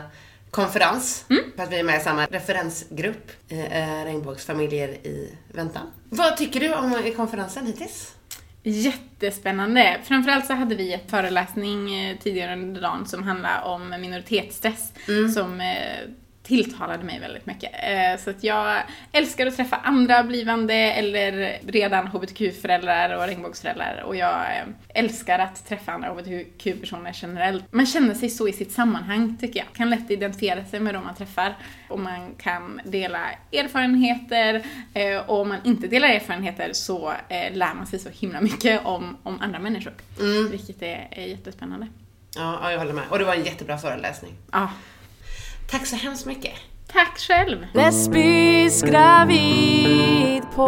konferens, 0.52 1.26
Mm. 1.30 1.44
för 1.56 1.64
att 1.64 1.72
vi 1.72 1.80
är 1.80 1.84
med 1.84 1.98
i 2.02 2.04
samma 2.04 2.26
referensgrupp, 2.26 3.32
eh, 3.50 4.04
Regnbågsfamiljer 4.06 4.90
i 4.90 5.38
väntan. 5.54 5.88
Vad 6.10 6.38
tycker 6.38 6.60
du 6.60 6.74
om 6.74 6.94
eh, 7.06 7.14
konferensen 7.16 7.66
hittills? 7.66 8.16
Jättespännande. 8.64 9.98
Framförallt 10.04 10.46
så 10.46 10.54
hade 10.54 10.76
vi 10.76 10.94
en 10.94 11.00
föreläsning 11.08 11.96
eh, 11.96 12.18
tidigare 12.18 12.54
under 12.54 12.82
dagen 12.82 13.06
som 13.06 13.24
handlade 13.24 13.64
om 13.64 13.90
minoritetsstress 13.90 14.92
som 15.36 15.62
eh, 15.62 15.68
tilltalade 16.44 17.04
mig 17.04 17.20
väldigt 17.20 17.46
mycket. 17.46 17.72
Eh, 17.74 18.20
Så 18.24 18.30
att 18.30 18.44
jag 18.44 18.82
älskar 19.12 19.48
att 19.48 19.56
träffa 19.56 19.76
andra 19.76 20.24
blivande 20.24 20.74
eller 20.74 21.58
redan 21.68 22.08
hbtq-föräldrar 22.08 23.18
och 23.18 23.28
regnbågsföräldrar 23.28 24.04
och 24.06 24.16
jag 24.16 24.34
eh, 24.34 24.64
älskar 24.90 25.40
att 25.40 25.68
träffa 25.70 25.92
andra 25.92 26.10
hbtq-personer 26.10 27.12
generellt. 27.22 27.64
Man 27.74 27.86
känner 27.86 28.14
sig 28.14 28.30
så 28.30 28.48
i 28.48 28.54
sitt 28.54 28.72
sammanhang 28.72 29.38
tycker 29.42 29.60
jag. 29.60 29.74
Kan 29.74 29.90
lätt 29.90 30.12
identifiera 30.12 30.66
sig 30.66 30.80
med 30.80 30.94
de 30.94 31.04
man 31.04 31.16
träffar 31.16 31.58
och 31.90 32.00
man 32.00 32.36
kan 32.36 32.82
dela 32.86 33.20
erfarenheter 33.52 34.64
eh, 34.94 35.18
och 35.18 35.42
om 35.42 35.50
man 35.50 35.58
inte 35.64 35.88
delar 35.88 36.08
erfarenheter 36.08 36.74
så 36.74 37.14
lär 37.54 37.74
man 37.74 37.88
sig 37.88 38.00
så 38.00 38.10
himla 38.10 38.42
mycket 38.42 38.86
om, 38.86 39.18
om 39.24 39.42
andra 39.42 39.60
människor. 39.60 39.94
Vilket 40.52 40.82
är, 40.82 41.08
är 41.12 41.26
jättespännande. 41.26 41.88
Ja, 42.36 42.72
jag 42.72 42.80
håller 42.80 42.94
med. 42.94 43.04
Och 43.10 43.20
det 43.20 43.26
var 43.26 43.34
en 43.36 43.44
jättebra 43.44 43.78
föreläsning. 43.78 44.34
Ja. 44.52 44.70
Tack 45.74 45.86
så 45.86 45.96
hemskt 45.96 46.26
mycket. 46.26 46.52
Tack 46.94 47.20
själv! 47.20 47.68
Lesbisk 47.74 48.86
gravid 48.86 50.44
på 50.56 50.68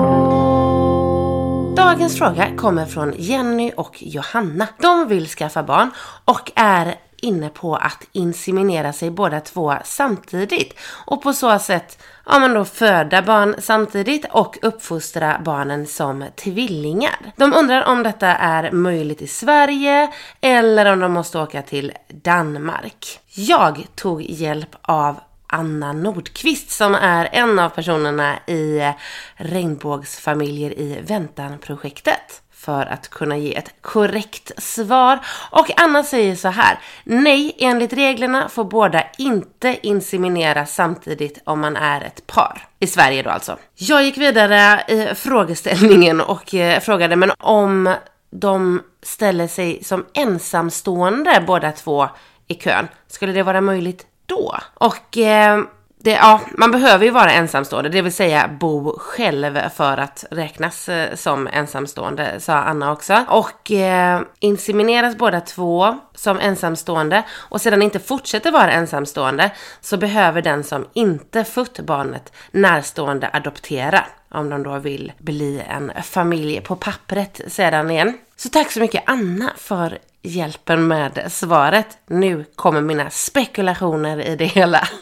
Dagens 1.78 2.18
fråga 2.18 2.56
kommer 2.58 2.86
från 2.86 3.14
Jenny 3.18 3.72
och 3.78 4.04
Johanna. 4.04 4.68
De 4.82 5.08
vill 5.08 5.28
skaffa 5.28 5.64
barn 5.64 5.92
och 6.26 6.52
är 6.56 6.96
inne 7.26 7.50
på 7.50 7.76
att 7.76 8.08
inseminera 8.12 8.94
sig 8.94 9.12
båda 9.12 9.40
två 9.40 9.74
samtidigt 9.84 10.80
och 11.06 11.22
på 11.22 11.34
så 11.34 11.60
sätt 11.60 12.04
ja, 12.26 12.40
men 12.40 12.54
då 12.54 12.66
föda 12.66 13.22
barn 13.22 13.56
samtidigt 13.60 14.26
och 14.32 14.58
uppfostra 14.62 15.42
barnen 15.46 15.88
som 15.88 16.26
tvillingar. 16.36 17.34
De 17.36 17.54
undrar 17.54 17.86
om 17.86 18.04
detta 18.04 18.28
är 18.28 18.72
möjligt 18.72 19.22
i 19.22 19.28
Sverige 19.28 20.12
eller 20.42 20.86
om 20.86 21.00
de 21.00 21.12
måste 21.12 21.40
åka 21.40 21.62
till 21.62 21.92
Danmark. 22.08 23.20
Jag 23.36 23.88
tog 23.96 24.22
hjälp 24.22 24.76
av 24.82 25.20
Anna 25.48 25.94
Nordqvist 25.94 26.72
som 26.72 26.96
är 26.96 27.30
en 27.32 27.60
av 27.60 27.70
personerna 27.70 28.40
i 28.48 28.94
Regnbågsfamiljer 29.36 30.80
i 30.80 31.02
väntan-projektet 31.02 32.42
för 32.66 32.86
att 32.86 33.10
kunna 33.10 33.38
ge 33.38 33.56
ett 33.56 33.82
korrekt 33.82 34.64
svar. 34.64 35.20
Och 35.52 35.82
Anna 35.82 36.04
säger 36.04 36.36
så 36.36 36.48
här. 36.48 36.80
Nej, 37.04 37.56
enligt 37.60 37.94
reglerna 37.94 38.50
får 38.50 38.64
båda 38.64 39.04
inte 39.18 39.78
inseminera 39.82 40.66
samtidigt 40.66 41.42
om 41.44 41.60
man 41.60 41.76
är 41.76 42.02
ett 42.02 42.28
par. 42.28 42.68
I 42.80 42.88
Sverige 42.88 43.24
då 43.24 43.30
alltså. 43.30 43.58
Jag 43.76 44.04
gick 44.04 44.18
vidare 44.18 44.84
i 44.88 45.16
frågeställningen 45.16 46.22
och 46.22 46.54
eh, 46.54 46.80
frågade 46.80 47.16
men 47.16 47.32
om 47.40 47.94
de 48.30 48.82
ställer 49.04 49.48
sig 49.48 49.84
som 49.84 50.06
ensamstående 50.14 51.44
båda 51.48 51.72
två 51.72 52.08
i 52.48 52.54
kön, 52.54 52.88
skulle 53.08 53.32
det 53.32 53.44
vara 53.44 53.62
möjligt 53.62 54.06
då? 54.26 54.56
Och 54.74 55.18
eh, 55.18 55.64
det, 56.06 56.12
ja, 56.12 56.42
man 56.58 56.72
behöver 56.72 57.06
ju 57.06 57.12
vara 57.12 57.32
ensamstående, 57.32 57.90
det 57.90 58.02
vill 58.02 58.14
säga 58.14 58.48
bo 58.60 59.00
själv 59.00 59.70
för 59.76 59.98
att 59.98 60.26
räknas 60.32 60.90
eh, 60.90 61.16
som 61.16 61.48
ensamstående, 61.48 62.40
sa 62.40 62.54
Anna 62.54 62.92
också. 62.92 63.26
Och 63.28 63.72
eh, 63.72 64.22
insemineras 64.40 65.16
båda 65.16 65.42
två 65.42 65.98
som 66.16 66.40
ensamstående 66.40 67.24
och 67.34 67.62
sedan 67.62 67.82
inte 67.82 68.00
fortsätter 68.00 68.52
vara 68.52 68.72
ensamstående 68.72 69.52
så 69.82 69.98
behöver 69.98 70.42
den 70.42 70.64
som 70.64 70.86
inte 70.94 71.44
fött 71.44 71.80
barnet 71.80 72.34
närstående 72.52 73.30
adoptera 73.34 74.06
om 74.32 74.50
de 74.50 74.64
då 74.64 74.80
vill 74.80 75.12
bli 75.18 75.64
en 75.70 75.92
familj 76.04 76.62
på 76.62 76.76
pappret 76.76 77.42
sedan 77.48 77.92
igen. 77.92 78.18
Så 78.36 78.50
tack 78.50 78.72
så 78.72 78.80
mycket 78.80 79.04
Anna 79.06 79.52
för 79.58 79.98
hjälpen 80.26 80.88
med 80.88 81.32
svaret. 81.32 81.98
Nu 82.08 82.46
kommer 82.56 82.82
mina 82.82 83.10
spekulationer 83.10 84.22
i 84.28 84.36
det 84.36 84.46
hela. 84.46 84.88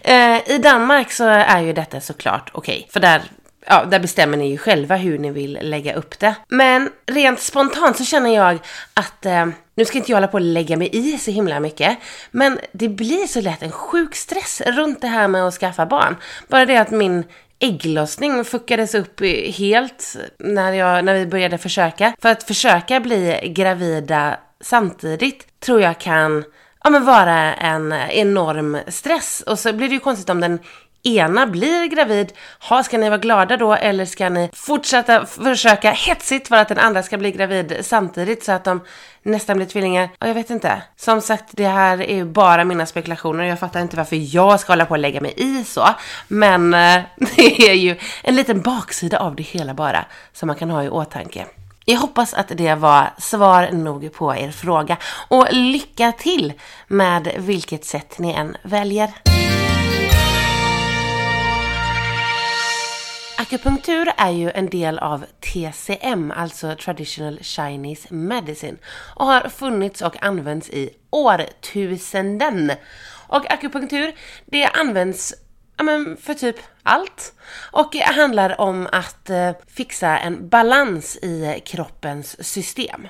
Eh, 0.00 0.50
I 0.50 0.58
Danmark 0.58 1.12
så 1.12 1.24
är 1.24 1.60
ju 1.60 1.72
detta 1.72 2.00
såklart 2.00 2.50
okej, 2.52 2.76
okay, 2.76 2.90
för 2.90 3.00
där 3.00 3.22
ja, 3.66 3.84
där 3.84 3.98
bestämmer 3.98 4.36
ni 4.36 4.50
ju 4.50 4.58
själva 4.58 4.96
hur 4.96 5.18
ni 5.18 5.30
vill 5.30 5.58
lägga 5.62 5.94
upp 5.94 6.18
det. 6.18 6.34
Men 6.48 6.90
rent 7.06 7.40
spontant 7.40 7.96
så 7.96 8.04
känner 8.04 8.34
jag 8.34 8.58
att, 8.94 9.26
eh, 9.26 9.46
nu 9.74 9.84
ska 9.84 9.98
inte 9.98 10.10
jag 10.10 10.16
hålla 10.16 10.28
på 10.28 10.36
att 10.36 10.42
lägga 10.42 10.76
mig 10.76 10.90
i 10.92 11.18
så 11.18 11.30
himla 11.30 11.60
mycket, 11.60 11.98
men 12.30 12.58
det 12.72 12.88
blir 12.88 13.26
så 13.26 13.40
lätt 13.40 13.62
en 13.62 13.72
sjuk 13.72 14.14
stress 14.14 14.62
runt 14.66 15.00
det 15.00 15.08
här 15.08 15.28
med 15.28 15.44
att 15.44 15.54
skaffa 15.54 15.86
barn. 15.86 16.16
Bara 16.48 16.66
det 16.66 16.76
att 16.76 16.90
min 16.90 17.24
ägglossning 17.58 18.44
fuckades 18.44 18.94
upp 18.94 19.20
helt 19.54 20.16
när, 20.38 20.72
jag, 20.72 21.04
när 21.04 21.14
vi 21.14 21.26
började 21.26 21.58
försöka. 21.58 22.14
För 22.22 22.28
att 22.28 22.42
försöka 22.42 23.00
bli 23.00 23.52
gravida 23.56 24.38
samtidigt 24.60 25.60
tror 25.60 25.80
jag 25.80 26.00
kan 26.00 26.44
ja, 26.84 26.90
men 26.90 27.04
vara 27.04 27.54
en 27.54 27.92
enorm 27.92 28.78
stress. 28.88 29.42
Och 29.46 29.58
så 29.58 29.72
blir 29.72 29.88
det 29.88 29.94
ju 29.94 30.00
konstigt 30.00 30.30
om 30.30 30.40
den 30.40 30.58
ena 31.06 31.46
blir 31.46 31.86
gravid, 31.86 32.32
ha, 32.68 32.82
ska 32.82 32.98
ni 32.98 33.08
vara 33.08 33.18
glada 33.18 33.56
då 33.56 33.74
eller 33.74 34.04
ska 34.04 34.28
ni 34.28 34.50
fortsätta 34.52 35.26
försöka 35.26 35.90
hetsigt 35.90 36.48
för 36.48 36.56
att 36.56 36.68
den 36.68 36.78
andra 36.78 37.02
ska 37.02 37.18
bli 37.18 37.32
gravid 37.32 37.76
samtidigt 37.82 38.44
så 38.44 38.52
att 38.52 38.64
de 38.64 38.80
nästan 39.22 39.56
blir 39.56 39.66
tvillingar? 39.66 40.08
Ja, 40.18 40.26
jag 40.26 40.34
vet 40.34 40.50
inte. 40.50 40.82
Som 40.96 41.20
sagt, 41.20 41.44
det 41.50 41.68
här 41.68 42.02
är 42.02 42.14
ju 42.14 42.24
bara 42.24 42.64
mina 42.64 42.86
spekulationer. 42.86 43.44
Jag 43.44 43.60
fattar 43.60 43.80
inte 43.80 43.96
varför 43.96 44.34
jag 44.34 44.60
ska 44.60 44.72
hålla 44.72 44.86
på 44.86 44.90
och 44.94 44.98
lägga 44.98 45.20
mig 45.20 45.34
i 45.36 45.64
så. 45.64 45.88
Men 46.28 46.74
eh, 46.74 47.02
det 47.36 47.68
är 47.68 47.74
ju 47.74 47.96
en 48.22 48.36
liten 48.36 48.60
baksida 48.60 49.18
av 49.18 49.36
det 49.36 49.42
hela 49.42 49.74
bara 49.74 50.04
som 50.32 50.46
man 50.46 50.56
kan 50.56 50.70
ha 50.70 50.84
i 50.84 50.88
åtanke. 50.88 51.46
Jag 51.88 51.98
hoppas 51.98 52.34
att 52.34 52.48
det 52.48 52.74
var 52.74 53.10
svar 53.18 53.70
nog 53.72 54.12
på 54.12 54.36
er 54.36 54.50
fråga 54.50 54.96
och 55.28 55.46
lycka 55.52 56.12
till 56.12 56.52
med 56.86 57.32
vilket 57.38 57.84
sätt 57.84 58.18
ni 58.18 58.32
än 58.32 58.56
väljer. 58.62 59.10
Akupunktur 63.38 64.12
är 64.16 64.30
ju 64.30 64.50
en 64.50 64.68
del 64.70 64.98
av 64.98 65.24
TCM, 65.40 66.30
alltså 66.30 66.76
Traditional 66.76 67.38
Chinese 67.42 68.14
Medicine, 68.14 68.76
och 69.14 69.26
har 69.26 69.48
funnits 69.48 70.02
och 70.02 70.22
använts 70.24 70.70
i 70.70 70.90
årtusenden. 71.10 72.72
Och 73.28 73.52
akupunktur, 73.52 74.14
det 74.46 74.66
används 74.66 75.34
ja, 75.76 75.84
men 75.84 76.16
för 76.16 76.34
typ 76.34 76.56
allt. 76.82 77.34
Och 77.72 77.88
det 77.92 78.02
handlar 78.02 78.60
om 78.60 78.88
att 78.92 79.30
eh, 79.30 79.50
fixa 79.66 80.18
en 80.18 80.48
balans 80.48 81.16
i 81.16 81.62
kroppens 81.66 82.46
system. 82.46 83.08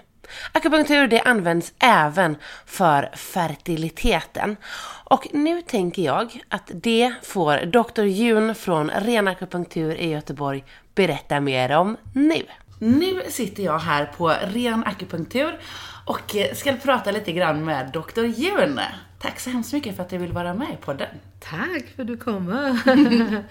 Akupunktur 0.52 1.06
det 1.06 1.20
används 1.20 1.72
även 1.78 2.36
för 2.66 3.10
fertiliteten. 3.16 4.56
Och 5.04 5.26
nu 5.32 5.62
tänker 5.62 6.02
jag 6.02 6.42
att 6.48 6.70
det 6.74 7.14
får 7.22 7.66
Dr. 7.66 8.02
Jun 8.02 8.54
från 8.54 8.90
Ren 8.90 9.28
Akupunktur 9.28 9.94
i 9.94 10.08
Göteborg 10.08 10.64
berätta 10.94 11.40
mer 11.40 11.76
om 11.76 11.96
nu. 12.12 12.42
Nu 12.78 13.22
sitter 13.28 13.62
jag 13.62 13.78
här 13.78 14.04
på 14.16 14.28
Ren 14.28 14.84
Akupunktur 14.84 15.60
och 16.04 16.36
ska 16.54 16.72
prata 16.72 17.10
lite 17.10 17.32
grann 17.32 17.64
med 17.64 17.92
Dr. 17.92 18.24
Jun. 18.24 18.80
Tack 19.18 19.40
så 19.40 19.50
hemskt 19.50 19.72
mycket 19.72 19.96
för 19.96 20.02
att 20.02 20.08
du 20.08 20.18
vill 20.18 20.32
vara 20.32 20.54
med 20.54 20.80
på 20.80 20.92
den. 20.92 21.08
Tack 21.40 21.84
för 21.96 22.02
att 22.02 22.08
du 22.08 22.16
kommer. 22.16 22.80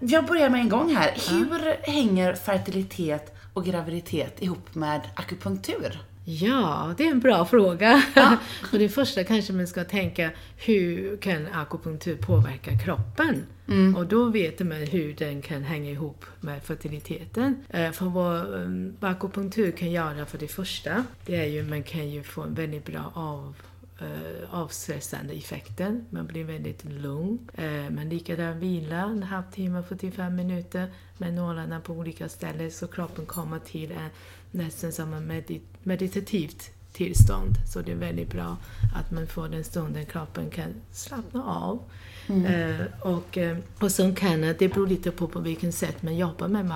jag 0.00 0.26
börjar 0.26 0.48
med 0.48 0.60
en 0.60 0.68
gång 0.68 0.96
här. 0.96 1.14
Hur 1.30 1.90
hänger 1.92 2.34
fertilitet 2.34 3.34
och 3.54 3.64
graviditet 3.64 4.42
ihop 4.42 4.74
med 4.74 5.00
akupunktur? 5.14 5.98
Ja, 6.24 6.94
det 6.96 7.06
är 7.06 7.10
en 7.10 7.20
bra 7.20 7.44
fråga. 7.44 8.02
Ja. 8.14 8.36
och 8.72 8.78
det 8.78 8.88
första 8.88 9.24
kanske 9.24 9.52
man 9.52 9.66
ska 9.66 9.84
tänka, 9.84 10.30
hur 10.56 11.16
kan 11.16 11.46
akupunktur 11.52 12.16
påverka 12.16 12.78
kroppen? 12.78 13.46
Mm. 13.68 13.96
Och 13.96 14.06
då 14.06 14.24
vet 14.24 14.60
man 14.60 14.78
hur 14.78 15.14
den 15.14 15.42
kan 15.42 15.62
hänga 15.62 15.90
ihop 15.90 16.24
med 16.40 16.62
fertiliteten. 16.62 17.64
Eh, 17.68 17.90
för 17.90 18.06
vad, 18.06 18.54
um, 18.54 18.96
vad 19.00 19.10
akupunktur 19.10 19.70
kan 19.70 19.90
göra 19.90 20.26
för 20.26 20.38
det 20.38 20.48
första, 20.48 21.04
det 21.26 21.36
är 21.36 21.46
ju 21.46 21.64
man 21.64 21.82
kan 21.82 22.10
ju 22.10 22.22
få 22.22 22.42
en 22.42 22.54
väldigt 22.54 22.86
bra 22.86 23.12
av 23.14 23.54
eh, 24.00 24.54
avstressande 24.54 25.34
effekten. 25.34 26.06
Man 26.10 26.26
blir 26.26 26.44
väldigt 26.44 26.84
lugn. 26.84 27.50
Eh, 27.54 27.90
man 27.90 28.08
likadant 28.08 28.62
vila 28.62 29.02
en 29.02 29.22
halvtimme, 29.22 29.82
45 29.82 30.36
minuter 30.36 30.92
med 31.18 31.34
nålarna 31.34 31.80
på 31.80 31.92
olika 31.92 32.28
ställen 32.28 32.70
så 32.70 32.86
kroppen 32.86 33.26
kommer 33.26 33.58
till 33.58 33.92
en, 33.92 34.10
nästan 34.50 34.92
som 34.92 35.14
en 35.14 35.26
medit 35.26 35.62
meditativt 35.82 36.70
tillstånd. 36.92 37.54
Så 37.66 37.80
det 37.80 37.92
är 37.92 37.96
väldigt 37.96 38.30
bra 38.30 38.56
att 38.94 39.10
man 39.10 39.26
får 39.26 39.48
den 39.48 39.64
stunden 39.64 40.06
kroppen 40.06 40.50
kan 40.50 40.74
slappna 40.90 41.44
av. 41.44 41.82
Mm. 42.26 42.46
Eh, 42.46 42.86
och, 43.00 43.38
eh, 43.38 43.58
och 43.80 43.92
sen 43.92 44.14
kan 44.14 44.40
det, 44.40 44.58
det 44.58 44.68
beror 44.68 44.86
lite 44.86 45.10
på 45.10 45.28
på 45.28 45.40
vilket 45.40 45.74
sätt 45.74 46.02
man 46.02 46.16
jobbar 46.16 46.48
med 46.48 46.66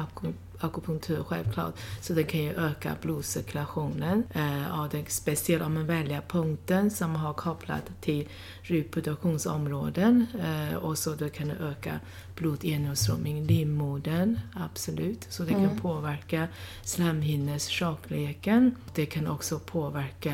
akupunktur 0.60 1.24
självklart. 1.24 1.74
Så 2.00 2.12
det 2.12 2.24
kan 2.24 2.40
ju 2.40 2.54
öka 2.54 2.96
blodcirkulationen. 3.02 4.22
Eh, 4.34 4.80
och 4.80 5.10
speciellt 5.10 5.62
om 5.62 5.74
man 5.74 5.86
väljer 5.86 6.20
punkten 6.28 6.90
som 6.90 7.14
har 7.14 7.34
kopplat 7.34 7.82
till 8.00 8.28
reproduktionsområden. 8.62 10.26
Eh, 10.40 10.76
och 10.76 10.98
så 10.98 11.10
det 11.14 11.28
kan 11.28 11.50
öka 11.50 12.00
blodgenomströmning 12.34 13.38
i 13.38 13.44
livmodern, 13.44 14.40
absolut. 14.54 15.26
Så 15.28 15.42
det 15.42 15.54
mm. 15.54 15.68
kan 15.68 15.78
påverka 15.78 16.48
slemhinnors 16.82 17.62
tjockleken. 17.62 18.74
Det 18.94 19.06
kan 19.06 19.26
också 19.26 19.58
påverka 19.58 20.30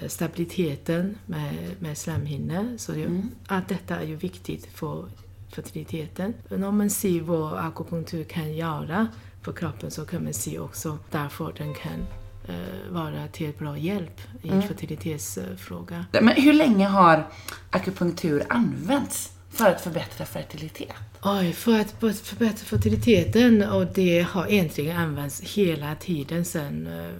eh, 0.00 0.08
stabiliteten 0.08 1.18
med, 1.26 1.54
med 1.78 1.98
slemhinnor. 1.98 2.76
Så 2.78 2.92
det, 2.92 3.04
mm. 3.04 3.30
allt 3.46 3.68
detta 3.68 3.96
är 3.96 4.06
ju 4.06 4.16
viktigt 4.16 4.66
för 4.66 5.08
fertiliteten. 5.48 6.34
Men 6.48 6.64
om 6.64 6.78
man 6.78 6.90
ser 6.90 7.20
vad 7.20 7.58
akupunktur 7.58 8.24
kan 8.24 8.54
göra 8.54 9.08
för 9.44 9.52
kroppen 9.52 9.90
så 9.90 10.04
kan 10.04 10.24
man 10.24 10.34
se 10.34 10.58
också 10.58 10.98
därför 11.10 11.52
den 11.58 11.74
kan 11.74 12.06
eh, 12.48 12.92
vara 12.92 13.28
till 13.32 13.52
bra 13.58 13.78
hjälp 13.78 14.20
i 14.42 14.48
mm. 14.48 14.62
fertilitetsfråga. 14.62 16.06
Men 16.12 16.28
hur 16.28 16.52
länge 16.52 16.86
har 16.86 17.26
akupunktur 17.70 18.44
använts 18.48 19.32
för 19.50 19.70
att 19.70 19.80
förbättra 19.80 20.26
fertilitet? 20.26 20.92
Oj, 21.22 21.52
för 21.52 21.80
att 21.80 21.90
förbättra 22.18 22.64
fertiliteten 22.64 23.62
och 23.62 23.86
det 23.94 24.26
har 24.30 24.46
egentligen 24.46 24.96
använts 24.96 25.40
hela 25.40 25.94
tiden 25.94 26.44
sen, 26.44 26.86
eh, 26.86 27.10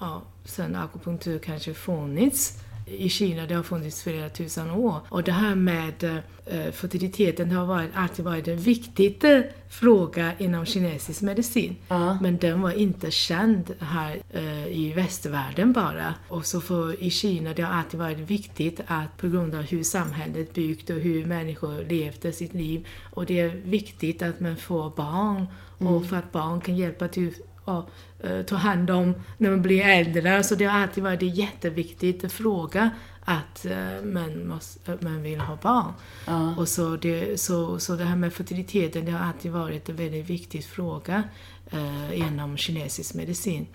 ja, 0.00 0.22
sen 0.44 0.76
akupunktur 0.76 1.38
kanske 1.38 1.74
funnits 1.74 2.58
i 2.90 3.08
Kina, 3.08 3.46
det 3.46 3.54
har 3.54 3.62
funnits 3.62 4.02
flera 4.02 4.28
tusen 4.28 4.70
år. 4.70 5.00
Och 5.08 5.22
det 5.22 5.32
här 5.32 5.54
med 5.54 6.04
eh, 6.46 6.70
fertiliteten 6.72 7.50
har 7.50 7.66
varit, 7.66 7.90
alltid 7.94 8.24
varit 8.24 8.48
en 8.48 8.56
viktig 8.56 9.24
eh, 9.24 9.40
fråga 9.68 10.32
inom 10.38 10.66
kinesisk 10.66 11.22
medicin. 11.22 11.76
Uh. 11.90 12.22
Men 12.22 12.36
den 12.36 12.60
var 12.60 12.72
inte 12.72 13.10
känd 13.10 13.74
här 13.78 14.22
eh, 14.30 14.66
i 14.66 14.92
västvärlden 14.96 15.72
bara. 15.72 16.14
Och 16.28 16.46
så 16.46 16.60
för 16.60 17.02
i 17.02 17.10
Kina, 17.10 17.54
det 17.54 17.62
har 17.62 17.72
alltid 17.72 18.00
varit 18.00 18.18
viktigt 18.18 18.80
att 18.86 19.16
på 19.16 19.28
grund 19.28 19.54
av 19.54 19.62
hur 19.62 19.82
samhället 19.82 20.54
byggt 20.54 20.90
och 20.90 20.96
hur 20.96 21.26
människor 21.26 21.84
levde 21.88 22.32
sitt 22.32 22.54
liv. 22.54 22.86
Och 23.10 23.26
det 23.26 23.40
är 23.40 23.48
viktigt 23.64 24.22
att 24.22 24.40
man 24.40 24.56
får 24.56 24.92
barn 24.96 25.46
mm. 25.80 25.94
och 25.94 26.06
för 26.06 26.16
att 26.16 26.32
barn 26.32 26.60
kan 26.60 26.76
hjälpa 26.76 27.08
till 27.08 27.34
och, 27.64 27.90
ta 28.46 28.56
hand 28.56 28.90
om 28.90 29.14
när 29.38 29.50
man 29.50 29.62
blir 29.62 29.82
äldre. 29.82 30.42
Så 30.42 30.54
det 30.54 30.64
har 30.64 30.80
alltid 30.80 31.04
varit 31.04 31.22
en 31.22 31.28
jätteviktig 31.28 32.32
fråga 32.32 32.90
att 33.24 33.66
uh, 33.66 34.04
man, 34.04 34.48
måste, 34.48 34.98
man 35.00 35.22
vill 35.22 35.40
ha 35.40 35.58
barn. 35.62 35.92
Uh. 36.28 36.58
Och 36.58 36.68
så 36.68 36.96
det, 36.96 37.40
så, 37.40 37.78
så 37.78 37.96
det 37.96 38.04
här 38.04 38.16
med 38.16 38.32
fertiliteten, 38.32 39.04
det 39.04 39.12
har 39.12 39.26
alltid 39.28 39.52
varit 39.52 39.88
en 39.88 39.96
väldigt 39.96 40.30
viktig 40.30 40.64
fråga 40.64 41.22
eh, 41.72 42.18
inom 42.20 42.56
kinesisk 42.56 43.14
medicin. 43.14 43.66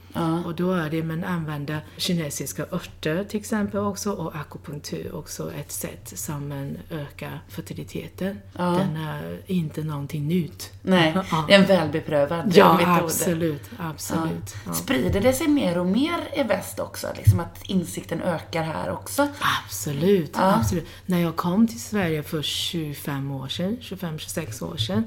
Och 0.45 0.55
då 0.55 0.71
är 0.71 0.89
det 0.89 1.03
man 1.03 1.23
använder 1.23 1.79
kinesiska 1.97 2.65
örter 2.71 3.23
till 3.23 3.39
exempel 3.39 3.79
också 3.79 4.11
och 4.11 4.35
akupunktur 4.35 5.15
också 5.15 5.51
ett 5.53 5.71
sätt 5.71 6.11
som 6.15 6.49
man 6.49 6.77
ökar 6.89 7.41
fertiliteten. 7.49 8.39
Den 8.53 8.95
är 8.97 9.41
inte 9.45 9.83
någonting 9.83 10.27
nytt. 10.27 10.71
Nej, 10.81 11.13
Ja. 11.31 11.45
det 11.47 11.53
är 11.53 11.59
en 11.59 11.65
välbeprövad 11.65 12.51
Ja, 12.55 12.73
metod. 12.77 13.03
absolut. 13.03 13.69
absolut. 13.77 14.55
Ja. 14.65 14.73
Sprider 14.73 15.21
det 15.21 15.33
sig 15.33 15.47
mer 15.47 15.77
och 15.77 15.85
mer 15.85 16.17
i 16.35 16.43
väst 16.43 16.79
också? 16.79 17.07
Liksom 17.17 17.39
att 17.39 17.63
insikten 17.63 18.21
ökar 18.21 18.63
här 18.63 18.91
också? 18.91 19.27
Absolut, 19.65 20.31
absolut. 20.33 20.87
När 21.05 21.19
jag 21.19 21.35
kom 21.35 21.67
till 21.67 21.81
Sverige 21.81 22.23
för 22.23 22.41
25 22.41 23.31
år 23.31 23.47
sedan, 23.47 23.77
25-26 23.81 24.63
år 24.73 24.77
sedan, 24.77 25.03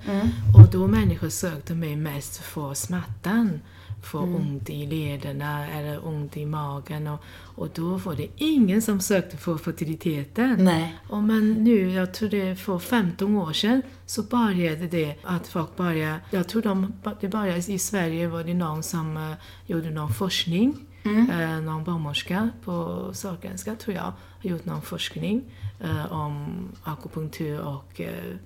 och 0.57 0.71
då 0.73 0.87
människor 0.87 1.29
sökte 1.29 1.75
mig 1.75 1.97
mest 1.97 2.37
för 2.37 2.75
smärtan, 2.79 3.61
för 4.03 4.19
ont 4.19 4.71
i 4.71 4.87
lederna 4.87 5.69
eller 5.69 6.07
ont 6.07 6.37
i 6.37 6.47
magen 6.47 7.07
och, 7.07 7.25
och 7.55 7.69
då 7.75 7.97
var 7.97 8.15
det 8.15 8.29
ingen 8.37 8.83
som 8.83 9.01
sökte 9.01 9.37
för 9.37 9.57
fertiliteten. 9.57 10.65
Nej. 10.65 10.99
Och 11.09 11.23
men 11.23 11.53
nu, 11.53 11.91
jag 11.91 12.15
tror 12.15 12.29
det 12.29 12.57
för 12.57 12.79
15 12.79 13.37
år 13.37 13.53
sedan, 13.53 13.83
så 14.07 14.23
började 14.23 14.87
det 14.87 15.15
att 15.23 15.47
folk 15.47 15.77
började, 15.77 16.21
jag 16.31 16.49
tror 16.49 16.63
de, 16.63 16.93
det 17.21 17.29
började 17.29 17.73
i 17.73 17.79
Sverige 17.79 18.29
var 18.29 18.45
det 18.45 18.55
någon 18.55 18.83
som 18.83 19.17
eh, 19.17 19.33
gjorde 19.67 19.91
någon 19.91 20.15
forskning, 20.15 20.87
eh, 21.05 21.61
någon 21.61 21.85
barnmorska 21.85 22.51
på 22.65 23.05
Sahlgrenska 23.13 23.75
tror 23.75 23.97
jag, 23.97 24.03
har 24.03 24.51
gjort 24.51 24.65
någon 24.65 24.83
forskning 24.83 25.45
eh, 25.81 26.13
om 26.13 26.47
akupunktur 26.83 27.61
och 27.61 28.01
eh, 28.01 28.37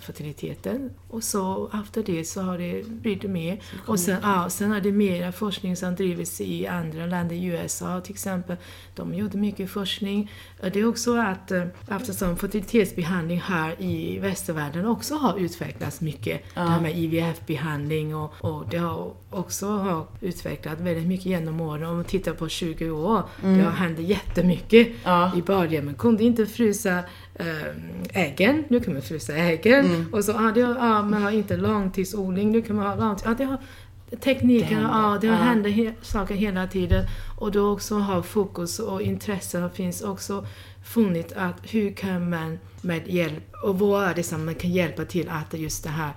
fertiliteten. 0.00 0.90
Och 1.08 1.24
så 1.24 1.70
efter 1.84 2.02
det 2.02 2.24
så 2.24 2.40
har 2.42 2.58
det 2.58 2.86
blivit 2.86 3.30
mer. 3.30 3.60
Och 3.86 4.00
sen, 4.00 4.18
ja, 4.22 4.50
sen 4.50 4.72
är 4.72 4.80
det 4.80 4.92
mera 4.92 5.32
forskning 5.32 5.76
som 5.76 5.94
drivits 5.94 6.40
i 6.40 6.66
andra 6.66 7.06
länder, 7.06 7.36
i 7.36 7.44
USA 7.44 8.00
till 8.00 8.12
exempel. 8.12 8.56
De 8.94 9.14
gjorde 9.14 9.38
mycket 9.38 9.70
forskning. 9.70 10.30
Det 10.72 10.80
är 10.80 10.88
också 10.88 11.16
att 11.16 11.50
eh, 11.50 11.64
eftersom 11.88 12.36
fertilitetsbehandling 12.36 13.40
här 13.40 13.82
i 13.82 14.18
västvärlden 14.18 14.86
också 14.86 15.14
har 15.14 15.38
utvecklats 15.38 16.00
mycket, 16.00 16.42
det 16.54 16.60
här 16.60 16.80
med 16.80 16.98
IVF-behandling 16.98 18.16
och, 18.16 18.32
och 18.40 18.68
det 18.70 18.78
har 18.78 19.12
också 19.30 19.66
har 19.66 20.06
utvecklats 20.20 20.80
väldigt 20.80 21.06
mycket 21.06 21.26
genom 21.26 21.60
åren. 21.60 21.86
Om 21.86 21.96
man 21.96 22.04
tittar 22.04 22.32
på 22.32 22.48
20 22.48 22.90
år, 22.90 23.22
det 23.40 23.62
har 23.62 23.70
hänt 23.70 23.98
jättemycket. 23.98 24.88
Ja. 25.04 25.36
I 25.36 25.42
början 25.42 25.84
man 25.84 25.94
kunde 25.94 26.24
inte 26.24 26.46
frysa 26.46 26.98
eh, 26.98 27.04
äggen, 28.12 28.64
nu 28.68 28.80
kan 28.80 28.92
man 28.92 29.02
frysa 29.02 29.34
äggen. 29.34 30.06
Och 30.12 30.24
så, 30.24 30.32
ah, 30.32 30.52
det, 30.52 30.64
ah, 30.80 31.02
man 31.02 31.22
har 31.22 31.30
inte 31.30 31.56
långtidsodling, 31.56 32.50
nu 32.52 32.62
kan 32.62 32.76
man 32.76 32.86
ha 32.86 32.94
långtids... 32.94 33.26
Ah, 33.28 33.34
det 33.38 33.44
har, 33.44 33.58
tekniken, 34.20 34.68
händer. 34.68 34.90
ja, 34.92 35.18
det 35.20 35.26
Ja. 35.26 35.34
händer 35.34 35.70
he, 35.70 35.92
saker 36.02 36.34
hela 36.34 36.66
tiden. 36.66 37.06
Och 37.38 37.52
då 37.52 37.72
också 37.72 37.94
har 37.94 38.22
fokus 38.22 38.78
och 38.78 39.02
intresse 39.02 39.70
finns 39.74 40.02
också 40.02 40.46
funnit 40.84 41.32
att 41.36 41.56
hur 41.62 41.92
kan 41.92 42.30
man 42.30 42.58
med 42.80 43.08
hjälp, 43.08 43.42
och 43.64 43.78
vad 43.78 44.04
är 44.04 44.14
det 44.14 44.22
som 44.22 44.44
man 44.44 44.54
kan 44.54 44.70
hjälpa 44.70 45.04
till 45.04 45.28
att 45.28 45.54
just 45.54 45.84
det 45.84 45.90
här 45.90 46.08
eh, 46.08 46.14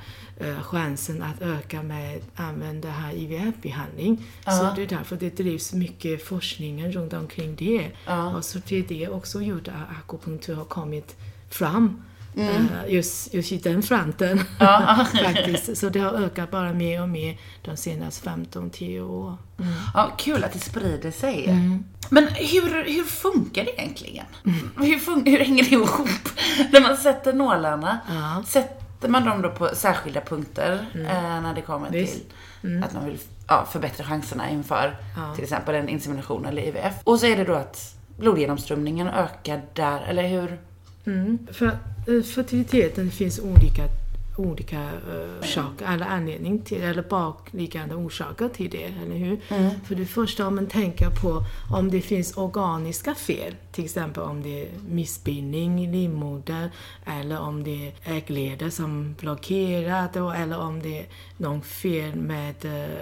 chansen 0.64 1.24
att 1.24 1.42
öka 1.42 1.84
med 1.84 2.18
att 2.18 2.40
använda 2.40 2.90
här 2.90 3.14
IVF-behandling. 3.14 4.24
Så 4.46 4.72
det 4.76 4.82
är 4.84 4.88
därför 4.88 5.16
det 5.16 5.38
drivs 5.38 5.74
mycket 5.74 6.28
forskning 6.28 6.92
runt 6.92 7.14
omkring 7.14 7.56
det. 7.56 7.92
Och 8.36 8.46
så 8.46 8.60
det 8.68 8.78
är 8.78 8.84
det 8.84 9.08
också 9.08 9.42
gjort 9.42 9.68
att 9.68 9.98
akupunktur 10.00 10.56
har 10.56 10.66
kommit 10.66 11.16
fram. 11.50 12.04
eh, 12.38 12.62
Just, 12.94 13.34
just 13.34 13.52
i 13.52 13.58
den 13.58 13.84
fronten. 13.84 14.40
faktiskt. 15.24 15.78
Så 15.78 15.90
det 15.90 16.00
har 16.00 16.12
ökat 16.12 16.52
bara 16.52 16.74
mer 16.74 17.02
och 17.02 17.10
mer 17.10 17.38
de 17.62 17.78
senaste 17.78 18.30
15-10 18.30 19.00
år. 19.02 19.38
Ja, 19.94 20.12
kul 20.18 20.44
att 20.44 20.54
det 20.54 20.60
sprider 20.60 21.12
sig. 21.12 21.46
Mm. 21.46 21.84
Men 22.10 22.28
hur, 22.28 22.84
hur 22.94 23.04
funkar 23.04 23.66
det 23.66 23.72
egentligen? 23.82 24.26
Hur, 24.78 25.00
fun- 25.00 25.30
hur 25.30 25.40
hänger 25.40 25.64
det 25.64 25.72
ihop? 25.72 26.10
När 26.72 26.82
man 26.82 26.98
sätter 26.98 27.34
nålarna, 27.34 28.00
Ja. 28.10 28.44
sätter 28.48 28.85
man 29.10 29.26
dem 29.26 29.42
då 29.42 29.50
på 29.50 29.70
särskilda 29.74 30.22
punkter 30.22 30.86
eh, 30.96 31.42
när 31.42 31.56
det 31.56 31.62
kommer 31.62 31.88
Mm. 31.88 32.00
Visst. 32.02 32.22
till 32.62 32.84
att 32.84 32.94
man 32.94 33.06
vill 33.06 33.18
ja, 33.48 33.68
förbättra 33.72 34.06
chanserna 34.06 34.50
inför 34.50 34.98
Ja. 35.18 35.36
till 35.36 35.44
exempel 35.44 35.76
en 35.76 35.90
insemination 35.90 36.46
eller 36.46 36.62
IVF? 36.62 36.94
Och 37.04 37.20
så 37.20 37.26
är 37.26 37.38
det 37.38 37.44
då 37.44 37.54
att 37.54 37.96
blodgenomströmningen 38.18 39.08
ökar 39.08 39.62
där, 39.74 40.02
eller 40.08 40.28
hur? 40.28 40.60
Mm. 41.06 41.48
För 41.52 41.66
eh, 41.66 42.24
fertiliteten 42.36 43.12
finns 43.12 43.40
olika, 43.40 43.84
olika 44.38 44.82
uh, 44.84 45.40
orsaker, 45.40 45.86
eller 45.94 46.06
anledning 46.06 46.60
till, 46.62 46.84
eller 46.84 47.04
bakliggande 47.04 47.96
orsaker 47.96 48.50
till 48.50 48.70
det, 48.70 48.84
eller 49.04 49.16
hur? 49.16 49.40
För 49.86 49.96
det 49.96 50.06
första 50.06 50.48
om 50.48 50.56
man 50.56 50.68
tänker 50.68 51.10
på 51.10 51.44
om 51.74 51.92
det 51.92 52.02
finns 52.02 52.38
organiska 52.38 53.16
fel, 53.16 53.56
till 53.72 53.84
exempel 53.86 54.24
om 54.24 54.44
det 54.44 54.62
är 54.62 54.68
missbildning 54.90 55.84
i 55.86 55.92
livmodern, 55.92 56.70
eller 57.06 57.40
om 57.40 57.64
det 57.64 57.88
är 57.88 57.94
äggledare 58.16 58.72
som 58.72 59.16
blockerat, 59.20 60.16
och- 60.16 60.36
eller 60.36 60.60
om 60.60 60.82
det 60.82 61.00
är 61.00 61.06
någon 61.38 61.62
fel 61.62 62.16
med 62.16 62.56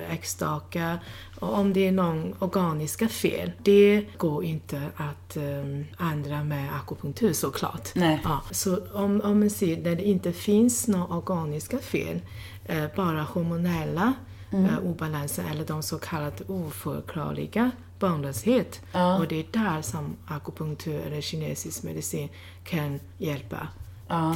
äggstockar, 0.10 1.00
och 1.44 1.60
om 1.60 1.74
det 1.74 1.88
är 1.88 1.92
någon 1.92 2.36
organiska 2.40 3.08
fel, 3.08 3.52
det 3.64 4.06
går 4.18 4.44
inte 4.44 4.82
att 4.96 5.38
um, 5.38 5.86
ändra 6.00 6.44
med 6.44 6.76
akupunktur 6.76 7.34
såklart. 7.34 7.96
Nej. 7.96 8.22
Ja, 8.24 8.42
så 8.52 8.78
om, 8.94 9.22
om 9.22 9.40
man 9.40 9.50
ser 9.50 9.78
när 9.78 9.96
det 9.96 10.04
inte 10.04 10.34
finns 10.34 10.88
några 10.88 11.18
organiska 11.18 11.78
fel, 11.78 12.22
eh, 12.66 12.86
bara 12.96 13.22
hormonella 13.22 14.14
eh, 14.52 14.80
obalanser 14.86 15.44
eller 15.52 15.66
de 15.66 15.84
så 15.84 15.98
kallade 15.98 16.44
oförklarliga 16.48 17.72
barnlöshet. 18.00 18.82
Och 19.20 19.28
det 19.28 19.40
är 19.40 19.46
där 19.52 19.82
som 19.82 20.16
akupunktur 20.28 21.02
eller 21.02 21.22
kinesisk 21.22 21.84
medicin 21.84 22.30
kan 22.64 23.00
hjälpa 23.18 23.68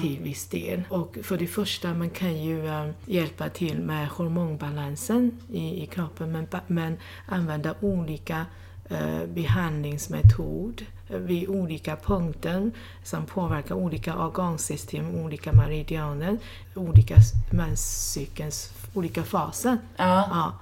till 0.02 0.20
viss 0.20 0.48
del. 0.48 0.84
Och 0.90 1.18
för 1.24 1.38
det 1.38 1.48
första, 1.48 1.94
man 1.94 2.10
kan 2.10 2.44
ju 2.44 2.68
eh, 2.68 2.90
hjälpa 3.06 3.50
till 3.50 3.80
med 3.80 4.08
hormonbalansen 4.08 5.32
i, 5.52 5.84
i 5.84 5.86
kroppen 5.86 6.32
men, 6.32 6.48
men 6.68 6.98
använda 7.26 7.76
olika 7.82 8.46
eh, 8.90 9.26
behandlingsmetod 9.26 10.86
eh, 11.10 11.18
vid 11.18 11.50
olika 11.50 11.96
punkter 11.96 12.72
som 13.04 13.26
påverkar 13.26 13.76
olika 13.76 14.18
organsystem, 14.18 15.16
olika 15.16 15.52
meridianer, 15.52 16.38
olika 16.76 17.16
menscykelns 17.52 18.74
olika 18.98 19.24
faser. 19.24 19.78
Ja. 19.98 20.28
Ja, 20.30 20.54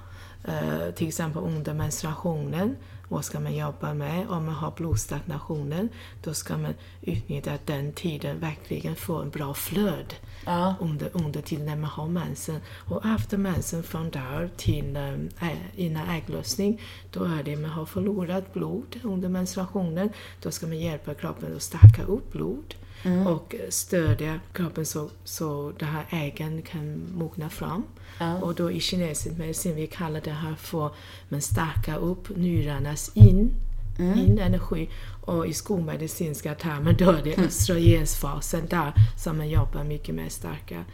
eh, 0.53 0.91
till 0.91 1.07
exempel 1.07 1.41
under 1.41 1.73
menstruationen, 1.73 2.75
vad 3.09 3.25
ska 3.25 3.39
man 3.39 3.55
jobba 3.55 3.93
med? 3.93 4.29
Om 4.29 4.45
man 4.45 4.55
har 4.55 4.71
blodstagnationen, 4.71 5.89
då 6.23 6.33
ska 6.33 6.57
man 6.57 6.73
utnyttja 7.01 7.57
den 7.65 7.93
tiden 7.93 8.39
verkligen 8.39 8.95
få 8.95 9.15
en 9.21 9.29
bra 9.29 9.53
flöd 9.53 10.13
Ja. 10.45 10.75
under, 10.79 11.09
under 11.13 11.41
tiden 11.41 11.65
när 11.65 11.75
man 11.75 11.89
har 11.89 12.07
mensen. 12.07 12.59
Och 12.89 13.05
efter 13.05 13.37
mensen 13.37 13.83
från 13.83 14.09
där 14.09 14.49
till 14.57 14.95
äh, 14.95 15.51
innan 15.75 16.09
ägglossning, 16.09 16.81
då 17.11 17.23
är 17.23 17.43
det 17.43 17.55
man 17.55 17.71
har 17.71 17.85
förlorat 17.85 18.53
blod 18.53 18.99
under 19.03 19.29
menstruationen. 19.29 20.09
Då 20.41 20.51
ska 20.51 20.67
man 20.67 20.79
hjälpa 20.79 21.13
kroppen 21.13 21.55
att 21.55 21.61
stärka 21.61 22.03
upp 22.03 22.31
blod 22.31 22.75
och 23.27 23.55
stödja 23.69 24.39
kroppen 24.53 24.85
så, 24.85 25.09
så 25.23 25.73
det 25.79 25.85
här 25.85 26.05
äggen 26.09 26.61
kan 26.61 27.11
mogna 27.13 27.49
fram. 27.49 27.83
Och 28.41 28.55
då 28.55 28.71
i 28.71 28.79
kinesisk 28.79 29.37
medicin, 29.37 29.75
vi 29.75 29.87
kallar 29.87 30.21
det 30.21 30.31
här 30.31 30.55
för 30.55 30.91
man 31.29 31.41
stärka 31.41 31.95
upp 31.95 32.37
njurarnas 32.37 33.11
in, 33.13 33.51
in 33.99 34.39
energi. 34.39 34.89
Och 35.25 35.47
i 35.47 35.53
skolmedicinska 35.53 36.55
termer 36.55 36.93
då 36.93 37.09
är 37.11 37.21
det 37.23 37.37
östrogensfasen 37.37 38.67
där 38.69 38.93
som 39.17 39.37
man 39.37 39.49
jobbar 39.49 39.83
mycket 39.83 40.15
med 40.15 40.31
starka. 40.31 40.85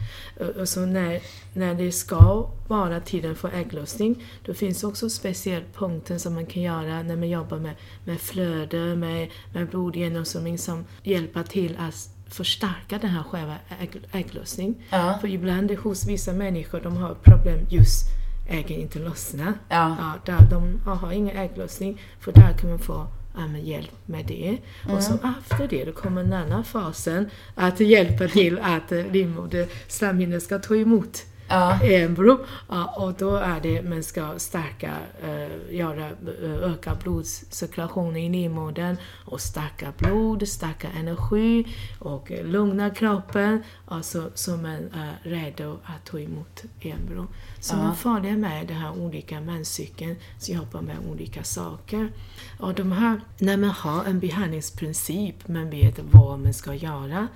Och- 0.59 0.69
så 0.69 0.85
när, 0.85 1.19
när 1.53 1.73
det 1.75 1.91
ska 1.91 2.49
vara 2.67 2.99
tiden 2.99 3.35
för 3.35 3.49
ägglossning, 3.53 4.23
då 4.45 4.53
finns 4.53 4.83
också 4.83 5.09
speciella 5.09 5.65
punkter 5.75 6.17
som 6.17 6.33
man 6.33 6.45
kan 6.45 6.61
göra 6.63 7.03
när 7.03 7.15
man 7.15 7.29
jobbar 7.29 7.57
med, 7.57 7.75
med 8.05 8.19
flöde, 8.21 8.95
med, 8.95 9.29
med 9.53 9.67
blodgenomströmning 9.69 10.57
som 10.57 10.85
hjälper 11.03 11.43
till 11.43 11.77
att 11.79 12.09
förstärka 12.33 12.97
den 12.97 13.09
här 13.09 13.23
själva 13.23 13.55
ägg, 13.81 14.01
ägglossning. 14.11 14.75
Ja. 14.89 15.17
För 15.21 15.27
ibland 15.27 15.71
hos 15.71 16.07
vissa 16.07 16.33
människor, 16.33 16.79
de 16.81 16.97
har 16.97 17.13
problem 17.23 17.59
just 17.69 18.05
äggen 18.49 18.79
inte 18.81 18.99
lossnar. 18.99 19.53
Ja. 19.69 19.95
Ja, 19.99 20.13
där 20.25 20.47
de 20.49 20.79
har 20.85 21.11
ingen 21.11 21.37
ägglossning, 21.37 22.01
för 22.19 22.31
där 22.31 22.53
kan 22.57 22.69
man 22.69 22.79
få 22.79 23.07
ja, 23.35 23.47
men 23.47 23.65
hjälp 23.65 23.91
med 24.05 24.25
det. 24.25 24.57
Och 24.89 25.03
så 25.03 25.13
efter 25.13 25.67
det, 25.67 25.85
då 25.85 25.91
kommer 25.91 26.23
den 26.23 26.33
andra 26.33 26.63
fasen, 26.63 27.29
att 27.55 27.79
hjälpa 27.79 28.27
till 28.27 28.59
att 28.59 28.91
eh, 28.91 29.11
livmoderslemhinnan 29.11 30.41
ska 30.41 30.59
ta 30.59 30.75
emot 30.75 31.25
Ja. 31.51 31.79
Enbro. 31.83 32.39
Ja, 32.69 32.93
och 32.97 33.13
då 33.13 33.35
är 33.35 33.59
det 33.61 33.81
man 33.81 34.03
ska 34.03 34.39
stärka, 34.39 34.93
eh, 35.23 35.75
göra, 35.75 36.05
eh, 36.07 36.71
öka 36.71 36.95
blodcirkulationen 37.03 38.15
i 38.17 38.29
livmodern 38.29 38.97
och 39.25 39.41
stärka 39.41 39.93
blod, 39.97 40.47
stärka 40.47 40.87
energi 40.99 41.67
och 41.99 42.31
eh, 42.31 42.45
lugna 42.45 42.89
kroppen. 42.89 43.63
Alltså 43.85 44.31
så 44.33 44.51
man 44.51 44.89
är 44.93 45.19
redo 45.23 45.79
att 45.83 46.05
ta 46.05 46.19
emot 46.19 46.63
embryo. 46.81 47.27
Så 47.59 47.75
man 47.75 47.95
följer 47.95 48.37
med 48.37 48.67
det 48.67 48.73
här 48.73 48.99
olika 48.99 49.41
menscykeln, 49.41 50.15
så 50.39 50.51
jobbar 50.51 50.81
med 50.81 50.97
olika 51.11 51.43
saker. 51.43 52.11
Och 52.59 52.73
de 52.73 52.91
här, 52.91 53.21
när 53.37 53.57
man 53.57 53.69
har 53.69 54.05
en 54.05 54.19
behandlingsprincip, 54.19 55.47
man 55.47 55.69
vet 55.69 55.99
vad 56.11 56.39
man 56.39 56.53
ska 56.53 56.73
göra. 56.73 57.27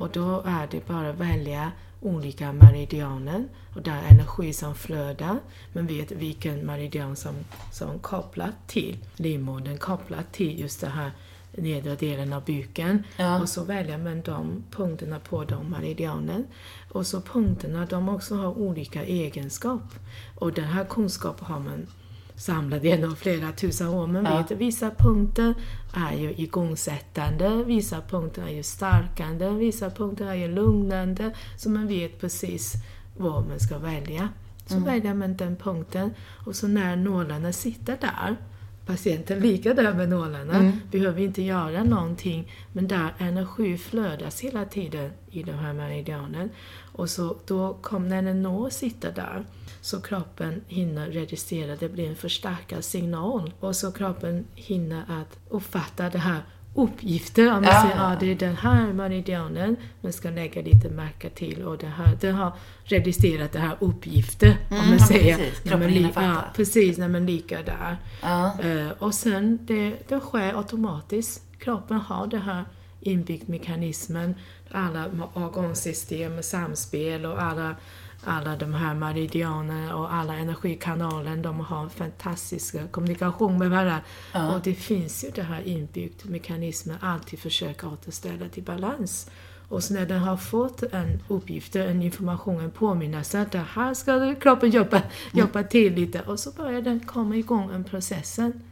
Och 0.00 0.08
då 0.12 0.42
är 0.46 0.68
det 0.70 0.86
bara 0.86 1.10
att 1.10 1.16
välja 1.16 1.72
olika 2.04 2.52
meridianer 2.52 3.48
och 3.74 3.82
där 3.82 4.02
är 4.02 4.10
energi 4.10 4.52
som 4.52 4.74
flödar. 4.74 5.38
Man 5.72 5.86
vet 5.86 6.12
vilken 6.12 6.58
meridian 6.58 7.16
som, 7.16 7.34
som 7.72 7.98
kopplar 7.98 8.52
till 8.66 8.98
livmodern, 9.16 9.78
kopplar 9.78 10.22
till 10.32 10.60
just 10.60 10.80
det 10.80 10.88
här 10.88 11.10
nedre 11.56 11.96
delen 11.96 12.32
av 12.32 12.44
buken. 12.44 13.04
Ja. 13.16 13.40
Och 13.40 13.48
så 13.48 13.64
väljer 13.64 13.98
man 13.98 14.22
de 14.22 14.64
punkterna 14.70 15.20
på 15.20 15.44
de 15.44 15.70
meridianen. 15.70 16.46
Och 16.90 17.06
så 17.06 17.20
punkterna, 17.20 17.86
de 17.86 18.08
också 18.08 18.34
har 18.34 18.58
olika 18.58 19.04
egenskap. 19.04 19.82
Och 20.34 20.52
den 20.52 20.64
här 20.64 20.84
kunskapen 20.84 21.46
har 21.46 21.60
man 21.60 21.86
samlat 22.36 22.84
genom 22.84 23.16
flera 23.16 23.52
tusen 23.52 23.88
år. 23.88 24.06
Man 24.06 24.24
Ja. 24.24 24.38
vet 24.48 24.50
vissa 24.58 24.90
punkter 24.90 25.54
är 25.94 26.16
ju 26.16 26.34
igångsättande, 26.36 27.64
vissa 27.64 28.00
punkter 28.00 28.42
är 28.42 28.50
ju 28.50 28.62
stärkande, 28.62 29.48
vissa 29.50 29.90
punkter 29.90 30.26
är 30.26 30.34
ju 30.34 30.48
lugnande. 30.48 31.30
Så 31.56 31.70
man 31.70 31.86
vet 31.86 32.20
precis 32.20 32.72
vad 33.16 33.48
man 33.48 33.60
ska 33.60 33.78
välja. 33.78 34.28
Så 34.66 34.78
väljer 34.78 35.14
man 35.14 35.36
den 35.36 35.56
punkten 35.56 36.10
och 36.46 36.56
så 36.56 36.68
när 36.68 36.96
nålarna 36.96 37.52
sitter 37.52 37.96
där, 38.00 38.36
patienten 38.86 39.40
ligger 39.40 39.74
där 39.74 39.94
med 39.94 40.08
nålarna, 40.08 40.72
behöver 40.90 41.20
inte 41.22 41.42
göra 41.42 41.84
någonting, 41.84 42.52
men 42.72 42.88
där 42.88 43.14
energi 43.18 43.78
flödas 43.78 44.40
hela 44.40 44.64
tiden 44.64 45.10
i 45.30 45.42
den 45.42 45.58
här 45.58 45.72
meridianen. 45.72 46.50
Och 46.92 47.10
så 47.10 47.36
då 47.46 47.74
kom, 47.82 48.08
när 48.08 48.22
en 48.22 48.42
nål 48.42 48.70
sitter 48.70 49.12
där, 49.12 49.44
så 49.84 50.00
kroppen 50.00 50.60
hinner 50.66 51.06
registrera, 51.10 51.76
det 51.76 51.88
blir 51.88 52.08
en 52.08 52.16
förstärkad 52.16 52.84
signal. 52.84 53.52
Och 53.60 53.76
så 53.76 53.92
kroppen 53.92 54.44
hinner 54.54 55.04
att 55.08 55.38
uppfatta 55.50 56.10
det 56.10 56.18
här 56.18 56.40
uppgifter. 56.74 57.46
Om 57.46 57.52
man 57.52 57.64
Ja. 57.64 57.82
säger 57.82 57.96
att 58.12 58.20
det 58.20 58.30
är 58.30 58.34
den 58.34 58.56
här 58.56 58.92
meridianen 58.92 59.76
man 60.00 60.12
ska 60.12 60.30
lägga 60.30 60.62
lite 60.62 60.88
märke 60.88 61.30
till 61.30 61.62
och 61.62 61.78
det 61.78 61.86
här, 61.86 62.18
den 62.20 62.34
har 62.34 62.52
registrerat 62.84 63.52
det 63.52 63.58
här 63.58 63.76
uppgifter. 63.80 64.56
om 64.70 64.76
man 64.76 64.92
ja, 64.98 65.06
säger. 65.06 65.36
precis. 65.36 65.64
när 65.64 65.76
man, 65.78 65.90
li- 65.90 66.12
ja, 66.14 66.44
precis, 66.56 66.98
när 66.98 67.08
man 67.08 67.26
ligger 67.26 67.62
där. 67.64 67.96
Ja. 68.22 68.60
Eh, 68.62 68.88
och 68.98 69.14
sen, 69.14 69.58
det, 69.62 69.94
det 70.08 70.20
sker 70.20 70.56
automatiskt. 70.58 71.42
Kroppen 71.58 71.96
har 72.00 72.26
det 72.26 72.38
här 72.38 72.64
inbyggt 73.00 73.48
mekanismen, 73.48 74.34
alla 74.70 75.04
organsystem, 75.34 76.42
samspel 76.42 77.26
och 77.26 77.42
alla, 77.42 77.76
alla 78.24 78.56
de 78.56 78.74
här 78.74 78.94
meridianerna 78.94 79.96
och 79.96 80.14
alla 80.14 80.34
energikanaler, 80.34 81.36
de 81.36 81.60
har 81.60 81.82
en 81.82 81.90
fantastisk 81.90 82.90
kommunikation 82.90 83.58
med 83.58 83.70
varandra. 83.70 84.00
Och 84.54 84.60
det 84.62 84.74
finns 84.74 85.24
ju 85.24 85.30
det 85.30 85.42
här 85.42 85.62
inbyggt 85.68 86.24
mekanismen, 86.24 86.96
alltid 87.00 87.38
försöka 87.38 87.88
återställa 87.88 88.48
till 88.48 88.62
balans. 88.62 89.30
Och 89.68 89.84
så 89.84 89.94
när 89.94 90.06
den 90.06 90.20
har 90.20 90.36
fått 90.36 90.82
en 90.82 91.22
uppgift, 91.28 91.76
en 91.76 92.02
information, 92.02 92.60
en 92.60 92.70
påminnelse 92.70 93.40
att 93.40 93.52
det 93.52 93.64
här 93.72 93.94
ska 93.94 94.34
kroppen 94.34 94.70
jobba, 94.70 95.02
jobba 95.32 95.62
till 95.62 95.94
lite 95.94 96.20
och 96.20 96.40
så 96.40 96.52
börjar 96.52 96.82
den 96.82 97.00
komma 97.00 97.36
igång, 97.36 97.70
en 97.74 97.84
processen. 97.84 98.62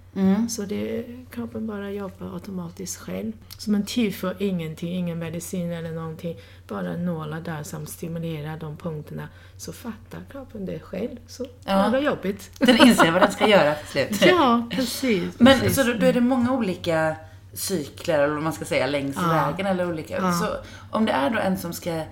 Så 0.48 0.62
det, 0.62 1.04
kroppen 1.30 1.66
bara 1.66 1.90
jobbar 1.90 2.34
automatiskt 2.34 2.96
själv. 3.00 3.32
Så 3.58 3.70
man 3.70 3.84
tillför 3.84 4.36
ingenting, 4.38 4.94
ingen 4.96 5.18
medicin 5.18 5.72
eller 5.72 5.90
någonting. 5.92 6.36
Bara 6.68 6.96
nålar 6.96 7.40
där 7.40 7.62
som 7.62 7.86
stimulerar 7.86 8.56
de 8.56 8.76
punkterna. 8.76 9.28
Så 9.56 9.72
fattar 9.72 10.20
kroppen 10.32 10.66
det 10.66 10.78
själv. 10.80 11.16
Så 11.26 11.46
Ja. 11.64 11.88
bara 11.90 12.00
jobbigt. 12.00 12.50
Den 12.58 12.88
inser 12.88 13.12
vad 13.12 13.22
den 13.22 13.32
ska 13.32 13.48
göra 13.48 13.74
till 13.74 13.86
slut. 13.88 14.22
Ja, 14.26 14.68
precis. 14.70 15.34
Men 15.38 15.60
precis. 15.60 15.76
så 15.76 15.82
då, 15.92 16.06
är 16.06 16.12
det 16.12 16.20
många 16.20 16.52
olika 16.52 17.16
cykler, 17.52 18.18
eller 18.18 18.34
vad 18.34 18.42
man 18.42 18.52
ska 18.52 18.64
säga, 18.64 18.86
längs 18.86 19.16
Ja. 19.16 19.28
vägen 19.28 19.66
eller 19.66 19.88
olika. 19.88 20.32
Så 20.32 20.46
om 20.90 21.04
det 21.06 21.12
är 21.12 21.30
då 21.30 21.38
en 21.38 21.58
som 21.58 21.72
ska 21.72 22.02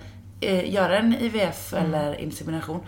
eh, 0.41 0.73
göra 0.73 0.99
en 0.99 1.13
IVF 1.13 1.73
Mm. 1.73 1.85
eller 1.85 2.21
insemination, 2.21 2.79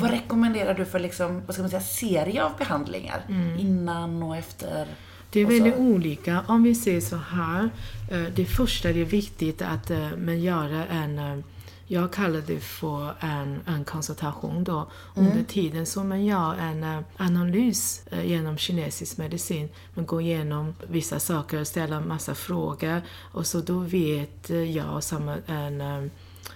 vad 0.00 0.10
rekommenderar 0.10 0.74
du 0.74 0.84
för 0.84 0.98
liksom, 0.98 1.42
vad 1.46 1.54
ska 1.54 1.62
man 1.62 1.70
säga, 1.70 1.80
serie 1.82 2.44
av 2.44 2.56
behandlingar? 2.58 3.20
Mm. 3.28 3.58
Innan 3.58 4.22
och 4.22 4.36
efter? 4.36 4.86
Det 5.30 5.40
är 5.40 5.46
väldigt 5.46 5.76
olika. 5.76 6.44
Om 6.46 6.62
vi 6.62 6.74
ser 6.74 7.00
så 7.00 7.16
här. 7.16 7.70
eh, 8.10 8.22
Det 8.34 8.44
första 8.44 8.92
det 8.92 9.00
är 9.00 9.04
viktigt 9.04 9.62
att 9.62 9.90
eh, 9.90 10.08
man 10.16 10.40
gör 10.40 10.86
en 10.90 11.18
eh, 11.18 11.38
jag 11.86 12.12
kallar 12.12 12.40
det 12.46 12.60
för 12.60 13.14
en, 13.20 13.60
en 13.66 13.84
konsultation 13.84 14.64
då. 14.64 14.90
Under 15.14 15.42
tiden 15.44 15.86
som 15.86 16.08
man 16.08 16.24
gör 16.24 16.54
en 16.54 17.04
analys 17.16 18.04
genom 18.24 18.58
kinesisk 18.58 19.16
medicin. 19.18 19.68
Man 19.94 20.06
går 20.06 20.20
igenom 20.22 20.74
vissa 20.88 21.20
saker 21.20 21.64
ställer 21.64 21.96
en 21.96 22.08
massa 22.08 22.34
frågor. 22.34 23.02
Och 23.32 23.46
så 23.46 23.60
då 23.60 23.78
vet 23.78 24.50
jag 24.74 25.02
som 25.04 25.28
en 25.46 26.10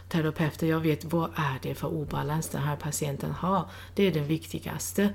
eh, 0.08 0.12
terapeut, 0.12 0.62
jag 0.62 0.80
vet 0.80 1.04
vad 1.04 1.30
är 1.36 1.58
det 1.62 1.74
för 1.74 1.88
obalans 1.88 2.48
den 2.48 2.62
här 2.62 2.76
patienten 2.76 3.30
har. 3.30 3.64
Det 3.94 4.02
är 4.02 4.12
det 4.12 4.20
viktigaste. 4.20 5.10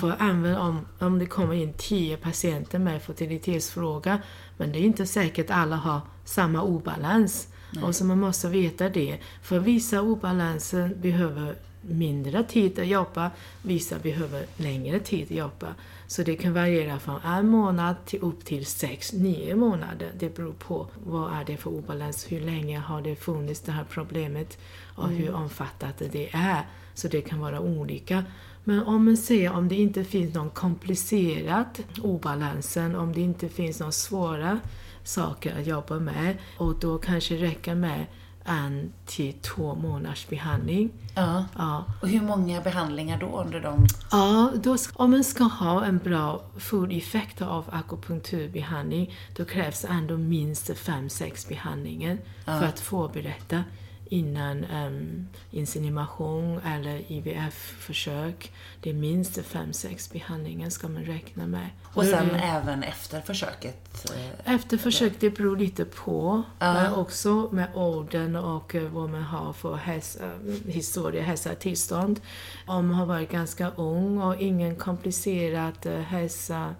För 0.00 0.16
även 0.20 0.56
om, 0.56 0.86
om 0.98 1.18
det 1.18 1.26
kommer 1.26 1.54
in 1.54 1.72
tio 1.72 2.16
patienter 2.16 2.78
med 2.78 3.02
fertilitetsfråga, 3.02 4.20
men 4.56 4.72
det 4.72 4.78
är 4.78 4.82
inte 4.82 5.06
säkert 5.06 5.50
alla 5.50 5.76
har 5.76 6.00
samma 6.24 6.62
obalans. 6.62 7.48
Och 7.82 7.96
så 7.96 8.04
man 8.04 8.20
måste 8.20 8.48
veta 8.48 8.88
det. 8.88 9.18
För 9.42 9.58
vissa 9.58 10.02
obalanser 10.02 10.94
behöver 10.94 11.54
mindre 11.80 12.44
tid 12.44 12.78
att 12.78 12.86
jobba, 12.86 13.30
vissa 13.62 13.98
behöver 13.98 14.46
längre 14.56 15.00
tid 15.00 15.24
att 15.24 15.30
jobba. 15.30 15.74
Så 16.06 16.22
det 16.22 16.36
kan 16.36 16.52
variera 16.52 16.98
från 16.98 17.20
en 17.20 17.48
månad 17.48 17.96
till 18.04 18.20
upp 18.20 18.44
till 18.44 18.66
sex, 18.66 19.12
nio 19.12 19.56
månader. 19.56 20.12
Det 20.18 20.36
beror 20.36 20.52
på 20.52 20.86
vad 21.04 21.32
är 21.32 21.44
det 21.44 21.56
för 21.56 21.70
obalans, 21.70 22.32
hur 22.32 22.40
länge 22.40 22.78
har 22.78 23.02
det 23.02 23.16
funnits 23.16 23.60
det 23.60 23.72
här 23.72 23.84
problemet 23.90 24.58
och 24.94 25.08
hur 25.08 25.34
omfattande 25.34 26.08
det 26.12 26.30
är. 26.32 26.66
Så 26.94 27.08
det 27.08 27.20
kan 27.20 27.40
vara 27.40 27.60
olika. 27.60 28.24
Men 28.64 28.82
om 28.82 29.04
man 29.04 29.16
ser 29.16 29.52
om 29.52 29.68
det 29.68 29.74
inte 29.74 30.04
finns 30.04 30.34
någon 30.34 30.50
komplicerad 30.50 31.82
obalansen, 32.02 32.96
om 32.96 33.12
det 33.12 33.20
inte 33.20 33.48
finns 33.48 33.80
några 33.80 33.92
svåra 33.92 34.60
saker 35.04 35.60
att 35.60 35.66
jobba 35.66 35.98
med 35.98 36.36
och 36.58 36.78
då 36.80 36.98
kanske 36.98 37.36
räcker 37.36 37.74
med 37.74 38.06
en 38.46 38.92
till 39.06 39.32
två 39.32 39.74
månaders 39.74 40.28
behandling. 40.28 40.90
Ja. 41.14 41.44
Ja, 41.56 41.84
Och 42.02 42.08
hur 42.08 42.20
många 42.20 42.60
behandlingar 42.60 43.20
då 43.20 43.40
under 43.40 43.60
de... 43.60 43.86
Ja, 44.10 44.52
då, 44.62 44.76
om 44.94 45.10
man 45.10 45.24
ska 45.24 45.44
ha 45.44 45.84
en 45.84 45.98
bra 45.98 46.42
full 46.58 46.96
effekt 46.96 47.42
av 47.42 47.64
akupunkturbehandling, 47.72 49.14
då 49.36 49.44
krävs 49.44 49.84
ändå 49.84 50.16
minst 50.16 50.70
5-6 50.70 51.48
behandlingar 51.48 52.18
för 52.44 52.64
att 52.64 52.80
förbereda 52.80 53.64
innan 54.08 54.64
um, 54.64 55.28
insemination 55.50 56.60
eller 56.66 57.12
IVF-försök. 57.12 58.52
Det 58.80 58.90
är 58.90 58.94
minst 58.94 59.38
5-6 59.38 60.12
behandlingar 60.12 60.70
ska 60.70 60.88
man 60.88 61.04
räkna 61.04 61.46
med. 61.46 61.68
Och 61.84 62.04
sen 62.04 62.28
det- 62.28 62.38
även 62.38 62.82
efter 62.82 63.20
försöket? 63.20 64.10
eh, 64.44 64.54
efter 64.54 64.76
försök, 64.78 65.12
det 65.20 65.30
beror 65.30 65.56
lite 65.56 65.84
på. 65.84 66.42
Men 66.58 66.92
också 66.94 67.48
med 67.52 67.68
åldern 67.74 68.36
och 68.36 68.74
eh, 68.74 68.82
vad 68.88 69.10
man 69.10 69.22
har 69.22 69.52
för 69.52 69.74
hälsa, 69.76 70.30
historia, 70.66 71.22
hälsotillstånd. 71.22 72.20
Om 72.66 72.86
man 72.88 72.96
har 72.98 73.06
varit 73.06 73.30
ganska 73.30 73.70
ung 73.76 74.18
och 74.22 74.40
ingen 74.40 74.76
komplicerad 74.76 75.86
eh, 75.86 75.92
hälsa 76.00 76.74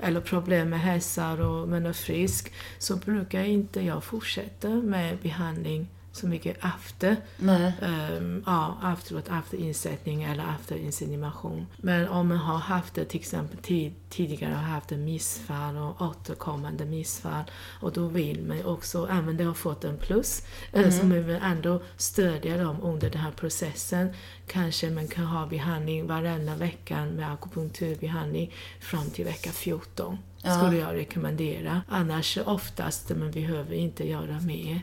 eller 0.00 0.20
problem 0.20 0.70
med 0.70 0.80
hälsa 0.80 1.32
och 1.32 1.68
man 1.68 1.86
är 1.86 1.92
frisk 1.92 2.52
så 2.78 2.96
brukar 2.96 3.44
inte 3.44 3.80
jag 3.80 4.04
fortsätta 4.04 4.68
med 4.68 5.18
behandling 5.18 5.88
så 6.12 6.26
mycket 6.26 6.56
efter. 6.64 7.16
Nej. 7.36 7.72
Ehm, 7.82 8.42
ja, 8.46 8.92
efteråt, 8.92 9.28
efter 9.28 9.58
insättning 9.58 10.22
eller 10.22 10.44
efter 10.60 10.76
insemination. 10.76 11.66
Men 11.76 12.08
om 12.08 12.28
man 12.28 12.36
har 12.36 12.58
haft 12.58 12.94
till 12.94 13.20
exempel 13.20 13.58
tid, 13.58 13.92
tidigare 14.08 14.54
har 14.54 14.62
haft 14.62 14.90
missfall 14.90 15.76
och 15.76 16.02
återkommande 16.02 16.84
missfall 16.84 17.44
och 17.80 17.92
då 17.92 18.06
vill 18.06 18.42
man 18.42 18.64
också, 18.64 19.08
även 19.10 19.36
det 19.36 19.44
har 19.44 19.54
fått 19.54 19.84
en 19.84 19.96
plus, 19.96 20.42
eh, 20.72 20.90
så 20.90 21.06
man 21.06 21.24
vill 21.24 21.38
ändå 21.42 21.82
stödja 21.96 22.56
dem 22.56 22.76
under 22.82 23.10
den 23.10 23.20
här 23.20 23.32
processen. 23.32 24.08
Kanske 24.46 24.90
man 24.90 25.08
kan 25.08 25.24
ha 25.24 25.46
behandling 25.46 26.06
varannan 26.06 26.58
vecka 26.58 27.04
med 27.04 27.32
akupunkturbehandling 27.32 28.52
fram 28.80 29.10
till 29.10 29.24
vecka 29.24 29.50
14. 29.50 30.18
Skulle 30.38 30.76
jag 30.76 30.94
rekommendera. 30.94 31.82
Annars 31.88 32.38
oftast 32.46 33.10
man 33.16 33.30
behöver 33.30 33.74
inte 33.74 34.08
göra 34.08 34.40
mer. 34.40 34.82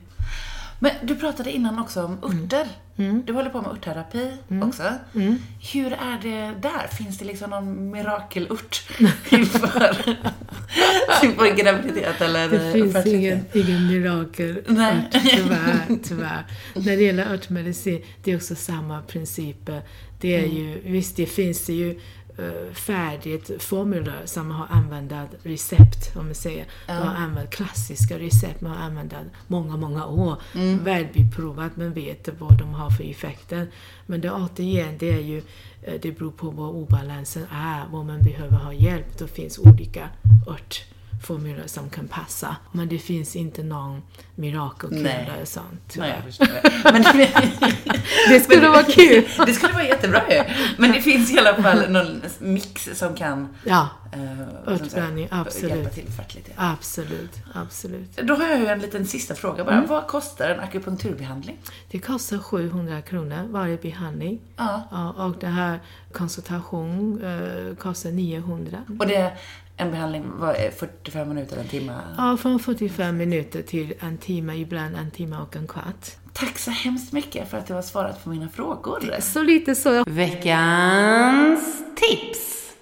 Men 0.80 0.92
du 1.04 1.16
pratade 1.16 1.52
innan 1.52 1.80
också 1.80 2.04
om 2.04 2.18
örter. 2.24 2.68
Du 3.26 3.34
håller 3.34 3.50
på 3.50 3.62
med 3.62 3.72
örtterapi 3.72 4.32
också. 4.64 4.94
Hur 5.74 5.94
är 5.94 6.22
det 6.22 6.62
där? 6.62 6.88
Finns 6.88 7.18
det 7.18 7.26
liksom 7.26 7.50
någon 7.50 7.92
mirakelört 7.92 8.90
inför, 9.30 10.18
inför 11.24 11.56
graviditet 11.56 12.22
eller 12.22 12.50
Det 12.50 12.74
finns 12.74 13.06
ingen, 13.06 13.46
ingen 13.54 13.88
mirakel 13.88 14.64
Nej. 14.68 15.10
tyvärr, 15.12 16.00
tyvärr. 16.04 16.46
När 16.76 16.98
det 16.98 17.04
gäller 17.04 17.34
örtmedicin, 17.34 18.02
det 18.24 18.32
är 18.32 18.36
också 18.36 18.56
samma 18.56 19.02
principer. 19.02 19.82
Det 20.22 20.36
är 20.36 20.48
ju, 20.48 20.82
visst 20.86 21.16
det 21.16 21.26
finns 21.26 21.66
det 21.66 21.74
ju 21.74 22.00
färdigt 22.74 23.64
formulär 23.64 24.26
som 24.26 24.48
man 24.48 24.58
har 24.58 24.68
använt 24.70 25.14
recept, 25.44 26.16
om 26.16 26.26
man 26.26 26.36
säger. 26.36 26.66
Man 26.88 27.08
har 27.08 27.16
använt 27.16 27.50
klassiska 27.50 28.20
recept, 28.20 28.62
man 28.62 28.72
har 28.72 28.84
använt 28.84 29.14
många, 29.48 29.78
många 29.78 30.06
år. 30.06 30.42
Välbeprovat, 30.84 31.78
man 31.78 31.94
vet 31.94 32.30
vad 32.40 32.58
de 32.58 32.74
har 32.74 32.90
för 32.90 33.04
effekter. 33.04 33.68
Men 34.06 34.22
det 34.22 34.32
återigen, 34.32 34.98
det 35.00 35.12
är 35.12 35.22
ju, 35.22 35.38
eh, 35.82 35.94
det 36.02 36.12
beror 36.12 36.32
på 36.32 36.50
vad 36.50 36.70
obalansen 36.70 37.44
är, 37.52 37.88
vad 37.92 38.06
man 38.06 38.22
behöver 38.22 38.58
ha 38.58 38.74
hjälp. 38.74 39.18
Det 39.18 39.28
finns 39.28 39.60
olika 39.60 40.10
ört 40.48 40.86
formulär 41.22 41.64
som 41.68 41.90
kan 41.90 42.08
passa. 42.08 42.56
Men 42.72 42.90
det 42.90 43.00
finns 43.00 43.36
inte 43.36 43.64
någon 43.64 44.02
mirakelkur 44.36 45.04
Nej. 45.04 45.30
eller 45.36 45.46
sånt. 45.46 45.96
Nej, 45.98 46.14
jag 46.16 46.24
förstår 46.24 46.46
det. 46.46 46.92
Men 46.94 47.02
det, 48.30 48.40
skulle 48.44 48.70
vara 48.70 48.84
kul! 48.84 49.28
det 49.46 49.54
skulle 49.54 49.74
vara 49.74 49.84
jättebra 49.84 50.22
ju. 50.30 50.44
Men 50.78 50.92
det 50.92 51.02
finns 51.02 51.32
i 51.32 51.40
alla 51.40 51.64
fall 51.64 51.92
någon 51.92 52.22
mix 52.40 52.90
som 52.94 53.16
kan 53.16 53.48
Ja, 53.64 53.90
säga, 54.14 54.48
Örtblandning, 54.68 55.28
absolut. 55.32 55.70
hjälpa 55.76 55.90
till 55.90 56.08
fertilitet. 56.12 56.54
absolut, 56.58 57.32
absolut. 57.54 58.18
Då 58.24 58.36
har 58.36 58.48
jag 58.48 58.60
ju 58.60 58.68
en 58.68 58.80
liten 58.80 59.06
sista 59.08 59.36
fråga 59.36 59.64
bara. 59.64 59.86
Vad 59.88 60.08
kostar 60.08 60.50
en 60.50 60.60
akupunkturbehandling? 60.60 61.58
Det 61.92 62.00
kostar 62.00 62.38
700 62.38 63.02
kronor 63.02 63.48
varje 63.50 63.78
behandling. 63.78 64.40
Ja. 64.58 64.88
Ja, 64.92 65.10
och 65.26 65.36
det 65.40 65.48
här 65.48 65.80
konsultation 66.12 67.22
eh, 67.24 67.76
kostar 67.76 68.12
900. 68.12 68.78
Och 69.00 69.08
det 69.08 69.32
en 69.80 69.92
behandling, 69.92 70.32
vad 70.36 70.56
är 70.56 70.72
45 70.72 71.30
minuter, 71.30 71.58
en 71.58 71.68
timme? 71.68 71.94
Ja, 72.18 72.38
från 72.38 72.60
45 72.60 73.18
minuter 73.18 73.62
till 73.62 73.94
en 74.00 74.18
timme, 74.18 74.56
ibland 74.56 74.96
en 74.96 75.12
timme 75.12 75.38
och 75.38 75.56
en 75.56 75.68
kvart. 75.68 76.06
Tack 76.34 76.58
så 76.58 76.72
hemskt 76.72 77.14
mycket 77.14 77.50
för 77.50 77.58
att 77.58 77.68
du 77.68 77.74
har 77.74 77.82
svarat 77.82 78.24
på 78.24 78.30
mina 78.30 78.50
frågor. 78.50 79.16
Så 79.20 79.44
lite 79.44 79.76
så. 79.76 80.04
Veckans 80.08 81.84
tips. 81.96 82.74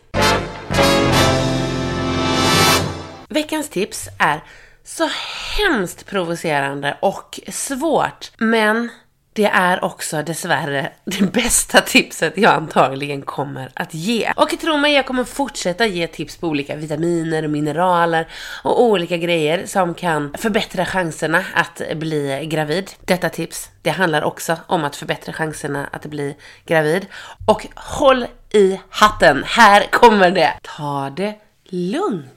Veckans 3.30 3.70
tips 3.70 4.08
är 4.20 4.44
så 4.84 5.10
hemskt 5.58 6.06
provocerande 6.06 6.98
och 7.02 7.40
svårt, 7.48 8.32
men 8.38 8.90
det 9.38 9.46
är 9.46 9.84
också 9.84 10.24
dessvärre 10.24 10.92
det 11.06 11.32
bästa 11.32 11.82
tipset 11.82 12.34
jag 12.38 12.54
antagligen 12.54 13.22
kommer 13.22 13.70
att 13.74 13.94
ge. 13.94 14.32
Och 14.36 14.60
tro 14.62 14.78
mig, 14.78 14.94
jag 14.94 15.06
kommer 15.06 15.24
fortsätta 15.24 15.86
ge 15.86 16.08
tips 16.08 16.38
på 16.38 16.48
olika 16.48 16.76
vitaminer 16.76 17.44
och 17.44 17.50
mineraler 17.50 18.28
och 18.64 18.84
olika 18.84 19.18
grejer 19.18 19.66
som 19.66 19.94
kan 19.94 20.34
förbättra 20.38 20.86
chanserna 20.86 21.46
att 21.54 21.82
bli 21.96 22.48
gravid. 22.52 22.92
Detta 23.06 23.30
tips, 23.30 23.70
det 23.82 23.90
handlar 23.90 24.22
också 24.22 24.58
om 24.68 24.84
att 24.84 24.96
förbättra 24.96 25.34
chanserna 25.34 25.90
att 25.92 26.06
bli 26.06 26.36
gravid. 26.66 27.06
Och 27.46 27.68
håll 27.76 28.26
i 28.54 28.80
hatten, 28.90 29.44
här 29.46 29.84
kommer 29.92 30.32
det! 30.32 30.54
Ta 30.62 31.10
det 31.10 31.36
lugnt. 31.70 32.37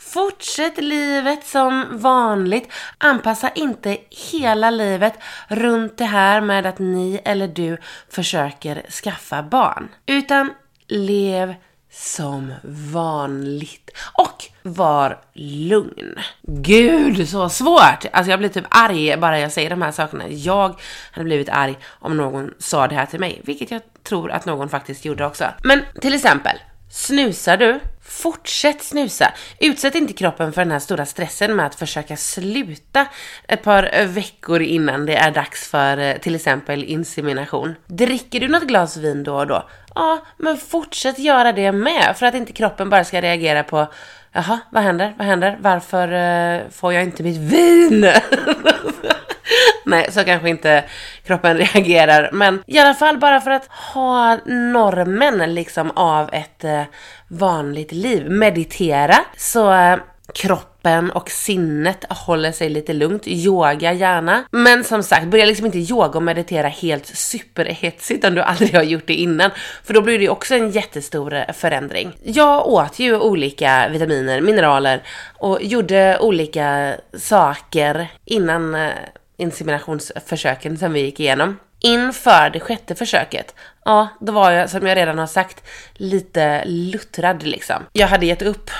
Fortsätt 0.00 0.78
livet 0.78 1.46
som 1.46 1.86
vanligt. 1.90 2.72
Anpassa 2.98 3.50
inte 3.50 3.98
hela 4.32 4.70
livet 4.70 5.14
runt 5.48 5.98
det 5.98 6.04
här 6.04 6.40
med 6.40 6.66
att 6.66 6.78
ni 6.78 7.20
eller 7.24 7.48
du 7.48 7.78
försöker 8.08 8.90
skaffa 8.90 9.42
barn. 9.42 9.88
Utan 10.06 10.50
lev 10.86 11.54
som 11.92 12.54
vanligt. 12.92 13.90
Och 14.12 14.44
var 14.62 15.20
lugn. 15.34 16.14
Gud, 16.42 17.28
så 17.28 17.48
svårt! 17.48 18.04
Alltså 18.12 18.30
jag 18.30 18.38
blir 18.38 18.48
typ 18.48 18.66
arg 18.70 19.16
bara 19.16 19.40
jag 19.40 19.52
säger 19.52 19.70
de 19.70 19.82
här 19.82 19.92
sakerna. 19.92 20.28
Jag 20.28 20.80
hade 21.12 21.24
blivit 21.24 21.48
arg 21.48 21.78
om 21.86 22.16
någon 22.16 22.54
sa 22.58 22.86
det 22.86 22.94
här 22.94 23.06
till 23.06 23.20
mig, 23.20 23.40
vilket 23.44 23.70
jag 23.70 23.82
tror 24.04 24.30
att 24.30 24.46
någon 24.46 24.68
faktiskt 24.68 25.04
gjorde 25.04 25.26
också. 25.26 25.44
Men 25.62 25.82
till 26.00 26.14
exempel, 26.14 26.56
Snusar 26.92 27.56
du? 27.56 27.80
Fortsätt 28.10 28.82
snusa. 28.82 29.32
Utsätt 29.58 29.94
inte 29.94 30.12
kroppen 30.12 30.52
för 30.52 30.60
den 30.60 30.70
här 30.70 30.78
stora 30.78 31.06
stressen 31.06 31.56
med 31.56 31.66
att 31.66 31.74
försöka 31.74 32.16
sluta 32.16 33.06
ett 33.48 33.62
par 33.62 33.90
eh, 33.92 34.06
veckor 34.06 34.62
innan 34.62 35.06
det 35.06 35.16
är 35.16 35.30
dags 35.30 35.68
för 35.68 35.98
eh, 35.98 36.16
till 36.16 36.34
exempel 36.34 36.84
insemination. 36.84 37.74
Dricker 37.86 38.40
du 38.40 38.48
något 38.48 38.62
glas 38.62 38.96
vin 38.96 39.24
då 39.24 39.36
och 39.36 39.46
då? 39.46 39.68
Ja, 39.94 40.26
men 40.36 40.56
fortsätt 40.56 41.18
göra 41.18 41.52
det 41.52 41.72
med 41.72 42.16
för 42.16 42.26
att 42.26 42.34
inte 42.34 42.52
kroppen 42.52 42.90
bara 42.90 43.04
ska 43.04 43.20
reagera 43.20 43.62
på 43.62 43.92
Jaha, 44.32 44.60
vad 44.70 44.82
händer? 44.82 45.14
Vad 45.18 45.26
händer? 45.26 45.58
Varför 45.60 46.12
eh, 46.12 46.60
får 46.70 46.92
jag 46.92 47.02
inte 47.02 47.22
mitt 47.22 47.38
vin? 47.38 48.12
Nej, 49.84 50.12
så 50.12 50.24
kanske 50.24 50.48
inte 50.48 50.84
kroppen 51.26 51.58
reagerar. 51.58 52.30
Men 52.32 52.62
i 52.66 52.78
alla 52.78 52.94
fall 52.94 53.18
bara 53.18 53.40
för 53.40 53.50
att 53.50 53.66
ha 53.66 54.38
normen 54.46 55.54
liksom 55.54 55.90
av 55.90 56.30
ett 56.32 56.64
eh, 56.64 56.82
vanligt 57.28 57.92
liv. 57.92 58.30
Meditera 58.30 59.16
så 59.36 59.72
eh, 59.72 59.96
kroppen 60.34 61.10
och 61.10 61.30
sinnet 61.30 62.04
håller 62.08 62.52
sig 62.52 62.68
lite 62.68 62.92
lugnt. 62.92 63.28
Yoga 63.28 63.92
gärna. 63.92 64.44
Men 64.50 64.84
som 64.84 65.02
sagt, 65.02 65.26
börja 65.26 65.44
liksom 65.44 65.66
inte 65.66 65.78
yoga 65.78 66.18
och 66.18 66.22
meditera 66.22 66.68
helt 66.68 67.06
superhetsigt 67.06 68.24
om 68.24 68.34
du 68.34 68.42
aldrig 68.42 68.74
har 68.74 68.82
gjort 68.82 69.06
det 69.06 69.14
innan. 69.14 69.50
För 69.84 69.94
då 69.94 70.02
blir 70.02 70.18
det 70.18 70.24
ju 70.24 70.30
också 70.30 70.54
en 70.54 70.70
jättestor 70.70 71.34
eh, 71.34 71.52
förändring. 71.52 72.12
Jag 72.22 72.68
åt 72.68 72.98
ju 72.98 73.18
olika 73.20 73.88
vitaminer, 73.88 74.40
mineraler 74.40 75.02
och 75.38 75.62
gjorde 75.62 76.18
olika 76.20 76.94
saker 77.18 78.08
innan 78.24 78.90
inseminationsförsöken 79.40 80.78
som 80.78 80.92
vi 80.92 81.00
gick 81.00 81.20
igenom. 81.20 81.58
Inför 81.80 82.50
det 82.50 82.60
sjätte 82.60 82.94
försöket, 82.94 83.54
ja, 83.84 84.08
då 84.20 84.32
var 84.32 84.50
jag 84.50 84.70
som 84.70 84.86
jag 84.86 84.96
redan 84.96 85.18
har 85.18 85.26
sagt 85.26 85.64
lite 85.94 86.64
luttrad 86.66 87.42
liksom. 87.42 87.82
Jag 87.92 88.06
hade 88.06 88.26
gett 88.26 88.42
upp, 88.42 88.70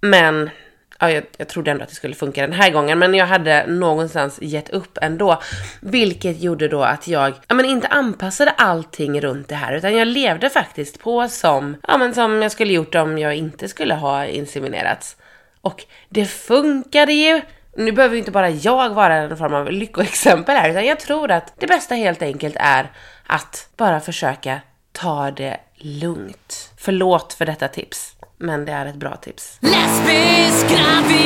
men 0.00 0.50
ja, 0.98 1.10
jag, 1.10 1.24
jag 1.36 1.48
trodde 1.48 1.70
ändå 1.70 1.82
att 1.82 1.88
det 1.88 1.94
skulle 1.94 2.14
funka 2.14 2.40
den 2.40 2.52
här 2.52 2.70
gången, 2.70 2.98
men 2.98 3.14
jag 3.14 3.26
hade 3.26 3.66
någonstans 3.66 4.38
gett 4.42 4.70
upp 4.70 4.98
ändå. 5.02 5.42
Vilket 5.80 6.40
gjorde 6.40 6.68
då 6.68 6.82
att 6.82 7.08
jag, 7.08 7.34
ja 7.48 7.54
men 7.54 7.64
inte 7.66 7.86
anpassade 7.86 8.50
allting 8.50 9.20
runt 9.20 9.48
det 9.48 9.54
här, 9.54 9.74
utan 9.74 9.96
jag 9.96 10.08
levde 10.08 10.50
faktiskt 10.50 10.98
på 11.00 11.28
som, 11.28 11.76
ja 11.88 11.98
men 11.98 12.14
som 12.14 12.42
jag 12.42 12.52
skulle 12.52 12.72
gjort 12.72 12.94
om 12.94 13.18
jag 13.18 13.34
inte 13.34 13.68
skulle 13.68 13.94
ha 13.94 14.26
inseminerats. 14.26 15.16
Och 15.60 15.84
det 16.08 16.26
funkade 16.26 17.12
ju! 17.12 17.40
Nu 17.76 17.92
behöver 17.92 18.14
ju 18.14 18.18
inte 18.18 18.30
bara 18.30 18.50
jag 18.50 18.94
vara 18.94 19.14
en 19.14 19.36
form 19.36 19.54
av 19.54 19.70
lyckoexempel 19.72 20.56
här, 20.56 20.70
utan 20.70 20.86
jag 20.86 21.00
tror 21.00 21.30
att 21.30 21.52
det 21.58 21.66
bästa 21.66 21.94
helt 21.94 22.22
enkelt 22.22 22.56
är 22.58 22.90
att 23.26 23.68
bara 23.76 24.00
försöka 24.00 24.60
ta 24.92 25.30
det 25.30 25.56
lugnt. 25.76 26.70
Förlåt 26.76 27.32
för 27.32 27.46
detta 27.46 27.68
tips, 27.68 28.12
men 28.38 28.64
det 28.64 28.72
är 28.72 28.86
ett 28.86 28.96
bra 28.96 29.16
tips. 29.16 29.58
Lesbisk 29.60 30.68
gravidpodd. 30.68 31.22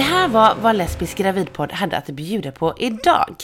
Det 0.00 0.04
här 0.04 0.28
var 0.28 0.54
vad 0.60 0.76
Lesbisk 0.76 1.16
gravidpodd 1.16 1.72
hade 1.72 1.96
att 1.96 2.06
bjuda 2.06 2.52
på 2.52 2.74
idag. 2.78 3.34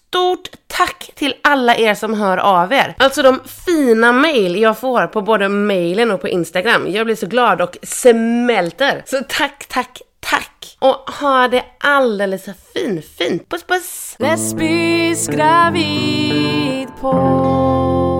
Stort 0.10 0.50
tack 0.68 1.12
till 1.16 1.36
alla 1.44 1.76
er 1.76 1.96
som 1.96 2.14
hör 2.14 2.38
av 2.38 2.74
er. 2.74 2.96
Alltså 2.98 3.22
de 3.22 3.40
fina 3.66 4.12
mail 4.12 4.62
jag 4.62 4.80
får 4.80 5.08
på 5.08 5.22
både 5.22 5.50
mailen 5.50 6.12
och 6.12 6.22
på 6.22 6.28
Instagram. 6.28 6.88
Jag 6.88 7.06
blir 7.06 7.16
så 7.16 7.28
glad 7.28 7.62
och 7.62 7.78
smälter. 7.84 9.04
Så 9.06 9.22
tack, 9.30 9.66
tack, 9.70 10.02
tack! 10.20 10.78
Och 10.80 11.10
ha 11.14 11.48
det 11.48 11.64
alldeles 11.80 12.46
fin, 12.74 13.02
fint. 13.18 13.50
Puss, 13.50 13.64
puss! 13.64 14.16
Lesbisk 14.20 15.32
gravid 15.32 16.88
på 17.02 18.19